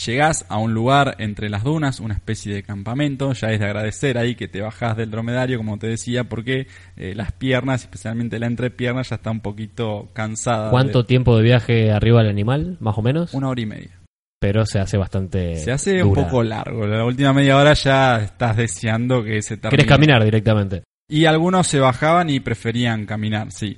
llegás 0.05 0.45
a 0.49 0.57
un 0.57 0.73
lugar 0.73 1.15
entre 1.19 1.49
las 1.49 1.63
dunas, 1.63 1.99
una 1.99 2.13
especie 2.13 2.53
de 2.53 2.63
campamento, 2.63 3.33
ya 3.33 3.51
es 3.51 3.59
de 3.59 3.65
agradecer 3.65 4.17
ahí 4.17 4.35
que 4.35 4.47
te 4.47 4.61
bajás 4.61 4.95
del 4.97 5.11
dromedario, 5.11 5.57
como 5.57 5.77
te 5.77 5.87
decía, 5.87 6.23
porque 6.25 6.67
eh, 6.97 7.13
las 7.15 7.31
piernas, 7.31 7.81
especialmente 7.81 8.39
la 8.39 8.47
entrepierna, 8.47 9.01
ya 9.01 9.15
está 9.17 9.31
un 9.31 9.41
poquito 9.41 10.09
cansada. 10.13 10.69
¿Cuánto 10.71 11.03
de- 11.03 11.07
tiempo 11.07 11.35
de 11.37 11.43
viaje 11.43 11.91
arriba 11.91 12.21
del 12.21 12.29
animal, 12.31 12.77
más 12.79 12.97
o 12.97 13.01
menos? 13.01 13.33
Una 13.33 13.49
hora 13.49 13.61
y 13.61 13.65
media. 13.65 13.99
Pero 14.41 14.65
se 14.65 14.79
hace 14.79 14.95
bastante. 14.97 15.57
Se 15.57 15.71
hace 15.71 16.01
un 16.01 16.13
poco 16.13 16.43
largo, 16.43 16.87
la 16.87 17.03
última 17.03 17.33
media 17.33 17.57
hora 17.57 17.73
ya 17.73 18.21
estás 18.21 18.55
deseando 18.55 19.21
que 19.23 19.41
se 19.41 19.57
termine. 19.57 19.71
¿Querés 19.83 19.85
caminar 19.87 20.23
directamente? 20.23 20.83
Y 21.09 21.25
algunos 21.25 21.67
se 21.67 21.79
bajaban 21.79 22.29
y 22.29 22.39
preferían 22.39 23.05
caminar, 23.05 23.51
sí. 23.51 23.77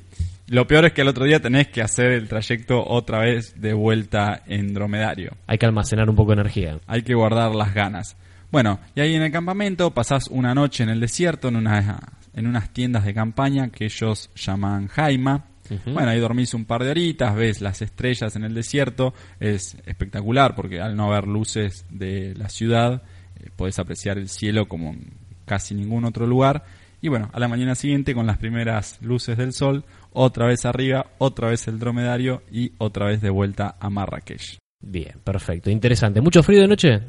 Lo 0.52 0.68
peor 0.68 0.84
es 0.84 0.92
que 0.92 1.00
al 1.00 1.08
otro 1.08 1.24
día 1.24 1.40
tenés 1.40 1.70
que 1.70 1.82
hacer 1.82 2.12
el 2.12 2.28
trayecto 2.28 2.86
otra 2.86 3.20
vez 3.20 3.62
de 3.62 3.72
vuelta 3.72 4.44
en 4.46 4.74
dromedario. 4.74 5.32
Hay 5.48 5.58
que 5.58 5.66
almacenar 5.66 6.10
un 6.10 6.16
poco 6.18 6.32
de 6.32 6.42
energía. 6.42 6.78
Hay 6.88 7.04
que 7.04 7.14
guardar 7.14 7.56
las 7.56 7.74
ganas. 7.74 8.18
Bueno, 8.52 8.82
y 8.94 9.00
ahí 9.00 9.16
en 9.16 9.22
el 9.22 9.32
campamento 9.32 9.92
pasás 9.92 10.28
una 10.28 10.54
noche 10.54 10.84
en 10.84 10.90
el 10.90 11.00
desierto, 11.00 11.48
en, 11.48 11.56
una, 11.56 12.02
en 12.34 12.48
unas 12.48 12.70
tiendas 12.74 13.06
de 13.06 13.14
campaña 13.14 13.70
que 13.70 13.86
ellos 13.86 14.30
llaman 14.36 14.88
Jaima. 14.88 15.46
Bueno, 15.86 16.10
ahí 16.10 16.20
dormís 16.20 16.54
un 16.54 16.66
par 16.66 16.84
de 16.84 16.90
horitas, 16.90 17.34
ves 17.34 17.62
las 17.62 17.82
estrellas 17.82 18.36
en 18.36 18.44
el 18.44 18.54
desierto, 18.54 19.14
es 19.40 19.78
espectacular 19.86 20.54
porque 20.54 20.82
al 20.82 20.98
no 20.98 21.14
haber 21.14 21.30
luces 21.30 21.86
de 21.90 22.36
la 22.36 22.50
ciudad, 22.50 23.04
eh, 23.40 23.52
podés 23.56 23.80
apreciar 23.80 24.18
el 24.18 24.28
cielo 24.28 24.68
como 24.68 24.90
en 24.90 25.14
casi 25.46 25.76
ningún 25.76 26.04
otro 26.04 26.28
lugar. 26.28 26.66
Y 27.02 27.08
bueno, 27.08 27.30
a 27.34 27.40
la 27.40 27.48
mañana 27.48 27.74
siguiente 27.74 28.14
con 28.14 28.28
las 28.28 28.38
primeras 28.38 29.02
luces 29.02 29.36
del 29.38 29.54
sol, 29.54 29.86
otra 30.14 30.48
vez 30.48 30.66
arriba, 30.66 31.08
otra 31.18 31.50
vez 31.50 31.68
el 31.68 31.80
dromedario 31.80 32.44
y 32.52 32.74
otra 32.78 33.08
vez 33.08 33.22
de 33.22 33.30
vuelta 33.30 33.76
a 33.80 33.90
Marrakech. 33.90 34.58
Bien, 34.82 35.16
perfecto, 35.24 35.70
interesante. 35.70 36.22
¿Mucho 36.22 36.44
frío 36.44 36.62
de 36.62 36.68
noche? 36.68 37.00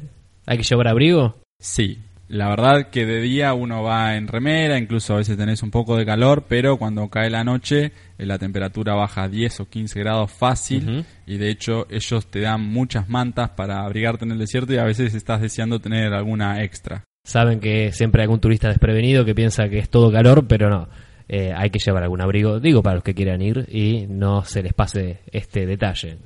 ¿Hay 0.45 0.57
que 0.57 0.63
llevar 0.63 0.87
abrigo? 0.87 1.37
Sí, 1.59 1.97
la 2.33 2.49
verdad 2.49 2.89
que 2.89 3.05
de 3.05 3.21
día 3.21 3.53
uno 3.53 3.83
va 3.83 4.15
en 4.15 4.27
remera, 4.27 4.77
incluso 4.77 5.13
a 5.13 5.17
veces 5.17 5.37
tenés 5.37 5.61
un 5.61 5.71
poco 5.71 5.97
de 5.97 6.05
calor, 6.05 6.45
pero 6.47 6.77
cuando 6.77 7.07
cae 7.09 7.29
la 7.29 7.43
noche 7.43 7.91
eh, 8.17 8.25
la 8.25 8.39
temperatura 8.39 8.95
baja 8.95 9.23
a 9.23 9.29
10 9.29 9.59
o 9.59 9.69
15 9.69 9.99
grados 9.99 10.31
fácil 10.31 11.05
y 11.27 11.37
de 11.37 11.49
hecho 11.49 11.85
ellos 11.89 12.27
te 12.27 12.41
dan 12.41 12.61
muchas 12.61 13.09
mantas 13.09 13.51
para 13.51 13.83
abrigarte 13.83 14.25
en 14.25 14.31
el 14.31 14.39
desierto 14.39 14.73
y 14.73 14.77
a 14.77 14.83
veces 14.83 15.13
estás 15.13 15.41
deseando 15.41 15.79
tener 15.79 16.13
alguna 16.13 16.63
extra. 16.63 17.03
Saben 17.25 17.59
que 17.59 17.91
siempre 17.91 18.21
hay 18.21 18.25
algún 18.25 18.39
turista 18.39 18.67
desprevenido 18.67 19.25
que 19.25 19.35
piensa 19.35 19.69
que 19.69 19.79
es 19.79 19.89
todo 19.89 20.11
calor, 20.11 20.47
pero 20.47 20.69
no. 20.69 20.89
Eh, 21.27 21.53
hay 21.55 21.69
que 21.69 21.79
llevar 21.79 22.03
algún 22.03 22.21
abrigo, 22.21 22.59
digo, 22.59 22.83
para 22.83 22.95
los 22.95 23.03
que 23.03 23.15
quieran 23.15 23.41
ir 23.41 23.67
y 23.69 24.07
no 24.07 24.43
se 24.43 24.63
les 24.63 24.73
pase 24.73 25.19
este 25.31 25.65
detalle. 25.65 26.19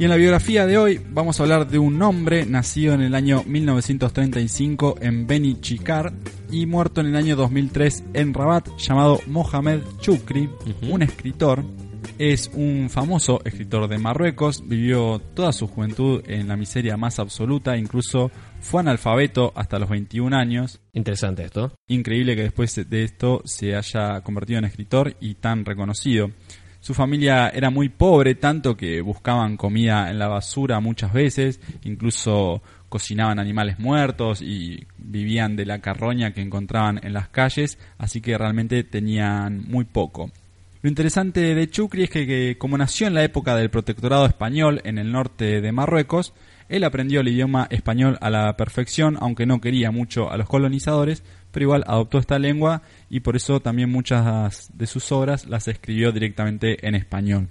Y 0.00 0.04
en 0.04 0.10
la 0.10 0.16
biografía 0.16 0.64
de 0.64 0.78
hoy 0.78 1.00
vamos 1.10 1.40
a 1.40 1.42
hablar 1.42 1.66
de 1.66 1.80
un 1.80 2.00
hombre 2.02 2.46
nacido 2.46 2.94
en 2.94 3.00
el 3.00 3.16
año 3.16 3.42
1935 3.44 4.94
en 5.00 5.26
Beni 5.26 5.60
Chikar 5.60 6.12
y 6.52 6.66
muerto 6.66 7.00
en 7.00 7.08
el 7.08 7.16
año 7.16 7.34
2003 7.34 8.04
en 8.14 8.32
Rabat 8.32 8.68
llamado 8.78 9.18
Mohamed 9.26 9.80
Chukri, 10.00 10.48
un 10.88 11.02
escritor. 11.02 11.64
Es 12.18 12.50
un 12.52 12.90
famoso 12.90 13.40
escritor 13.44 13.88
de 13.88 13.98
Marruecos, 13.98 14.62
vivió 14.66 15.20
toda 15.34 15.52
su 15.52 15.68
juventud 15.68 16.22
en 16.26 16.48
la 16.48 16.56
miseria 16.56 16.96
más 16.96 17.18
absoluta, 17.18 17.76
incluso 17.76 18.30
fue 18.60 18.80
analfabeto 18.80 19.52
hasta 19.54 19.78
los 19.78 19.88
21 19.88 20.36
años. 20.36 20.80
Interesante 20.92 21.44
esto. 21.44 21.72
Increíble 21.86 22.34
que 22.34 22.42
después 22.42 22.74
de 22.74 23.04
esto 23.04 23.42
se 23.44 23.76
haya 23.76 24.20
convertido 24.22 24.58
en 24.58 24.64
escritor 24.64 25.14
y 25.20 25.34
tan 25.34 25.64
reconocido. 25.64 26.30
Su 26.80 26.94
familia 26.94 27.50
era 27.50 27.70
muy 27.70 27.88
pobre, 27.88 28.36
tanto 28.36 28.76
que 28.76 29.00
buscaban 29.00 29.56
comida 29.56 30.10
en 30.10 30.18
la 30.18 30.28
basura 30.28 30.80
muchas 30.80 31.12
veces, 31.12 31.60
incluso 31.84 32.62
cocinaban 32.88 33.38
animales 33.38 33.78
muertos 33.78 34.40
y 34.40 34.86
vivían 34.96 35.56
de 35.56 35.66
la 35.66 35.80
carroña 35.80 36.32
que 36.32 36.40
encontraban 36.40 37.00
en 37.02 37.12
las 37.12 37.28
calles, 37.28 37.78
así 37.98 38.20
que 38.20 38.38
realmente 38.38 38.84
tenían 38.84 39.68
muy 39.68 39.84
poco. 39.84 40.30
Lo 40.80 40.88
interesante 40.88 41.54
de 41.54 41.70
Chucri 41.70 42.04
es 42.04 42.10
que, 42.10 42.26
que, 42.26 42.56
como 42.56 42.78
nació 42.78 43.08
en 43.08 43.14
la 43.14 43.24
época 43.24 43.56
del 43.56 43.70
protectorado 43.70 44.26
español 44.26 44.80
en 44.84 44.98
el 44.98 45.10
norte 45.10 45.60
de 45.60 45.72
Marruecos, 45.72 46.34
él 46.68 46.84
aprendió 46.84 47.20
el 47.20 47.28
idioma 47.28 47.66
español 47.70 48.18
a 48.20 48.30
la 48.30 48.56
perfección, 48.56 49.16
aunque 49.20 49.46
no 49.46 49.60
quería 49.60 49.90
mucho 49.90 50.30
a 50.30 50.36
los 50.36 50.48
colonizadores, 50.48 51.24
pero 51.50 51.64
igual 51.64 51.84
adoptó 51.86 52.18
esta 52.18 52.38
lengua 52.38 52.82
y 53.08 53.20
por 53.20 53.36
eso 53.36 53.60
también 53.60 53.90
muchas 53.90 54.70
de 54.76 54.86
sus 54.86 55.10
obras 55.10 55.46
las 55.46 55.66
escribió 55.66 56.12
directamente 56.12 56.86
en 56.86 56.94
español. 56.94 57.48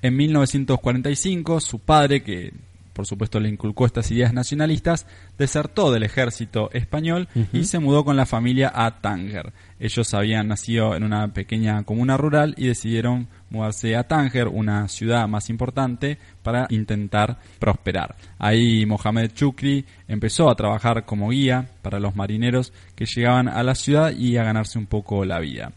En 0.00 0.16
1945, 0.16 1.60
su 1.60 1.80
padre, 1.80 2.22
que 2.22 2.52
por 2.98 3.06
supuesto 3.06 3.38
le 3.38 3.48
inculcó 3.48 3.86
estas 3.86 4.10
ideas 4.10 4.32
nacionalistas, 4.32 5.06
desertó 5.38 5.92
del 5.92 6.02
ejército 6.02 6.68
español 6.72 7.28
y 7.52 7.62
se 7.62 7.78
mudó 7.78 8.04
con 8.04 8.16
la 8.16 8.26
familia 8.26 8.72
a 8.74 9.00
Tánger. 9.00 9.52
Ellos 9.78 10.14
habían 10.14 10.48
nacido 10.48 10.96
en 10.96 11.04
una 11.04 11.32
pequeña 11.32 11.84
comuna 11.84 12.16
rural 12.16 12.56
y 12.56 12.66
decidieron 12.66 13.28
mudarse 13.50 13.94
a 13.94 14.08
Tánger, 14.08 14.48
una 14.48 14.88
ciudad 14.88 15.28
más 15.28 15.48
importante, 15.48 16.18
para 16.42 16.66
intentar 16.70 17.38
prosperar. 17.60 18.16
Ahí 18.36 18.84
Mohamed 18.84 19.30
Chukri 19.32 19.84
empezó 20.08 20.50
a 20.50 20.56
trabajar 20.56 21.04
como 21.04 21.28
guía 21.28 21.68
para 21.82 22.00
los 22.00 22.16
marineros 22.16 22.72
que 22.96 23.06
llegaban 23.06 23.46
a 23.46 23.62
la 23.62 23.76
ciudad 23.76 24.10
y 24.10 24.38
a 24.38 24.42
ganarse 24.42 24.76
un 24.76 24.86
poco 24.86 25.24
la 25.24 25.38
vida. 25.38 25.70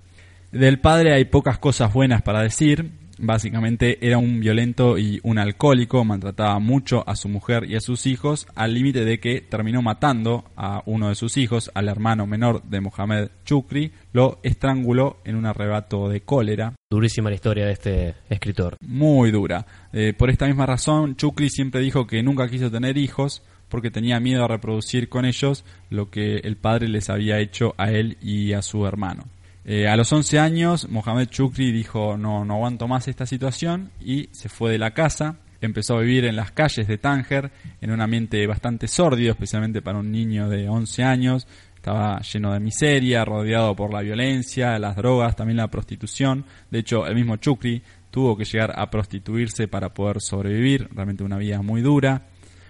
Del 0.52 0.80
padre 0.80 1.14
hay 1.14 1.26
pocas 1.26 1.60
cosas 1.60 1.94
buenas 1.94 2.24
para 2.24 2.42
decir, 2.42 2.90
Básicamente 3.24 4.00
era 4.02 4.18
un 4.18 4.40
violento 4.40 4.98
y 4.98 5.20
un 5.22 5.38
alcohólico, 5.38 6.04
maltrataba 6.04 6.58
mucho 6.58 7.08
a 7.08 7.16
su 7.16 7.30
mujer 7.30 7.70
y 7.70 7.76
a 7.76 7.80
sus 7.80 8.08
hijos, 8.08 8.48
al 8.56 8.74
límite 8.74 9.06
de 9.06 9.20
que 9.20 9.42
terminó 9.42 9.84
matando 9.84 10.46
a 10.56 10.82
uno 10.88 11.10
de 11.10 11.16
sus 11.16 11.38
hijos, 11.38 11.70
al 11.76 11.88
hermano 11.88 12.26
menor 12.26 12.64
de 12.64 12.82
Mohamed 12.82 13.30
Chukri, 13.46 13.92
lo 14.12 14.40
estranguló 14.42 15.18
en 15.24 15.36
un 15.36 15.46
arrebato 15.46 16.10
de 16.10 16.22
cólera. 16.22 16.74
Durísima 16.90 17.30
la 17.30 17.36
historia 17.36 17.68
de 17.68 17.74
este 17.74 18.16
escritor. 18.28 18.76
Muy 18.82 19.30
dura. 19.30 19.68
Eh, 19.94 20.14
por 20.18 20.32
esta 20.32 20.48
misma 20.48 20.66
razón, 20.66 21.16
Chukri 21.16 21.50
siempre 21.50 21.82
dijo 21.82 22.08
que 22.08 22.24
nunca 22.24 22.50
quiso 22.50 22.72
tener 22.72 22.98
hijos 22.98 23.44
porque 23.70 23.92
tenía 23.92 24.20
miedo 24.20 24.44
a 24.44 24.48
reproducir 24.48 25.10
con 25.10 25.26
ellos 25.26 25.64
lo 25.92 26.10
que 26.10 26.38
el 26.38 26.58
padre 26.58 26.88
les 26.90 27.10
había 27.10 27.40
hecho 27.40 27.76
a 27.78 27.92
él 27.92 28.18
y 28.20 28.54
a 28.54 28.64
su 28.64 28.86
hermano. 28.86 29.26
Eh, 29.64 29.88
a 29.88 29.96
los 29.96 30.12
11 30.12 30.40
años, 30.40 30.90
Mohamed 30.90 31.28
Chukri 31.28 31.72
dijo 31.72 32.18
no, 32.18 32.44
no 32.46 32.56
aguanto 32.56 32.88
más 32.88 33.08
esta 33.08 33.26
situación 33.26 33.92
y 34.00 34.30
se 34.32 34.50
fue 34.50 34.72
de 34.72 34.80
la 34.80 34.92
casa. 34.92 35.38
Empezó 35.62 35.98
a 35.98 36.02
vivir 36.02 36.26
en 36.26 36.36
las 36.36 36.52
calles 36.52 36.88
de 36.88 36.98
Tánger, 36.98 37.52
en 37.82 37.92
un 37.92 38.02
ambiente 38.02 38.46
bastante 38.48 38.88
sórdido, 38.88 39.32
especialmente 39.32 39.84
para 39.84 40.00
un 40.00 40.12
niño 40.12 40.50
de 40.50 40.68
11 40.68 41.04
años. 41.04 41.48
Estaba 41.76 42.20
lleno 42.22 42.54
de 42.54 42.60
miseria, 42.60 43.24
rodeado 43.26 43.76
por 43.76 43.94
la 43.94 44.02
violencia, 44.02 44.80
las 44.80 44.96
drogas, 44.96 45.36
también 45.36 45.58
la 45.58 45.70
prostitución. 45.70 46.46
De 46.72 46.80
hecho, 46.80 47.06
el 47.06 47.14
mismo 47.14 47.38
Chukri 47.38 47.84
tuvo 48.10 48.36
que 48.36 48.46
llegar 48.46 48.74
a 48.76 48.90
prostituirse 48.90 49.68
para 49.68 49.94
poder 49.94 50.20
sobrevivir, 50.20 50.90
realmente 50.94 51.24
una 51.24 51.38
vida 51.38 51.62
muy 51.62 51.82
dura. 51.82 52.28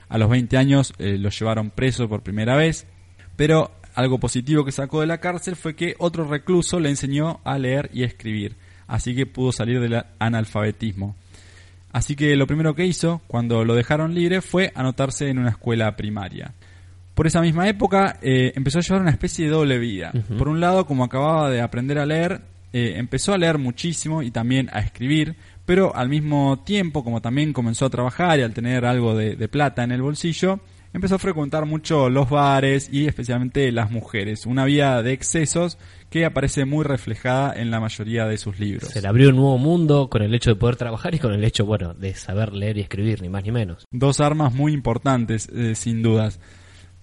A 0.09 0.17
los 0.17 0.29
20 0.29 0.57
años 0.57 0.93
eh, 0.97 1.17
lo 1.17 1.29
llevaron 1.29 1.71
preso 1.71 2.09
por 2.09 2.23
primera 2.23 2.55
vez, 2.55 2.85
pero 3.37 3.71
algo 3.95 4.19
positivo 4.19 4.65
que 4.65 4.71
sacó 4.71 5.01
de 5.01 5.07
la 5.07 5.19
cárcel 5.19 5.55
fue 5.55 5.75
que 5.75 5.95
otro 5.97 6.25
recluso 6.25 6.79
le 6.79 6.89
enseñó 6.89 7.39
a 7.43 7.57
leer 7.57 7.89
y 7.93 8.03
escribir, 8.03 8.55
así 8.87 9.15
que 9.15 9.25
pudo 9.25 9.51
salir 9.51 9.79
del 9.79 10.03
analfabetismo. 10.19 11.15
Así 11.91 12.15
que 12.15 12.35
lo 12.35 12.47
primero 12.47 12.73
que 12.73 12.85
hizo, 12.85 13.21
cuando 13.27 13.65
lo 13.65 13.75
dejaron 13.75 14.15
libre, 14.15 14.41
fue 14.41 14.71
anotarse 14.75 15.29
en 15.29 15.39
una 15.39 15.49
escuela 15.49 15.95
primaria. 15.95 16.53
Por 17.13 17.27
esa 17.27 17.41
misma 17.41 17.67
época 17.67 18.17
eh, 18.21 18.53
empezó 18.55 18.79
a 18.79 18.81
llevar 18.81 19.01
una 19.01 19.11
especie 19.11 19.45
de 19.45 19.51
doble 19.51 19.77
vida. 19.77 20.13
Por 20.37 20.47
un 20.47 20.61
lado, 20.61 20.85
como 20.85 21.03
acababa 21.03 21.49
de 21.49 21.61
aprender 21.61 21.99
a 21.99 22.05
leer, 22.05 22.41
eh, 22.71 22.93
empezó 22.95 23.33
a 23.33 23.37
leer 23.37 23.57
muchísimo 23.57 24.23
y 24.23 24.31
también 24.31 24.69
a 24.71 24.79
escribir, 24.79 25.35
pero 25.65 25.93
al 25.93 26.07
mismo 26.07 26.63
tiempo, 26.63 27.03
como 27.03 27.21
también 27.21 27.51
comenzó 27.51 27.85
a 27.85 27.89
trabajar 27.89 28.39
y 28.39 28.43
al 28.43 28.53
tener 28.53 28.85
algo 28.85 29.13
de 29.15 29.47
plata 29.49 29.83
en 29.83 29.91
el 29.91 30.01
bolsillo, 30.01 30.61
empezó 30.93 31.15
a 31.15 31.19
frecuentar 31.19 31.65
mucho 31.65 32.09
los 32.09 32.29
bares 32.29 32.89
y 32.91 33.07
especialmente 33.07 33.71
las 33.71 33.91
mujeres, 33.91 34.45
una 34.45 34.65
vida 34.65 35.01
de 35.03 35.13
excesos 35.13 35.77
que 36.09 36.25
aparece 36.25 36.65
muy 36.65 36.83
reflejada 36.83 37.53
en 37.55 37.71
la 37.71 37.79
mayoría 37.79 38.25
de 38.25 38.37
sus 38.37 38.59
libros. 38.59 38.89
Se 38.89 39.01
le 39.01 39.07
abrió 39.07 39.29
un 39.29 39.37
nuevo 39.37 39.57
mundo 39.57 40.09
con 40.09 40.21
el 40.21 40.35
hecho 40.35 40.51
de 40.51 40.55
poder 40.57 40.75
trabajar 40.75 41.15
y 41.15 41.19
con 41.19 41.33
el 41.33 41.43
hecho, 41.43 41.65
bueno, 41.65 41.93
de 41.93 42.13
saber 42.15 42.53
leer 42.53 42.77
y 42.77 42.81
escribir, 42.81 43.21
ni 43.21 43.29
más 43.29 43.43
ni 43.43 43.51
menos. 43.51 43.85
Dos 43.91 44.19
armas 44.19 44.53
muy 44.53 44.73
importantes, 44.73 45.47
eh, 45.49 45.75
sin 45.75 46.01
dudas. 46.01 46.39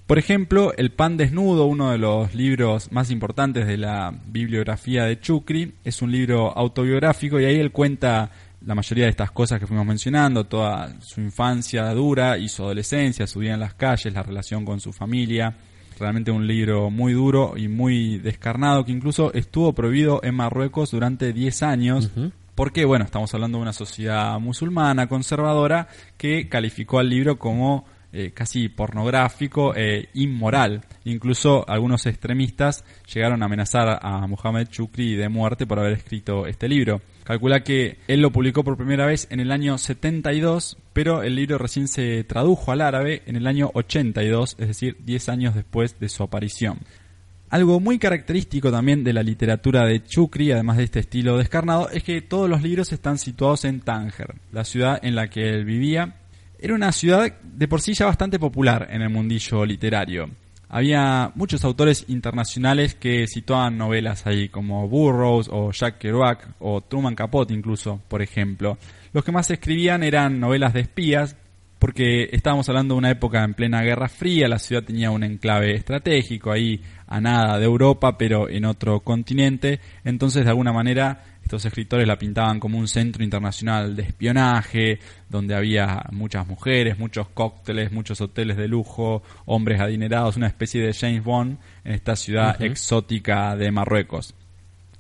Por 0.09 0.19
ejemplo, 0.19 0.73
El 0.79 0.91
pan 0.91 1.19
desnudo, 1.19 1.67
uno 1.67 1.91
de 1.91 1.99
los 1.99 2.35
libros 2.35 2.91
más 2.93 3.11
importantes 3.11 3.67
de 3.67 3.77
la 3.77 4.15
bibliografía 4.27 5.05
de 5.05 5.21
Chukri, 5.21 5.75
es 5.85 6.01
un 6.01 6.13
libro 6.13 6.57
autobiográfico 6.57 7.39
y 7.39 7.45
ahí 7.45 7.57
él 7.57 7.73
cuenta 7.73 8.31
la 8.69 8.75
mayoría 8.75 9.05
de 9.05 9.11
estas 9.11 9.31
cosas 9.31 9.59
que 9.59 9.67
fuimos 9.67 9.87
mencionando, 9.87 10.45
toda 10.45 10.95
su 11.01 11.23
infancia 11.23 11.91
dura 11.95 12.37
y 12.37 12.51
su 12.51 12.63
adolescencia, 12.63 13.27
su 13.27 13.39
vida 13.39 13.55
en 13.55 13.61
las 13.61 13.73
calles, 13.73 14.13
la 14.13 14.23
relación 14.23 14.67
con 14.67 14.79
su 14.79 14.93
familia. 14.93 15.57
Realmente 15.99 16.31
un 16.31 16.47
libro 16.47 16.91
muy 16.91 17.15
duro 17.15 17.55
y 17.57 17.67
muy 17.67 18.19
descarnado 18.19 18.85
que 18.85 18.93
incluso 18.93 19.33
estuvo 19.33 19.73
prohibido 19.73 20.21
en 20.23 20.35
Marruecos 20.35 20.91
durante 20.91 21.33
10 21.33 21.63
años. 21.63 22.11
Porque, 22.55 22.85
bueno, 22.85 23.07
estamos 23.07 23.33
hablando 23.33 23.57
de 23.57 23.63
una 23.63 23.73
sociedad 23.73 24.39
musulmana, 24.39 25.07
conservadora, 25.07 25.89
que 26.19 26.51
calificó 26.51 26.99
al 26.99 27.09
libro 27.09 27.39
como 27.39 27.87
eh, 28.13 28.33
casi 28.35 28.69
pornográfico 28.69 29.75
e 29.75 30.11
inmoral. 30.13 30.85
Incluso 31.05 31.67
algunos 31.67 32.05
extremistas 32.05 32.85
llegaron 33.11 33.43
a 33.43 33.47
amenazar 33.47 33.99
a 34.03 34.27
Mohamed 34.27 34.69
Chukri 34.69 35.17
de 35.17 35.31
muerte 35.31 35.67
por 35.67 35.79
haber 35.79 35.95
escrito 35.95 36.47
este 36.47 36.69
libro. 36.69 37.01
Calcula 37.29 37.63
que 37.63 37.99
él 38.09 38.23
lo 38.23 38.33
publicó 38.33 38.65
por 38.65 38.79
primera 38.79 39.05
vez 39.05 39.29
en 39.29 39.39
el 39.39 39.53
año 39.53 39.77
72, 39.77 40.79
pero 40.95 41.23
el 41.23 41.35
libro 41.35 41.59
recién 41.59 41.87
se 41.87 42.25
tradujo 42.25 42.73
al 42.73 42.81
árabe 42.81 43.21
en 43.27 43.37
el 43.37 43.47
año 43.47 43.71
82, 43.75 44.57
es 44.59 44.67
decir, 44.67 44.97
10 45.05 45.29
años 45.29 45.55
después 45.55 46.01
de 46.01 46.09
su 46.09 46.23
aparición. 46.23 46.79
Algo 47.51 47.81
muy 47.81 47.99
característico 47.99 48.73
también 48.73 49.05
de 49.05 49.13
la 49.13 49.23
literatura 49.23 49.85
de 49.85 50.03
Chukri, 50.03 50.53
además 50.53 50.79
de 50.79 50.85
este 50.85 51.01
estilo 51.01 51.37
descarnado, 51.37 51.91
es 51.91 52.03
que 52.03 52.23
todos 52.23 52.49
los 52.49 52.63
libros 52.63 52.95
están 52.95 53.19
situados 53.19 53.67
en 53.67 53.81
Tánger, 53.81 54.37
la 54.51 54.65
ciudad 54.65 54.99
en 55.03 55.15
la 55.15 55.29
que 55.29 55.51
él 55.51 55.67
vivía. 55.67 56.15
Era 56.59 56.75
una 56.75 56.93
ciudad 56.93 57.39
de 57.43 57.69
por 57.69 57.83
sí 57.83 57.93
ya 57.93 58.07
bastante 58.07 58.39
popular 58.39 58.89
en 58.91 59.03
el 59.03 59.11
mundillo 59.11 59.67
literario. 59.67 60.31
Había 60.69 61.33
muchos 61.35 61.65
autores 61.65 62.05
internacionales 62.09 62.95
que 62.95 63.27
situaban 63.27 63.79
novelas 63.79 64.27
ahí, 64.27 64.49
como 64.49 64.87
Burroughs 64.87 65.49
o 65.51 65.73
Jack 65.73 65.99
Kerouac 65.99 66.49
o 66.59 66.83
Truman 66.83 67.15
Capote 67.15 67.55
incluso, 67.55 68.01
por 68.09 68.21
ejemplo. 68.21 68.77
Los 69.13 69.25
que 69.25 69.33
más 69.33 69.51
escribían 69.51 70.03
eran 70.03 70.39
novelas 70.39 70.75
de 70.75 70.81
espías, 70.81 71.37
porque 71.79 72.29
estábamos 72.33 72.69
hablando 72.69 72.95
de 72.95 72.99
una 72.99 73.11
época 73.11 73.43
en 73.45 73.55
plena 73.55 73.83
Guerra 73.83 74.09
Fría, 74.09 74.49
la 74.49 74.59
ciudad 74.59 74.83
tenía 74.83 75.11
un 75.11 75.23
enclave 75.23 75.75
estratégico 75.75 76.51
ahí 76.51 76.83
a 77.07 77.21
nada 77.21 77.59
de 77.59 77.65
Europa, 77.65 78.19
pero 78.19 78.49
en 78.49 78.65
otro 78.65 79.01
continente, 79.01 79.81
entonces 80.05 80.45
de 80.45 80.51
alguna 80.51 80.73
manera 80.73 81.38
estos 81.49 81.65
escritores 81.65 82.07
la 82.07 82.19
pintaban 82.19 82.61
como 82.61 82.77
un 82.77 82.87
centro 82.87 83.25
internacional 83.25 83.97
de 83.97 84.03
espionaje, 84.03 84.99
donde 85.31 85.55
había 85.55 86.05
muchas 86.13 86.47
mujeres, 86.47 86.99
muchos 86.99 87.29
cócteles, 87.31 87.91
muchos 87.91 88.21
hoteles 88.21 88.59
de 88.59 88.69
lujo, 88.69 89.23
hombres 89.47 89.81
adinerados, 89.81 90.37
una 90.37 90.47
especie 90.47 90.83
de 90.83 90.93
James 90.93 91.25
Bond 91.25 91.57
en 91.85 91.95
esta 91.95 92.17
ciudad 92.17 92.61
exótica 92.63 93.57
de 93.57 93.71
Marruecos. 93.71 94.35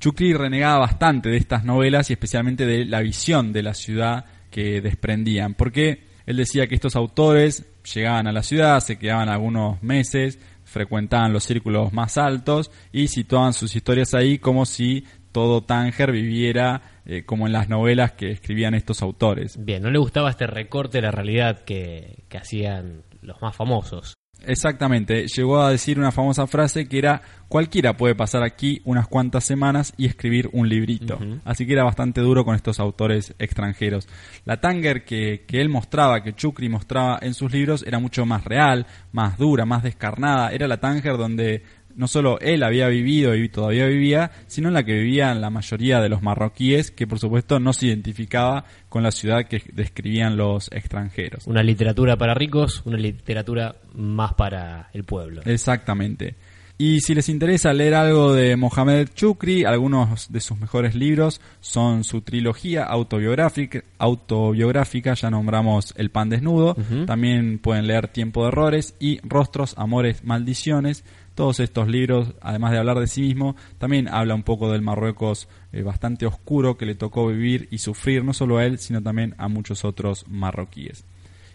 Chukri 0.00 0.32
renegaba 0.32 0.78
bastante 0.78 1.28
de 1.28 1.36
estas 1.36 1.64
novelas 1.64 2.08
y 2.08 2.14
especialmente 2.14 2.64
de 2.64 2.86
la 2.86 3.00
visión 3.00 3.52
de 3.52 3.62
la 3.62 3.74
ciudad 3.74 4.24
que 4.50 4.80
desprendían, 4.80 5.52
porque 5.52 6.04
él 6.24 6.38
decía 6.38 6.66
que 6.66 6.76
estos 6.76 6.96
autores 6.96 7.66
llegaban 7.94 8.26
a 8.26 8.32
la 8.32 8.42
ciudad, 8.42 8.80
se 8.80 8.96
quedaban 8.96 9.28
algunos 9.28 9.82
meses, 9.82 10.38
frecuentaban 10.64 11.32
los 11.32 11.44
círculos 11.44 11.92
más 11.92 12.18
altos 12.18 12.70
y 12.92 13.08
situaban 13.08 13.52
sus 13.52 13.74
historias 13.74 14.14
ahí 14.14 14.38
como 14.38 14.66
si 14.66 15.04
todo 15.38 15.60
Tánger 15.62 16.10
viviera 16.10 16.82
eh, 17.06 17.22
como 17.24 17.46
en 17.46 17.52
las 17.52 17.68
novelas 17.68 18.10
que 18.10 18.32
escribían 18.32 18.74
estos 18.74 19.02
autores. 19.02 19.56
Bien, 19.64 19.80
no 19.80 19.88
le 19.88 20.00
gustaba 20.00 20.30
este 20.30 20.48
recorte 20.48 20.98
de 20.98 21.02
la 21.02 21.12
realidad 21.12 21.60
que, 21.60 22.24
que 22.28 22.38
hacían 22.38 23.04
los 23.22 23.40
más 23.40 23.54
famosos. 23.54 24.14
Exactamente, 24.46 25.26
llegó 25.26 25.60
a 25.60 25.70
decir 25.70 25.98
una 25.98 26.12
famosa 26.12 26.46
frase 26.46 26.88
que 26.88 26.98
era 26.98 27.22
cualquiera 27.48 27.96
puede 27.96 28.14
pasar 28.14 28.42
aquí 28.42 28.80
unas 28.84 29.08
cuantas 29.08 29.44
semanas 29.44 29.94
y 29.96 30.06
escribir 30.06 30.48
un 30.52 30.68
librito. 30.68 31.18
Así 31.44 31.66
que 31.66 31.72
era 31.72 31.82
bastante 31.82 32.20
duro 32.20 32.44
con 32.44 32.54
estos 32.54 32.78
autores 32.78 33.34
extranjeros. 33.38 34.06
La 34.44 34.60
Tanger 34.60 35.04
que, 35.04 35.44
que 35.46 35.60
él 35.60 35.68
mostraba, 35.68 36.22
que 36.22 36.34
Chukri 36.34 36.68
mostraba 36.68 37.18
en 37.22 37.34
sus 37.34 37.52
libros, 37.52 37.84
era 37.86 37.98
mucho 37.98 38.26
más 38.26 38.44
real, 38.44 38.86
más 39.12 39.38
dura, 39.38 39.64
más 39.64 39.82
descarnada. 39.82 40.50
Era 40.50 40.68
la 40.68 40.78
Tanger 40.78 41.16
donde 41.16 41.62
no 41.98 42.06
solo 42.06 42.38
él 42.40 42.62
había 42.62 42.86
vivido 42.86 43.34
y 43.34 43.48
todavía 43.48 43.86
vivía, 43.86 44.30
sino 44.46 44.68
en 44.68 44.74
la 44.74 44.84
que 44.84 44.94
vivían 44.94 45.40
la 45.40 45.50
mayoría 45.50 46.00
de 46.00 46.08
los 46.08 46.22
marroquíes, 46.22 46.92
que 46.92 47.08
por 47.08 47.18
supuesto 47.18 47.58
no 47.58 47.72
se 47.72 47.86
identificaba 47.86 48.64
con 48.88 49.02
la 49.02 49.10
ciudad 49.10 49.46
que 49.46 49.62
describían 49.72 50.36
los 50.36 50.70
extranjeros. 50.72 51.48
Una 51.48 51.62
literatura 51.64 52.16
para 52.16 52.34
ricos, 52.34 52.82
una 52.86 52.96
literatura 52.96 53.74
más 53.94 54.34
para 54.34 54.90
el 54.92 55.02
pueblo. 55.02 55.42
Exactamente. 55.44 56.36
Y 56.80 57.00
si 57.00 57.12
les 57.12 57.28
interesa 57.28 57.72
leer 57.72 57.94
algo 57.94 58.32
de 58.32 58.54
Mohamed 58.56 59.08
Chukri, 59.12 59.64
algunos 59.64 60.30
de 60.30 60.40
sus 60.40 60.60
mejores 60.60 60.94
libros 60.94 61.40
son 61.58 62.04
su 62.04 62.20
trilogía 62.20 62.84
autobiográfica, 62.84 63.82
autobiográfica 63.98 65.14
ya 65.14 65.28
nombramos 65.28 65.92
El 65.96 66.10
pan 66.10 66.28
desnudo, 66.28 66.76
también 67.04 67.58
pueden 67.58 67.88
leer 67.88 68.06
Tiempo 68.06 68.42
de 68.42 68.48
errores 68.50 68.94
y 69.00 69.18
Rostros, 69.24 69.74
amores, 69.76 70.22
maldiciones, 70.22 71.02
todos 71.34 71.58
estos 71.58 71.88
libros, 71.88 72.34
además 72.40 72.70
de 72.70 72.78
hablar 72.78 73.00
de 73.00 73.08
sí 73.08 73.22
mismo, 73.22 73.56
también 73.78 74.06
habla 74.06 74.36
un 74.36 74.44
poco 74.44 74.70
del 74.70 74.82
Marruecos 74.82 75.48
eh, 75.72 75.82
bastante 75.82 76.26
oscuro 76.26 76.76
que 76.76 76.86
le 76.86 76.94
tocó 76.94 77.26
vivir 77.26 77.66
y 77.72 77.78
sufrir 77.78 78.22
no 78.22 78.32
solo 78.32 78.58
a 78.58 78.64
él, 78.64 78.78
sino 78.78 79.02
también 79.02 79.34
a 79.38 79.48
muchos 79.48 79.84
otros 79.84 80.26
marroquíes. 80.28 81.04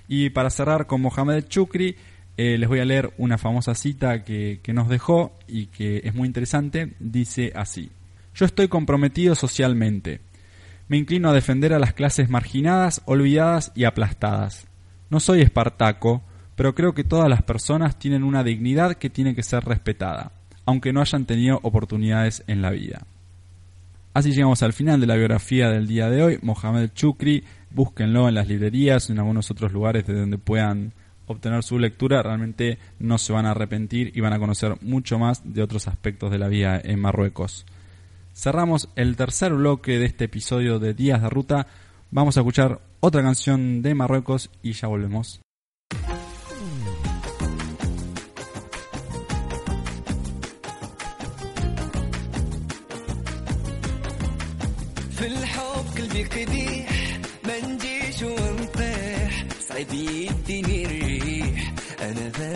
Y 0.07 0.31
para 0.31 0.49
cerrar 0.49 0.85
con 0.85 1.01
Mohamed 1.01 1.45
Chukri, 1.47 1.95
eh, 2.37 2.57
les 2.57 2.67
voy 2.67 2.79
a 2.79 2.85
leer 2.85 3.13
una 3.17 3.37
famosa 3.37 3.75
cita 3.75 4.23
que, 4.23 4.59
que 4.63 4.73
nos 4.73 4.89
dejó 4.89 5.37
y 5.47 5.67
que 5.67 6.01
es 6.03 6.15
muy 6.15 6.27
interesante. 6.27 6.93
Dice 6.99 7.51
así, 7.55 7.91
yo 8.33 8.45
estoy 8.45 8.67
comprometido 8.67 9.35
socialmente. 9.35 10.21
Me 10.87 10.97
inclino 10.97 11.29
a 11.29 11.33
defender 11.33 11.73
a 11.73 11.79
las 11.79 11.93
clases 11.93 12.29
marginadas, 12.29 13.01
olvidadas 13.05 13.71
y 13.75 13.85
aplastadas. 13.85 14.67
No 15.09 15.19
soy 15.19 15.41
Espartaco, 15.41 16.23
pero 16.55 16.75
creo 16.75 16.93
que 16.93 17.03
todas 17.03 17.29
las 17.29 17.43
personas 17.43 17.97
tienen 17.97 18.23
una 18.23 18.43
dignidad 18.43 18.95
que 18.95 19.09
tiene 19.09 19.35
que 19.35 19.43
ser 19.43 19.63
respetada, 19.63 20.31
aunque 20.65 20.93
no 20.93 21.01
hayan 21.01 21.25
tenido 21.25 21.59
oportunidades 21.63 22.43
en 22.47 22.61
la 22.61 22.71
vida. 22.71 23.05
Así 24.13 24.31
llegamos 24.31 24.61
al 24.61 24.73
final 24.73 24.99
de 24.99 25.07
la 25.07 25.15
biografía 25.15 25.69
del 25.69 25.87
día 25.87 26.09
de 26.09 26.21
hoy, 26.21 26.39
Mohamed 26.43 26.91
Chukri, 26.93 27.43
búsquenlo 27.71 28.27
en 28.27 28.35
las 28.35 28.47
librerías, 28.47 29.09
en 29.09 29.17
algunos 29.17 29.49
otros 29.49 29.71
lugares 29.71 30.05
de 30.05 30.13
donde 30.13 30.37
puedan 30.37 30.93
obtener 31.27 31.63
su 31.63 31.79
lectura, 31.79 32.21
realmente 32.21 32.77
no 32.99 33.17
se 33.17 33.33
van 33.33 33.45
a 33.45 33.51
arrepentir 33.51 34.11
y 34.15 34.21
van 34.21 34.33
a 34.33 34.39
conocer 34.39 34.77
mucho 34.81 35.19
más 35.19 35.41
de 35.43 35.61
otros 35.61 35.87
aspectos 35.87 36.31
de 36.31 36.39
la 36.39 36.47
vida 36.47 36.79
en 36.83 36.99
Marruecos. 36.99 37.65
Cerramos 38.33 38.89
el 38.95 39.15
tercer 39.15 39.53
bloque 39.53 39.99
de 39.99 40.05
este 40.05 40.25
episodio 40.25 40.79
de 40.79 40.93
Días 40.93 41.21
de 41.21 41.29
Ruta. 41.29 41.67
Vamos 42.09 42.37
a 42.37 42.39
escuchar 42.39 42.81
otra 42.99 43.21
canción 43.21 43.81
de 43.81 43.93
Marruecos 43.95 44.49
y 44.61 44.73
ya 44.73 44.87
volvemos. 44.87 45.39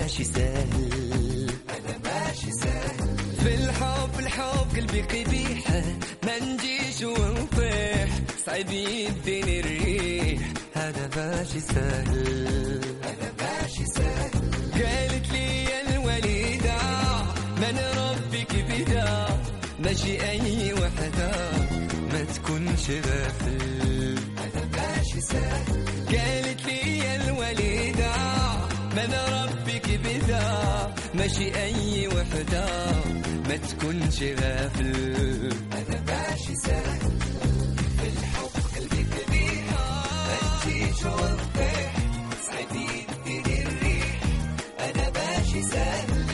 ماشي 0.08 0.24
سهل. 0.24 1.51
أنا 1.70 1.97
ماشي 2.05 2.51
سهل. 2.51 3.18
في 3.43 3.55
الحب 3.55 4.20
الحب 4.20 4.68
قلبي 4.76 5.01
قبيح 5.01 5.72
ما 6.24 6.39
نجيش 6.39 7.01
ونطيح. 7.01 8.10
صعيب 8.45 8.72
يديني 8.72 9.60
الريح. 9.60 10.39
أنا 10.76 11.10
ماشي 11.16 11.60
سهل. 11.60 12.82
أنا 13.03 13.30
ماشي 13.41 13.86
سهل. 13.86 14.32
قالت 14.74 15.32
لي 15.32 15.68
الوليدة 15.82 16.78
من 17.62 17.78
ربك 17.97 18.55
بدا؟ 18.70 19.28
ماشي 19.80 20.30
أي 20.30 20.74
وحدة؟ 20.74 21.32
ما 22.14 22.24
تكونش 22.36 22.89
غافل 22.89 24.18
أنا 24.38 24.64
ماشي 24.78 25.22
سهل. 25.22 25.86
قالت 26.08 26.46
ماشي 31.14 31.55
أي 31.64 32.08
وحدة 32.08 32.66
ما 33.49 33.58
تكونش 33.58 34.24
غافل. 34.24 35.53
أنا 35.74 36.03
ماشي 36.08 36.55
سهل 36.55 37.12
في 37.97 38.08
الحب 38.08 38.53
قلبي 38.76 39.03
كبير. 39.03 39.64
ما 40.28 40.38
تجيش 40.64 41.05
وتطيح 41.05 41.93
صعب 42.47 42.76
يديني 42.76 43.64
الريح 43.64 44.20
أنا 44.80 45.10
ماشي 45.16 45.62
سهل 45.64 46.26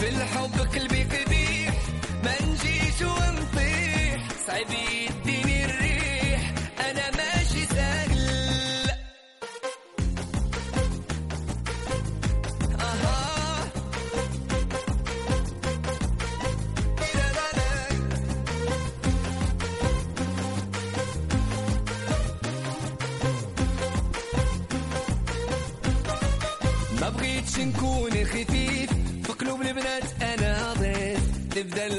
في 0.00 0.08
الحب 0.08 0.60
قلبي 0.74 1.04
كبير. 1.04 1.72
ما 2.24 2.34
نجيش 2.42 3.02
ونطيح 3.02 4.28
صعب 4.46 4.72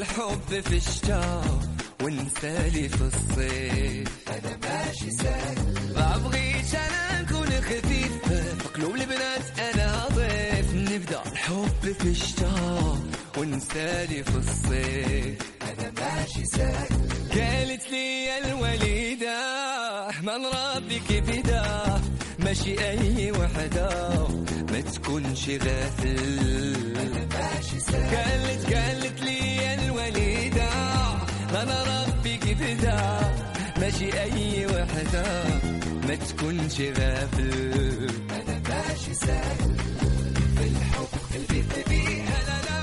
الحب 0.10 0.62
في 0.62 0.76
الشتاء 0.78 1.60
ونسالي 2.04 2.90
في 2.90 3.02
الصيف. 3.02 4.08
أنا 4.28 4.58
ماشي 4.64 5.12
سهل. 5.12 5.58
ما 5.96 6.18
بغيتش 6.18 6.76
أنا 6.76 7.22
نكون 7.22 7.48
خفيف. 7.62 8.28
في 8.28 8.68
قلوب 8.76 8.96
البنات 8.96 9.60
أنا 9.60 10.08
ضيف. 10.16 10.74
نبدأ 10.74 11.22
الحب 11.32 11.94
في 12.00 12.08
الشتاء 12.10 12.98
ونسالي 13.38 14.24
في 14.24 14.36
الصيف. 14.38 15.38
أنا 15.62 15.90
قالت 17.34 17.92
لي 17.92 18.26
يا 18.26 18.38
الوليدة 18.46 19.38
من 20.22 20.46
ربك 20.46 21.24
فدا 21.24 22.02
ماشي 22.50 22.90
أي 22.90 23.32
وحدة 23.32 23.90
ما 24.72 24.82
تكونش 24.82 25.50
غافل. 25.50 26.20
قالت 28.16 28.74
قالت 28.74 29.22
لي 29.22 29.74
الوليدة 29.74 30.70
من 31.54 31.70
ربك 31.70 32.44
فدا 32.60 33.20
ماشي 33.82 34.22
أي 34.22 34.66
وحدة 34.66 35.44
ما 36.08 36.16
تكونش 36.16 36.82
غافل. 36.82 38.10
أنا 38.32 38.62
ماشي 38.70 39.14
في 40.58 40.64
الحب 40.68 41.08
قلبي 41.34 41.62
تبيه 41.62 42.24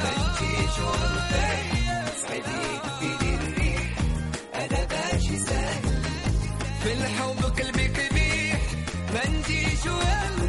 ما 0.03 0.11
تجيش 0.39 0.79
أنا 0.79 2.86
joelho. 9.87 10.46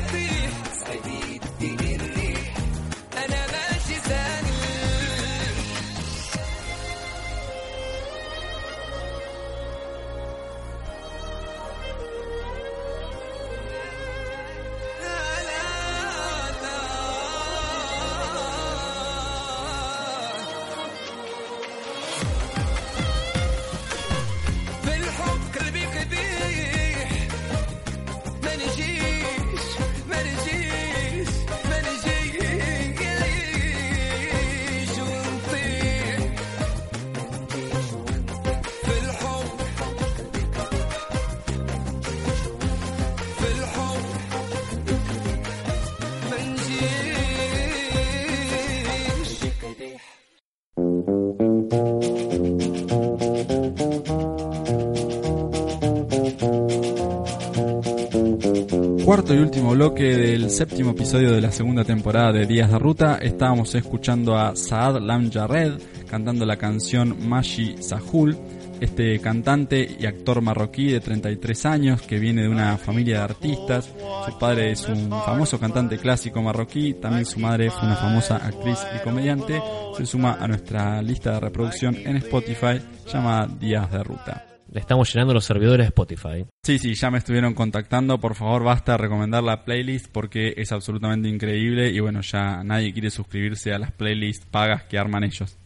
Cuarto 59.07 59.33
y 59.33 59.37
último 59.37 59.71
bloque 59.71 60.03
del 60.03 60.49
séptimo 60.49 60.91
episodio 60.91 61.31
de 61.31 61.39
la 61.39 61.53
segunda 61.53 61.85
temporada 61.85 62.33
de 62.33 62.45
Días 62.45 62.69
de 62.69 62.77
Ruta, 62.77 63.19
estábamos 63.21 63.73
escuchando 63.73 64.37
a 64.37 64.53
Saad 64.57 64.99
Lam 64.99 65.31
Jared 65.31 65.79
cantando 66.09 66.45
la 66.45 66.57
canción 66.57 67.15
Mashi 67.25 67.81
Sahul, 67.81 68.37
este 68.81 69.17
cantante 69.21 69.95
y 69.97 70.05
actor 70.05 70.41
marroquí 70.41 70.91
de 70.91 70.99
33 70.99 71.65
años 71.67 72.01
que 72.01 72.19
viene 72.19 72.41
de 72.41 72.49
una 72.49 72.77
familia 72.77 73.19
de 73.19 73.23
artistas. 73.23 73.89
Su 74.25 74.37
padre 74.37 74.71
es 74.71 74.85
un 74.89 75.09
famoso 75.09 75.57
cantante 75.57 75.97
clásico 75.97 76.41
marroquí, 76.41 76.95
también 76.95 77.25
su 77.25 77.39
madre 77.39 77.71
fue 77.71 77.87
una 77.87 77.95
famosa 77.95 78.35
actriz 78.35 78.79
y 78.93 79.01
comediante. 79.05 79.61
Se 79.95 80.05
suma 80.05 80.35
a 80.37 80.49
nuestra 80.49 81.01
lista 81.01 81.31
de 81.31 81.39
reproducción 81.39 81.95
en 81.95 82.17
Spotify 82.17 82.81
llamada 83.09 83.47
Días 83.57 83.89
de 83.89 84.03
Ruta. 84.03 84.46
Le 84.71 84.79
estamos 84.79 85.11
llenando 85.13 85.33
los 85.33 85.45
servidores 85.45 85.85
de 85.85 85.89
Spotify. 85.89 86.45
Sí, 86.63 86.77
sí, 86.77 86.93
ya 86.93 87.09
me 87.09 87.19
estuvieron 87.19 87.53
contactando. 87.53 88.19
Por 88.19 88.35
favor, 88.35 88.63
basta 88.63 88.97
recomendar 88.97 89.43
la 89.43 89.63
playlist 89.63 90.07
porque 90.11 90.53
es 90.57 90.71
absolutamente 90.71 91.29
increíble 91.29 91.89
y 91.89 91.99
bueno, 91.99 92.21
ya 92.21 92.63
nadie 92.63 92.91
quiere 92.91 93.09
suscribirse 93.09 93.73
a 93.73 93.79
las 93.79 93.91
playlists 93.91 94.45
pagas 94.45 94.83
que 94.83 94.97
arman 94.97 95.23
ellos. 95.23 95.57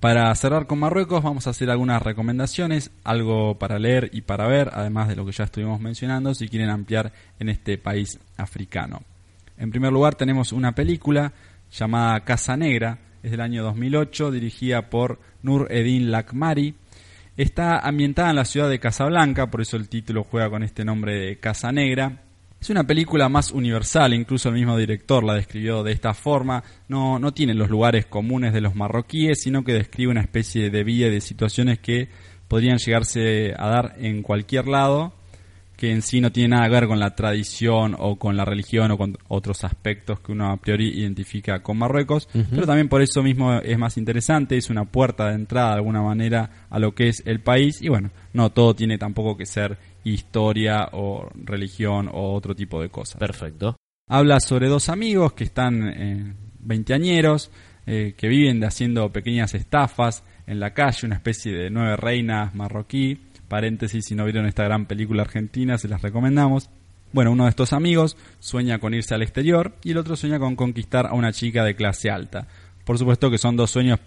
Para 0.00 0.34
cerrar 0.34 0.66
con 0.66 0.78
Marruecos 0.78 1.22
vamos 1.22 1.46
a 1.46 1.50
hacer 1.50 1.68
algunas 1.68 2.02
recomendaciones, 2.02 2.90
algo 3.04 3.58
para 3.58 3.78
leer 3.78 4.08
y 4.14 4.22
para 4.22 4.46
ver, 4.46 4.70
además 4.72 5.08
de 5.08 5.16
lo 5.16 5.26
que 5.26 5.32
ya 5.32 5.44
estuvimos 5.44 5.78
mencionando, 5.78 6.34
si 6.34 6.48
quieren 6.48 6.70
ampliar 6.70 7.12
en 7.38 7.50
este 7.50 7.76
país 7.76 8.18
africano. 8.38 9.02
En 9.58 9.70
primer 9.70 9.92
lugar 9.92 10.14
tenemos 10.14 10.52
una 10.52 10.74
película 10.74 11.34
llamada 11.70 12.20
Casa 12.20 12.56
Negra, 12.56 12.98
es 13.22 13.30
del 13.30 13.42
año 13.42 13.62
2008, 13.62 14.30
dirigida 14.30 14.88
por 14.88 15.20
Nur 15.42 15.70
Edin 15.70 16.10
Lakmari. 16.10 16.74
Está 17.36 17.78
ambientada 17.78 18.30
en 18.30 18.36
la 18.36 18.44
ciudad 18.44 18.68
de 18.68 18.80
Casablanca, 18.80 19.50
por 19.50 19.60
eso 19.60 19.76
el 19.76 19.88
título 19.88 20.24
juega 20.24 20.50
con 20.50 20.62
este 20.62 20.84
nombre 20.84 21.14
de 21.14 21.38
Casa 21.38 21.72
Negra. 21.72 22.24
Es 22.60 22.68
una 22.68 22.84
película 22.84 23.30
más 23.30 23.52
universal, 23.52 24.12
incluso 24.12 24.50
el 24.50 24.56
mismo 24.56 24.76
director 24.76 25.24
la 25.24 25.34
describió 25.34 25.82
de 25.82 25.92
esta 25.92 26.12
forma. 26.12 26.62
No, 26.88 27.18
no 27.18 27.32
tiene 27.32 27.54
los 27.54 27.70
lugares 27.70 28.04
comunes 28.04 28.52
de 28.52 28.60
los 28.60 28.74
marroquíes, 28.74 29.40
sino 29.40 29.64
que 29.64 29.72
describe 29.72 30.10
una 30.10 30.20
especie 30.20 30.68
de 30.68 30.84
vida 30.84 31.06
y 31.06 31.10
de 31.10 31.20
situaciones 31.22 31.78
que 31.78 32.10
podrían 32.48 32.76
llegarse 32.78 33.54
a 33.56 33.68
dar 33.68 33.94
en 33.98 34.22
cualquier 34.22 34.66
lado, 34.68 35.14
que 35.80 35.90
en 35.90 36.02
sí 36.02 36.20
no 36.20 36.30
tiene 36.30 36.50
nada 36.50 36.66
que 36.66 36.74
ver 36.74 36.86
con 36.86 37.00
la 37.00 37.14
tradición 37.14 37.96
o 37.98 38.16
con 38.16 38.36
la 38.36 38.44
religión 38.44 38.90
o 38.90 38.98
con 38.98 39.16
otros 39.28 39.64
aspectos 39.64 40.20
que 40.20 40.30
uno 40.30 40.52
a 40.52 40.58
priori 40.58 41.00
identifica 41.00 41.62
con 41.62 41.78
Marruecos, 41.78 42.28
pero 42.50 42.66
también 42.66 42.90
por 42.90 43.00
eso 43.00 43.22
mismo 43.22 43.54
es 43.54 43.78
más 43.78 43.96
interesante, 43.96 44.58
es 44.58 44.68
una 44.68 44.84
puerta 44.84 45.28
de 45.28 45.36
entrada 45.36 45.70
de 45.70 45.76
alguna 45.76 46.02
manera 46.02 46.66
a 46.68 46.78
lo 46.78 46.94
que 46.94 47.08
es 47.08 47.22
el 47.24 47.40
país 47.40 47.80
y 47.80 47.88
bueno, 47.88 48.10
no 48.34 48.50
todo 48.50 48.74
tiene 48.74 48.98
tampoco 48.98 49.38
que 49.38 49.46
ser 49.46 49.78
historia 50.04 50.90
o 50.92 51.30
religión 51.34 52.10
o 52.12 52.34
otro 52.34 52.54
tipo 52.54 52.82
de 52.82 52.90
cosas. 52.90 53.18
Perfecto. 53.18 53.76
Habla 54.06 54.38
sobre 54.40 54.68
dos 54.68 54.90
amigos 54.90 55.32
que 55.32 55.44
están 55.44 55.88
eh, 55.88 56.34
veinteañeros, 56.58 57.50
eh, 57.86 58.12
que 58.18 58.28
viven 58.28 58.60
de 58.60 58.66
haciendo 58.66 59.10
pequeñas 59.10 59.54
estafas 59.54 60.24
en 60.46 60.60
la 60.60 60.74
calle, 60.74 61.06
una 61.06 61.16
especie 61.16 61.52
de 61.52 61.70
nueve 61.70 61.96
reinas 61.96 62.54
marroquí. 62.54 63.18
Paréntesis, 63.50 64.04
si 64.06 64.14
no 64.14 64.24
vieron 64.24 64.46
esta 64.46 64.62
gran 64.62 64.86
película 64.86 65.22
argentina, 65.22 65.76
se 65.76 65.88
las 65.88 66.02
recomendamos. 66.02 66.70
Bueno, 67.12 67.32
uno 67.32 67.44
de 67.44 67.50
estos 67.50 67.72
amigos 67.72 68.16
sueña 68.38 68.78
con 68.78 68.94
irse 68.94 69.12
al 69.12 69.22
exterior 69.22 69.74
y 69.82 69.90
el 69.90 69.98
otro 69.98 70.14
sueña 70.14 70.38
con 70.38 70.54
conquistar 70.54 71.06
a 71.06 71.14
una 71.14 71.32
chica 71.32 71.64
de 71.64 71.74
clase 71.74 72.10
alta. 72.10 72.46
Por 72.84 72.96
supuesto 72.96 73.28
que 73.28 73.38
son 73.38 73.56
dos 73.56 73.72
sueños 73.72 73.98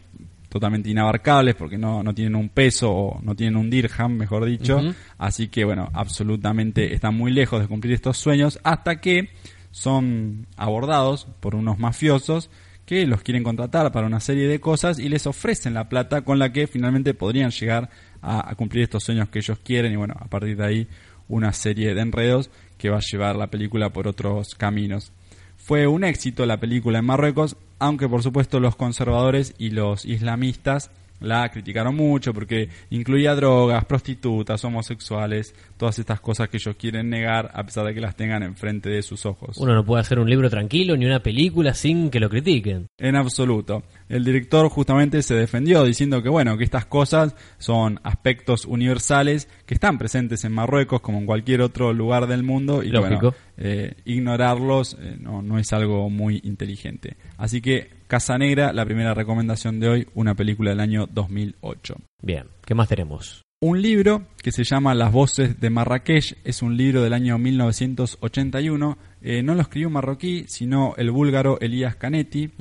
totalmente 0.47 0.89
inabarcables 0.89 1.55
porque 1.55 1.77
no, 1.77 2.01
no 2.03 2.15
tienen 2.15 2.37
un 2.37 2.47
peso 2.47 2.89
o 2.89 3.21
no 3.21 3.35
tienen 3.35 3.57
un 3.57 3.69
dirham, 3.69 4.13
mejor 4.13 4.45
dicho. 4.45 4.79
Así 5.17 5.49
que, 5.49 5.65
bueno, 5.65 5.89
absolutamente 5.93 6.93
están 6.93 7.13
muy 7.13 7.33
lejos 7.33 7.59
de 7.59 7.67
cumplir 7.67 7.95
estos 7.95 8.17
sueños 8.17 8.61
hasta 8.63 9.01
que 9.01 9.27
son 9.71 10.47
abordados 10.55 11.27
por 11.41 11.55
unos 11.55 11.79
mafiosos 11.79 12.49
que 12.85 13.05
los 13.07 13.21
quieren 13.21 13.43
contratar 13.43 13.91
para 13.91 14.07
una 14.07 14.21
serie 14.21 14.47
de 14.47 14.61
cosas 14.61 14.99
y 14.99 15.09
les 15.09 15.27
ofrecen 15.27 15.73
la 15.73 15.89
plata 15.89 16.21
con 16.21 16.39
la 16.39 16.53
que 16.53 16.67
finalmente 16.67 17.13
podrían 17.13 17.51
llegar 17.51 17.89
a, 18.23 18.55
cumplir 18.55 18.83
estos 18.83 19.03
sueños 19.03 19.29
que 19.29 19.39
ellos 19.39 19.59
quieren 19.63 19.91
y 19.91 19.95
bueno, 19.95 20.15
a 20.17 20.25
partir 20.25 20.57
de 20.57 20.65
ahí 20.65 20.87
una 21.27 21.53
serie 21.53 21.93
de 21.93 22.01
enredos 22.01 22.49
que 22.77 22.89
va 22.89 22.97
a 22.97 23.01
llevar 23.11 23.35
la 23.35 23.47
película 23.47 23.89
por 23.91 24.07
otros 24.07 24.55
caminos. 24.55 25.11
Fue 25.57 25.87
un 25.87 26.03
éxito 26.03 26.45
la 26.45 26.59
película 26.59 26.99
en 26.99 27.05
Marruecos, 27.05 27.57
aunque 27.79 28.09
por 28.09 28.23
supuesto 28.23 28.59
los 28.59 28.75
conservadores 28.75 29.53
y 29.57 29.69
los 29.69 30.05
islamistas 30.05 30.89
la 31.19 31.49
criticaron 31.49 31.95
mucho 31.95 32.33
porque 32.33 32.69
incluía 32.89 33.35
drogas, 33.35 33.85
prostitutas, 33.85 34.63
homosexuales, 34.65 35.55
todas 35.77 35.97
estas 35.99 36.19
cosas 36.19 36.49
que 36.49 36.57
ellos 36.57 36.75
quieren 36.77 37.09
negar 37.09 37.51
a 37.53 37.63
pesar 37.63 37.85
de 37.85 37.93
que 37.93 38.01
las 38.01 38.15
tengan 38.15 38.43
enfrente 38.43 38.89
de 38.89 39.01
sus 39.01 39.25
ojos. 39.25 39.57
Uno 39.57 39.73
no 39.73 39.85
puede 39.85 40.01
hacer 40.01 40.19
un 40.19 40.29
libro 40.29 40.49
tranquilo 40.49 40.97
ni 40.97 41.05
una 41.05 41.21
película 41.21 41.73
sin 41.73 42.09
que 42.09 42.19
lo 42.19 42.29
critiquen. 42.29 42.87
En 42.97 43.15
absoluto. 43.15 43.83
El 44.09 44.25
director 44.25 44.67
justamente 44.69 45.21
se 45.21 45.35
defendió 45.35 45.83
diciendo 45.83 46.21
que 46.21 46.29
bueno, 46.29 46.57
que 46.57 46.63
estas 46.63 46.85
cosas 46.85 47.35
son 47.57 47.99
aspectos 48.03 48.65
universales 48.65 49.47
que 49.65 49.73
están 49.73 49.97
presentes 49.97 50.43
en 50.43 50.51
Marruecos 50.51 51.01
como 51.01 51.19
en 51.19 51.25
cualquier 51.25 51.61
otro 51.61 51.93
lugar 51.93 52.27
del 52.27 52.43
mundo 52.43 52.83
y 52.83 52.89
Lógico. 52.89 53.31
bueno, 53.31 53.35
eh, 53.57 53.95
ignorarlos 54.05 54.97
eh, 54.99 55.17
no, 55.19 55.41
no 55.41 55.57
es 55.57 55.71
algo 55.73 56.09
muy 56.09 56.41
inteligente. 56.43 57.17
Así 57.37 57.61
que 57.61 58.02
Casa 58.13 58.37
Negra, 58.37 58.71
la 58.73 58.85
primera 58.85 59.15
recomendación 59.15 59.79
de 59.79 59.89
hoy, 59.89 60.07
una 60.13 60.35
película 60.35 60.69
del 60.69 60.81
año 60.81 61.07
2008. 61.07 61.95
Bien, 62.21 62.45
¿qué 62.63 62.75
más 62.75 62.87
tenemos? 62.87 63.41
Un 63.59 63.81
libro 63.81 64.27
que 64.37 64.51
se 64.51 64.63
llama 64.63 64.93
Las 64.93 65.11
voces 65.11 65.59
de 65.59 65.71
Marrakech 65.71 66.37
es 66.43 66.61
un 66.61 66.77
libro 66.77 67.01
del 67.01 67.13
año 67.13 67.39
1981. 67.39 68.97
Eh, 69.23 69.41
no 69.41 69.55
lo 69.55 69.61
escribió 69.61 69.87
un 69.87 69.95
marroquí, 69.95 70.45
sino 70.47 70.93
el 70.97 71.09
búlgaro 71.09 71.59
Elías 71.59 71.95
Canetti. 71.95 72.51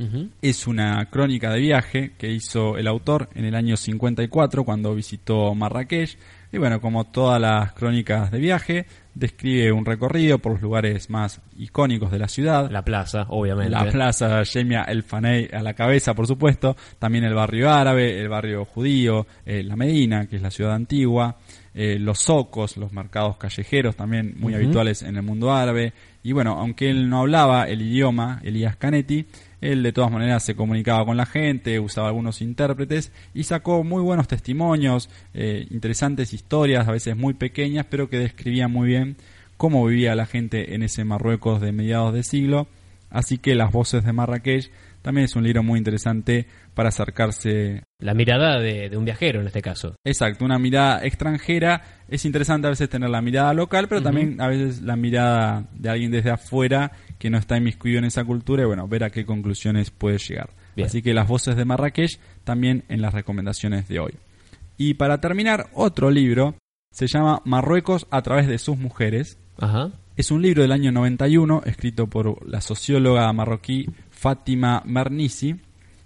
Es 0.41 0.67
una 0.67 1.05
crónica 1.11 1.51
de 1.51 1.61
viaje 1.61 2.13
que 2.17 2.33
hizo 2.33 2.79
el 2.79 2.87
autor 2.87 3.29
en 3.35 3.45
el 3.45 3.55
año 3.55 3.77
54 3.77 4.65
cuando 4.65 4.95
visitó 4.95 5.55
Marrakech. 5.55 6.17
Y 6.53 6.59
bueno, 6.59 6.83
como 6.83 7.05
todas 7.05 7.41
las 7.41 7.73
crónicas 7.73 8.31
de 8.31 8.39
viaje, 8.39 8.87
describe 9.15 9.73
un 9.73 9.87
recorrido 9.87 10.39
por 10.39 10.53
los 10.53 10.61
lugares 10.61 11.09
más 11.09 11.41
icónicos 11.57 12.11
de 12.11 12.19
la 12.19 12.29
ciudad. 12.29 12.71
La 12.71 12.85
plaza, 12.85 13.25
obviamente. 13.31 13.71
La 13.71 13.87
plaza 13.91 14.43
Yemia 14.43 14.83
El 14.83 15.03
Faney 15.03 15.49
a 15.51 15.63
la 15.63 15.73
cabeza, 15.73 16.13
por 16.15 16.27
supuesto. 16.27 16.77
También 16.99 17.25
el 17.25 17.33
barrio 17.33 17.71
árabe, 17.71 18.21
el 18.21 18.29
barrio 18.29 18.67
judío, 18.67 19.27
eh, 19.47 19.63
la 19.63 19.77
Medina, 19.77 20.27
que 20.27 20.37
es 20.37 20.43
la 20.43 20.51
ciudad 20.51 20.75
antigua. 20.75 21.37
eh, 21.75 21.99
los 21.99 22.19
socos, 22.19 22.77
los 22.77 22.93
mercados 22.93 23.37
callejeros, 23.39 23.97
también 23.97 24.35
muy 24.37 24.55
habituales 24.55 25.03
en 25.03 25.17
el 25.17 25.23
mundo 25.23 25.53
árabe. 25.53 25.93
Y 26.23 26.33
bueno, 26.33 26.59
aunque 26.59 26.91
él 26.91 27.09
no 27.09 27.21
hablaba 27.21 27.65
el 27.65 27.81
idioma, 27.83 28.41
Elías 28.45 28.77
Canetti, 28.77 29.27
él 29.63 29.83
de 29.83 29.93
todas 29.93 30.11
maneras 30.11 30.45
se 30.45 30.55
comunicaba 30.57 31.07
con 31.07 31.17
la 31.17 31.25
gente, 31.25 31.81
usaba 31.81 32.09
algunos 32.09 32.43
intérpretes 32.43 33.13
y 33.33 33.45
sacó 33.45 33.85
muy 33.85 34.03
buenos 34.03 34.29
testimonios, 34.29 35.09
eh, 35.33 35.67
interesantes 35.71 36.35
historias, 36.35 36.89
a 36.89 36.93
veces 36.93 37.17
muy 37.17 37.33
pequeñas, 37.33 37.87
pero 37.89 38.11
que 38.11 38.19
describían 38.19 38.73
muy 38.73 38.89
bien 38.89 39.17
cómo 39.57 39.87
vivía 39.87 40.17
la 40.17 40.27
gente 40.27 40.75
en 40.75 40.83
ese 40.83 41.05
Marruecos 41.05 41.61
de 41.61 41.71
mediados 41.71 42.13
de 42.13 42.25
siglo. 42.25 42.67
Así 43.09 43.39
que 43.39 43.55
Las 43.55 43.71
Voces 43.71 44.05
de 44.05 44.13
Marrakech 44.13 44.71
también 45.03 45.25
es 45.25 45.37
un 45.37 45.43
libro 45.43 45.63
muy 45.63 45.79
interesante 45.79 46.47
para 46.75 46.89
acercarse. 46.89 47.83
La 47.99 48.15
mirada 48.15 48.61
de, 48.61 48.89
de 48.89 48.97
un 48.97 49.05
viajero 49.05 49.41
en 49.41 49.47
este 49.49 49.61
caso. 49.61 49.97
Exacto, 50.05 50.45
una 50.45 50.59
mirada 50.59 51.05
extranjera. 51.05 51.83
Es 52.09 52.25
interesante 52.25 52.69
a 52.69 52.71
veces 52.71 52.89
tener 52.89 53.11
la 53.11 53.21
mirada 53.21 53.53
local, 53.53 53.89
pero 53.89 54.03
también 54.03 54.41
a 54.41 54.49
veces 54.49 54.83
la 54.83 54.97
mirada 54.97 55.65
de 55.75 55.91
alguien 55.91 56.11
desde 56.11 56.31
afuera 56.31 56.93
que 57.19 57.31
no 57.31 57.39
está 57.39 57.57
inmiscuido 57.57 57.99
en 57.99 58.05
esa 58.05 58.25
cultura 58.25 58.63
y 58.63 58.67
bueno, 58.67 58.89
ver 58.89 59.05
a 59.05 59.11
qué 59.11 59.25
conclusiones 59.25 59.91
puede 59.91 60.19
llegar. 60.19 60.51
Bien. 60.75 60.87
Así 60.87 61.03
que 61.03 61.15
Las 61.15 61.29
Voces 61.29 61.57
de 61.57 61.65
Marrakech 61.65 62.19
también 62.45 62.85
en 62.89 63.03
las 63.03 63.13
recomendaciones 63.13 63.89
de 63.89 64.01
hoy. 64.01 64.15
Y 64.77 64.95
para 64.95 65.21
terminar, 65.21 65.69
otro 65.75 66.11
libro 66.11 66.57
se 66.91 67.07
llama 67.07 67.43
Marruecos 67.45 68.07
a 68.11 68.23
través 68.23 68.47
de 68.47 68.59
sus 68.59 68.79
mujeres. 68.79 69.39
Ajá. 69.59 69.91
Es 70.17 70.31
un 70.31 70.43
libro 70.43 70.63
del 70.63 70.73
año 70.73 70.93
91 70.93 71.63
escrito 71.65 72.07
por 72.07 72.47
la 72.47 72.61
socióloga 72.61 73.33
marroquí 73.33 73.87
Fátima 74.23 74.85
Mernissi. 74.87 75.57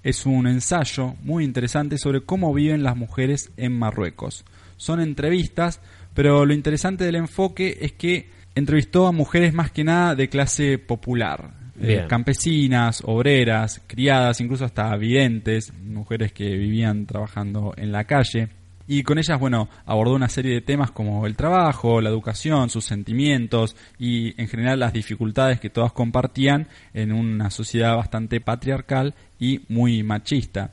Es 0.02 0.24
un 0.24 0.46
ensayo 0.46 1.16
muy 1.20 1.44
interesante 1.44 1.98
sobre 1.98 2.22
cómo 2.22 2.54
viven 2.54 2.82
las 2.82 2.96
mujeres 2.96 3.52
en 3.58 3.78
Marruecos. 3.78 4.46
Son 4.78 5.02
entrevistas, 5.02 5.82
pero 6.14 6.46
lo 6.46 6.54
interesante 6.54 7.04
del 7.04 7.16
enfoque 7.16 7.76
es 7.78 7.92
que 7.92 8.30
entrevistó 8.54 9.06
a 9.06 9.12
mujeres 9.12 9.52
más 9.52 9.70
que 9.70 9.84
nada 9.84 10.14
de 10.14 10.30
clase 10.30 10.78
popular. 10.78 11.66
eh, 11.78 12.06
campesinas, 12.08 13.02
obreras, 13.04 13.82
criadas, 13.86 14.40
incluso 14.40 14.64
hasta 14.64 14.96
videntes, 14.96 15.74
mujeres 15.74 16.32
que 16.32 16.56
vivían 16.56 17.04
trabajando 17.04 17.74
en 17.76 17.92
la 17.92 18.04
calle. 18.04 18.48
Y 18.88 19.02
con 19.02 19.18
ellas, 19.18 19.38
bueno, 19.40 19.68
abordó 19.84 20.14
una 20.14 20.28
serie 20.28 20.54
de 20.54 20.60
temas 20.60 20.90
como 20.90 21.26
el 21.26 21.36
trabajo, 21.36 22.00
la 22.00 22.10
educación, 22.10 22.70
sus 22.70 22.84
sentimientos 22.84 23.76
y 23.98 24.40
en 24.40 24.48
general 24.48 24.80
las 24.80 24.92
dificultades 24.92 25.58
que 25.58 25.70
todas 25.70 25.92
compartían 25.92 26.68
en 26.94 27.12
una 27.12 27.50
sociedad 27.50 27.96
bastante 27.96 28.40
patriarcal 28.40 29.14
y 29.38 29.62
muy 29.68 30.02
machista. 30.02 30.70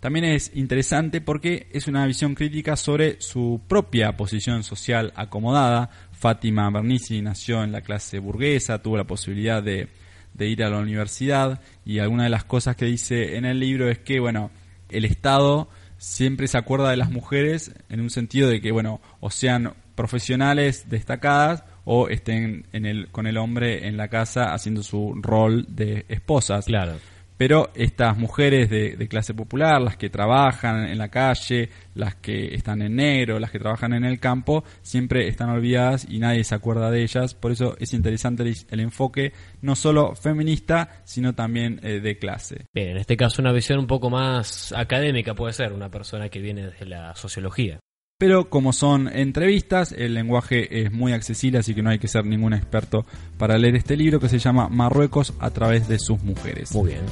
También 0.00 0.26
es 0.26 0.50
interesante 0.54 1.20
porque 1.20 1.66
es 1.72 1.88
una 1.88 2.06
visión 2.06 2.34
crítica 2.34 2.76
sobre 2.76 3.20
su 3.20 3.60
propia 3.66 4.16
posición 4.16 4.62
social 4.62 5.12
acomodada. 5.16 5.90
Fátima 6.12 6.68
Bernisi 6.70 7.22
nació 7.22 7.62
en 7.62 7.72
la 7.72 7.80
clase 7.80 8.18
burguesa, 8.18 8.82
tuvo 8.82 8.96
la 8.96 9.04
posibilidad 9.04 9.62
de, 9.62 9.88
de 10.34 10.48
ir 10.48 10.62
a 10.62 10.68
la 10.68 10.78
universidad 10.78 11.60
y 11.86 12.00
alguna 12.00 12.24
de 12.24 12.30
las 12.30 12.44
cosas 12.44 12.76
que 12.76 12.84
dice 12.84 13.36
en 13.36 13.44
el 13.44 13.60
libro 13.60 13.88
es 13.88 13.98
que, 13.98 14.20
bueno, 14.20 14.50
el 14.90 15.04
Estado 15.04 15.68
siempre 15.98 16.48
se 16.48 16.58
acuerda 16.58 16.90
de 16.90 16.96
las 16.96 17.10
mujeres 17.10 17.72
en 17.88 18.00
un 18.00 18.10
sentido 18.10 18.48
de 18.48 18.60
que, 18.60 18.72
bueno, 18.72 19.00
o 19.20 19.30
sean 19.30 19.74
profesionales 19.94 20.88
destacadas 20.88 21.64
o 21.84 22.08
estén 22.08 22.66
en 22.72 22.86
el, 22.86 23.10
con 23.10 23.26
el 23.26 23.36
hombre 23.36 23.86
en 23.86 23.96
la 23.96 24.08
casa 24.08 24.52
haciendo 24.54 24.82
su 24.82 25.14
rol 25.22 25.66
de 25.68 26.04
esposas. 26.08 26.66
Claro. 26.66 26.94
Pero 27.36 27.70
estas 27.74 28.16
mujeres 28.16 28.70
de, 28.70 29.08
clase 29.08 29.34
popular, 29.34 29.80
las 29.80 29.96
que 29.96 30.08
trabajan 30.08 30.86
en 30.86 30.98
la 30.98 31.08
calle, 31.08 31.68
las 31.94 32.14
que 32.14 32.54
están 32.54 32.80
en 32.82 32.96
negro, 32.96 33.38
las 33.38 33.50
que 33.50 33.58
trabajan 33.58 33.92
en 33.92 34.04
el 34.04 34.20
campo, 34.20 34.64
siempre 34.82 35.28
están 35.28 35.50
olvidadas 35.50 36.06
y 36.08 36.18
nadie 36.18 36.44
se 36.44 36.54
acuerda 36.54 36.90
de 36.90 37.02
ellas. 37.02 37.34
Por 37.34 37.52
eso 37.52 37.76
es 37.78 37.92
interesante 37.92 38.42
el, 38.44 38.56
el 38.70 38.80
enfoque 38.80 39.32
no 39.62 39.74
solo 39.74 40.14
feminista, 40.14 41.02
sino 41.04 41.34
también 41.34 41.80
eh, 41.82 42.00
de 42.00 42.18
clase. 42.18 42.66
Bien, 42.72 42.90
en 42.90 42.96
este 42.98 43.16
caso 43.16 43.42
una 43.42 43.52
visión 43.52 43.78
un 43.78 43.86
poco 43.86 44.10
más 44.10 44.72
académica 44.72 45.34
puede 45.34 45.52
ser, 45.52 45.72
una 45.72 45.90
persona 45.90 46.28
que 46.28 46.40
viene 46.40 46.66
desde 46.66 46.86
la 46.86 47.14
sociología. 47.14 47.80
Pero 48.16 48.48
como 48.48 48.72
son 48.72 49.08
entrevistas, 49.08 49.90
el 49.90 50.14
lenguaje 50.14 50.82
es 50.82 50.92
muy 50.92 51.12
accesible, 51.12 51.58
así 51.58 51.74
que 51.74 51.82
no 51.82 51.90
hay 51.90 51.98
que 51.98 52.06
ser 52.06 52.24
ningún 52.24 52.54
experto 52.54 53.04
para 53.38 53.58
leer 53.58 53.74
este 53.74 53.96
libro 53.96 54.20
que 54.20 54.28
se 54.28 54.38
llama 54.38 54.68
Marruecos 54.68 55.34
a 55.40 55.50
través 55.50 55.88
de 55.88 55.98
sus 55.98 56.22
mujeres. 56.22 56.72
Muy 56.72 56.92
bien. 56.92 57.02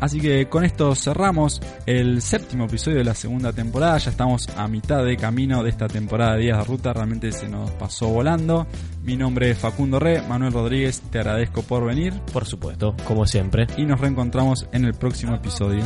Así 0.00 0.20
que 0.20 0.48
con 0.48 0.64
esto 0.64 0.94
cerramos 0.94 1.60
el 1.86 2.20
séptimo 2.22 2.66
episodio 2.66 2.98
de 2.98 3.04
la 3.04 3.14
segunda 3.14 3.52
temporada. 3.52 3.98
Ya 3.98 4.10
estamos 4.10 4.48
a 4.50 4.68
mitad 4.68 5.04
de 5.04 5.16
camino 5.16 5.62
de 5.62 5.70
esta 5.70 5.88
temporada 5.88 6.34
de 6.34 6.42
Días 6.42 6.58
de 6.58 6.64
Ruta. 6.64 6.92
Realmente 6.92 7.32
se 7.32 7.48
nos 7.48 7.70
pasó 7.72 8.08
volando. 8.08 8.66
Mi 9.02 9.16
nombre 9.16 9.50
es 9.50 9.58
Facundo 9.58 9.98
Re. 9.98 10.22
Manuel 10.22 10.52
Rodríguez, 10.52 11.00
te 11.10 11.18
agradezco 11.18 11.62
por 11.62 11.84
venir. 11.84 12.12
Por 12.32 12.44
supuesto, 12.44 12.94
como 13.06 13.26
siempre. 13.26 13.66
Y 13.76 13.86
nos 13.86 13.98
reencontramos 14.00 14.68
en 14.72 14.84
el 14.84 14.94
próximo 14.94 15.34
episodio. 15.34 15.84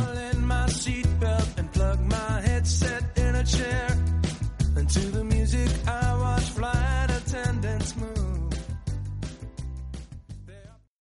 to 4.89 4.99
the 5.01 5.28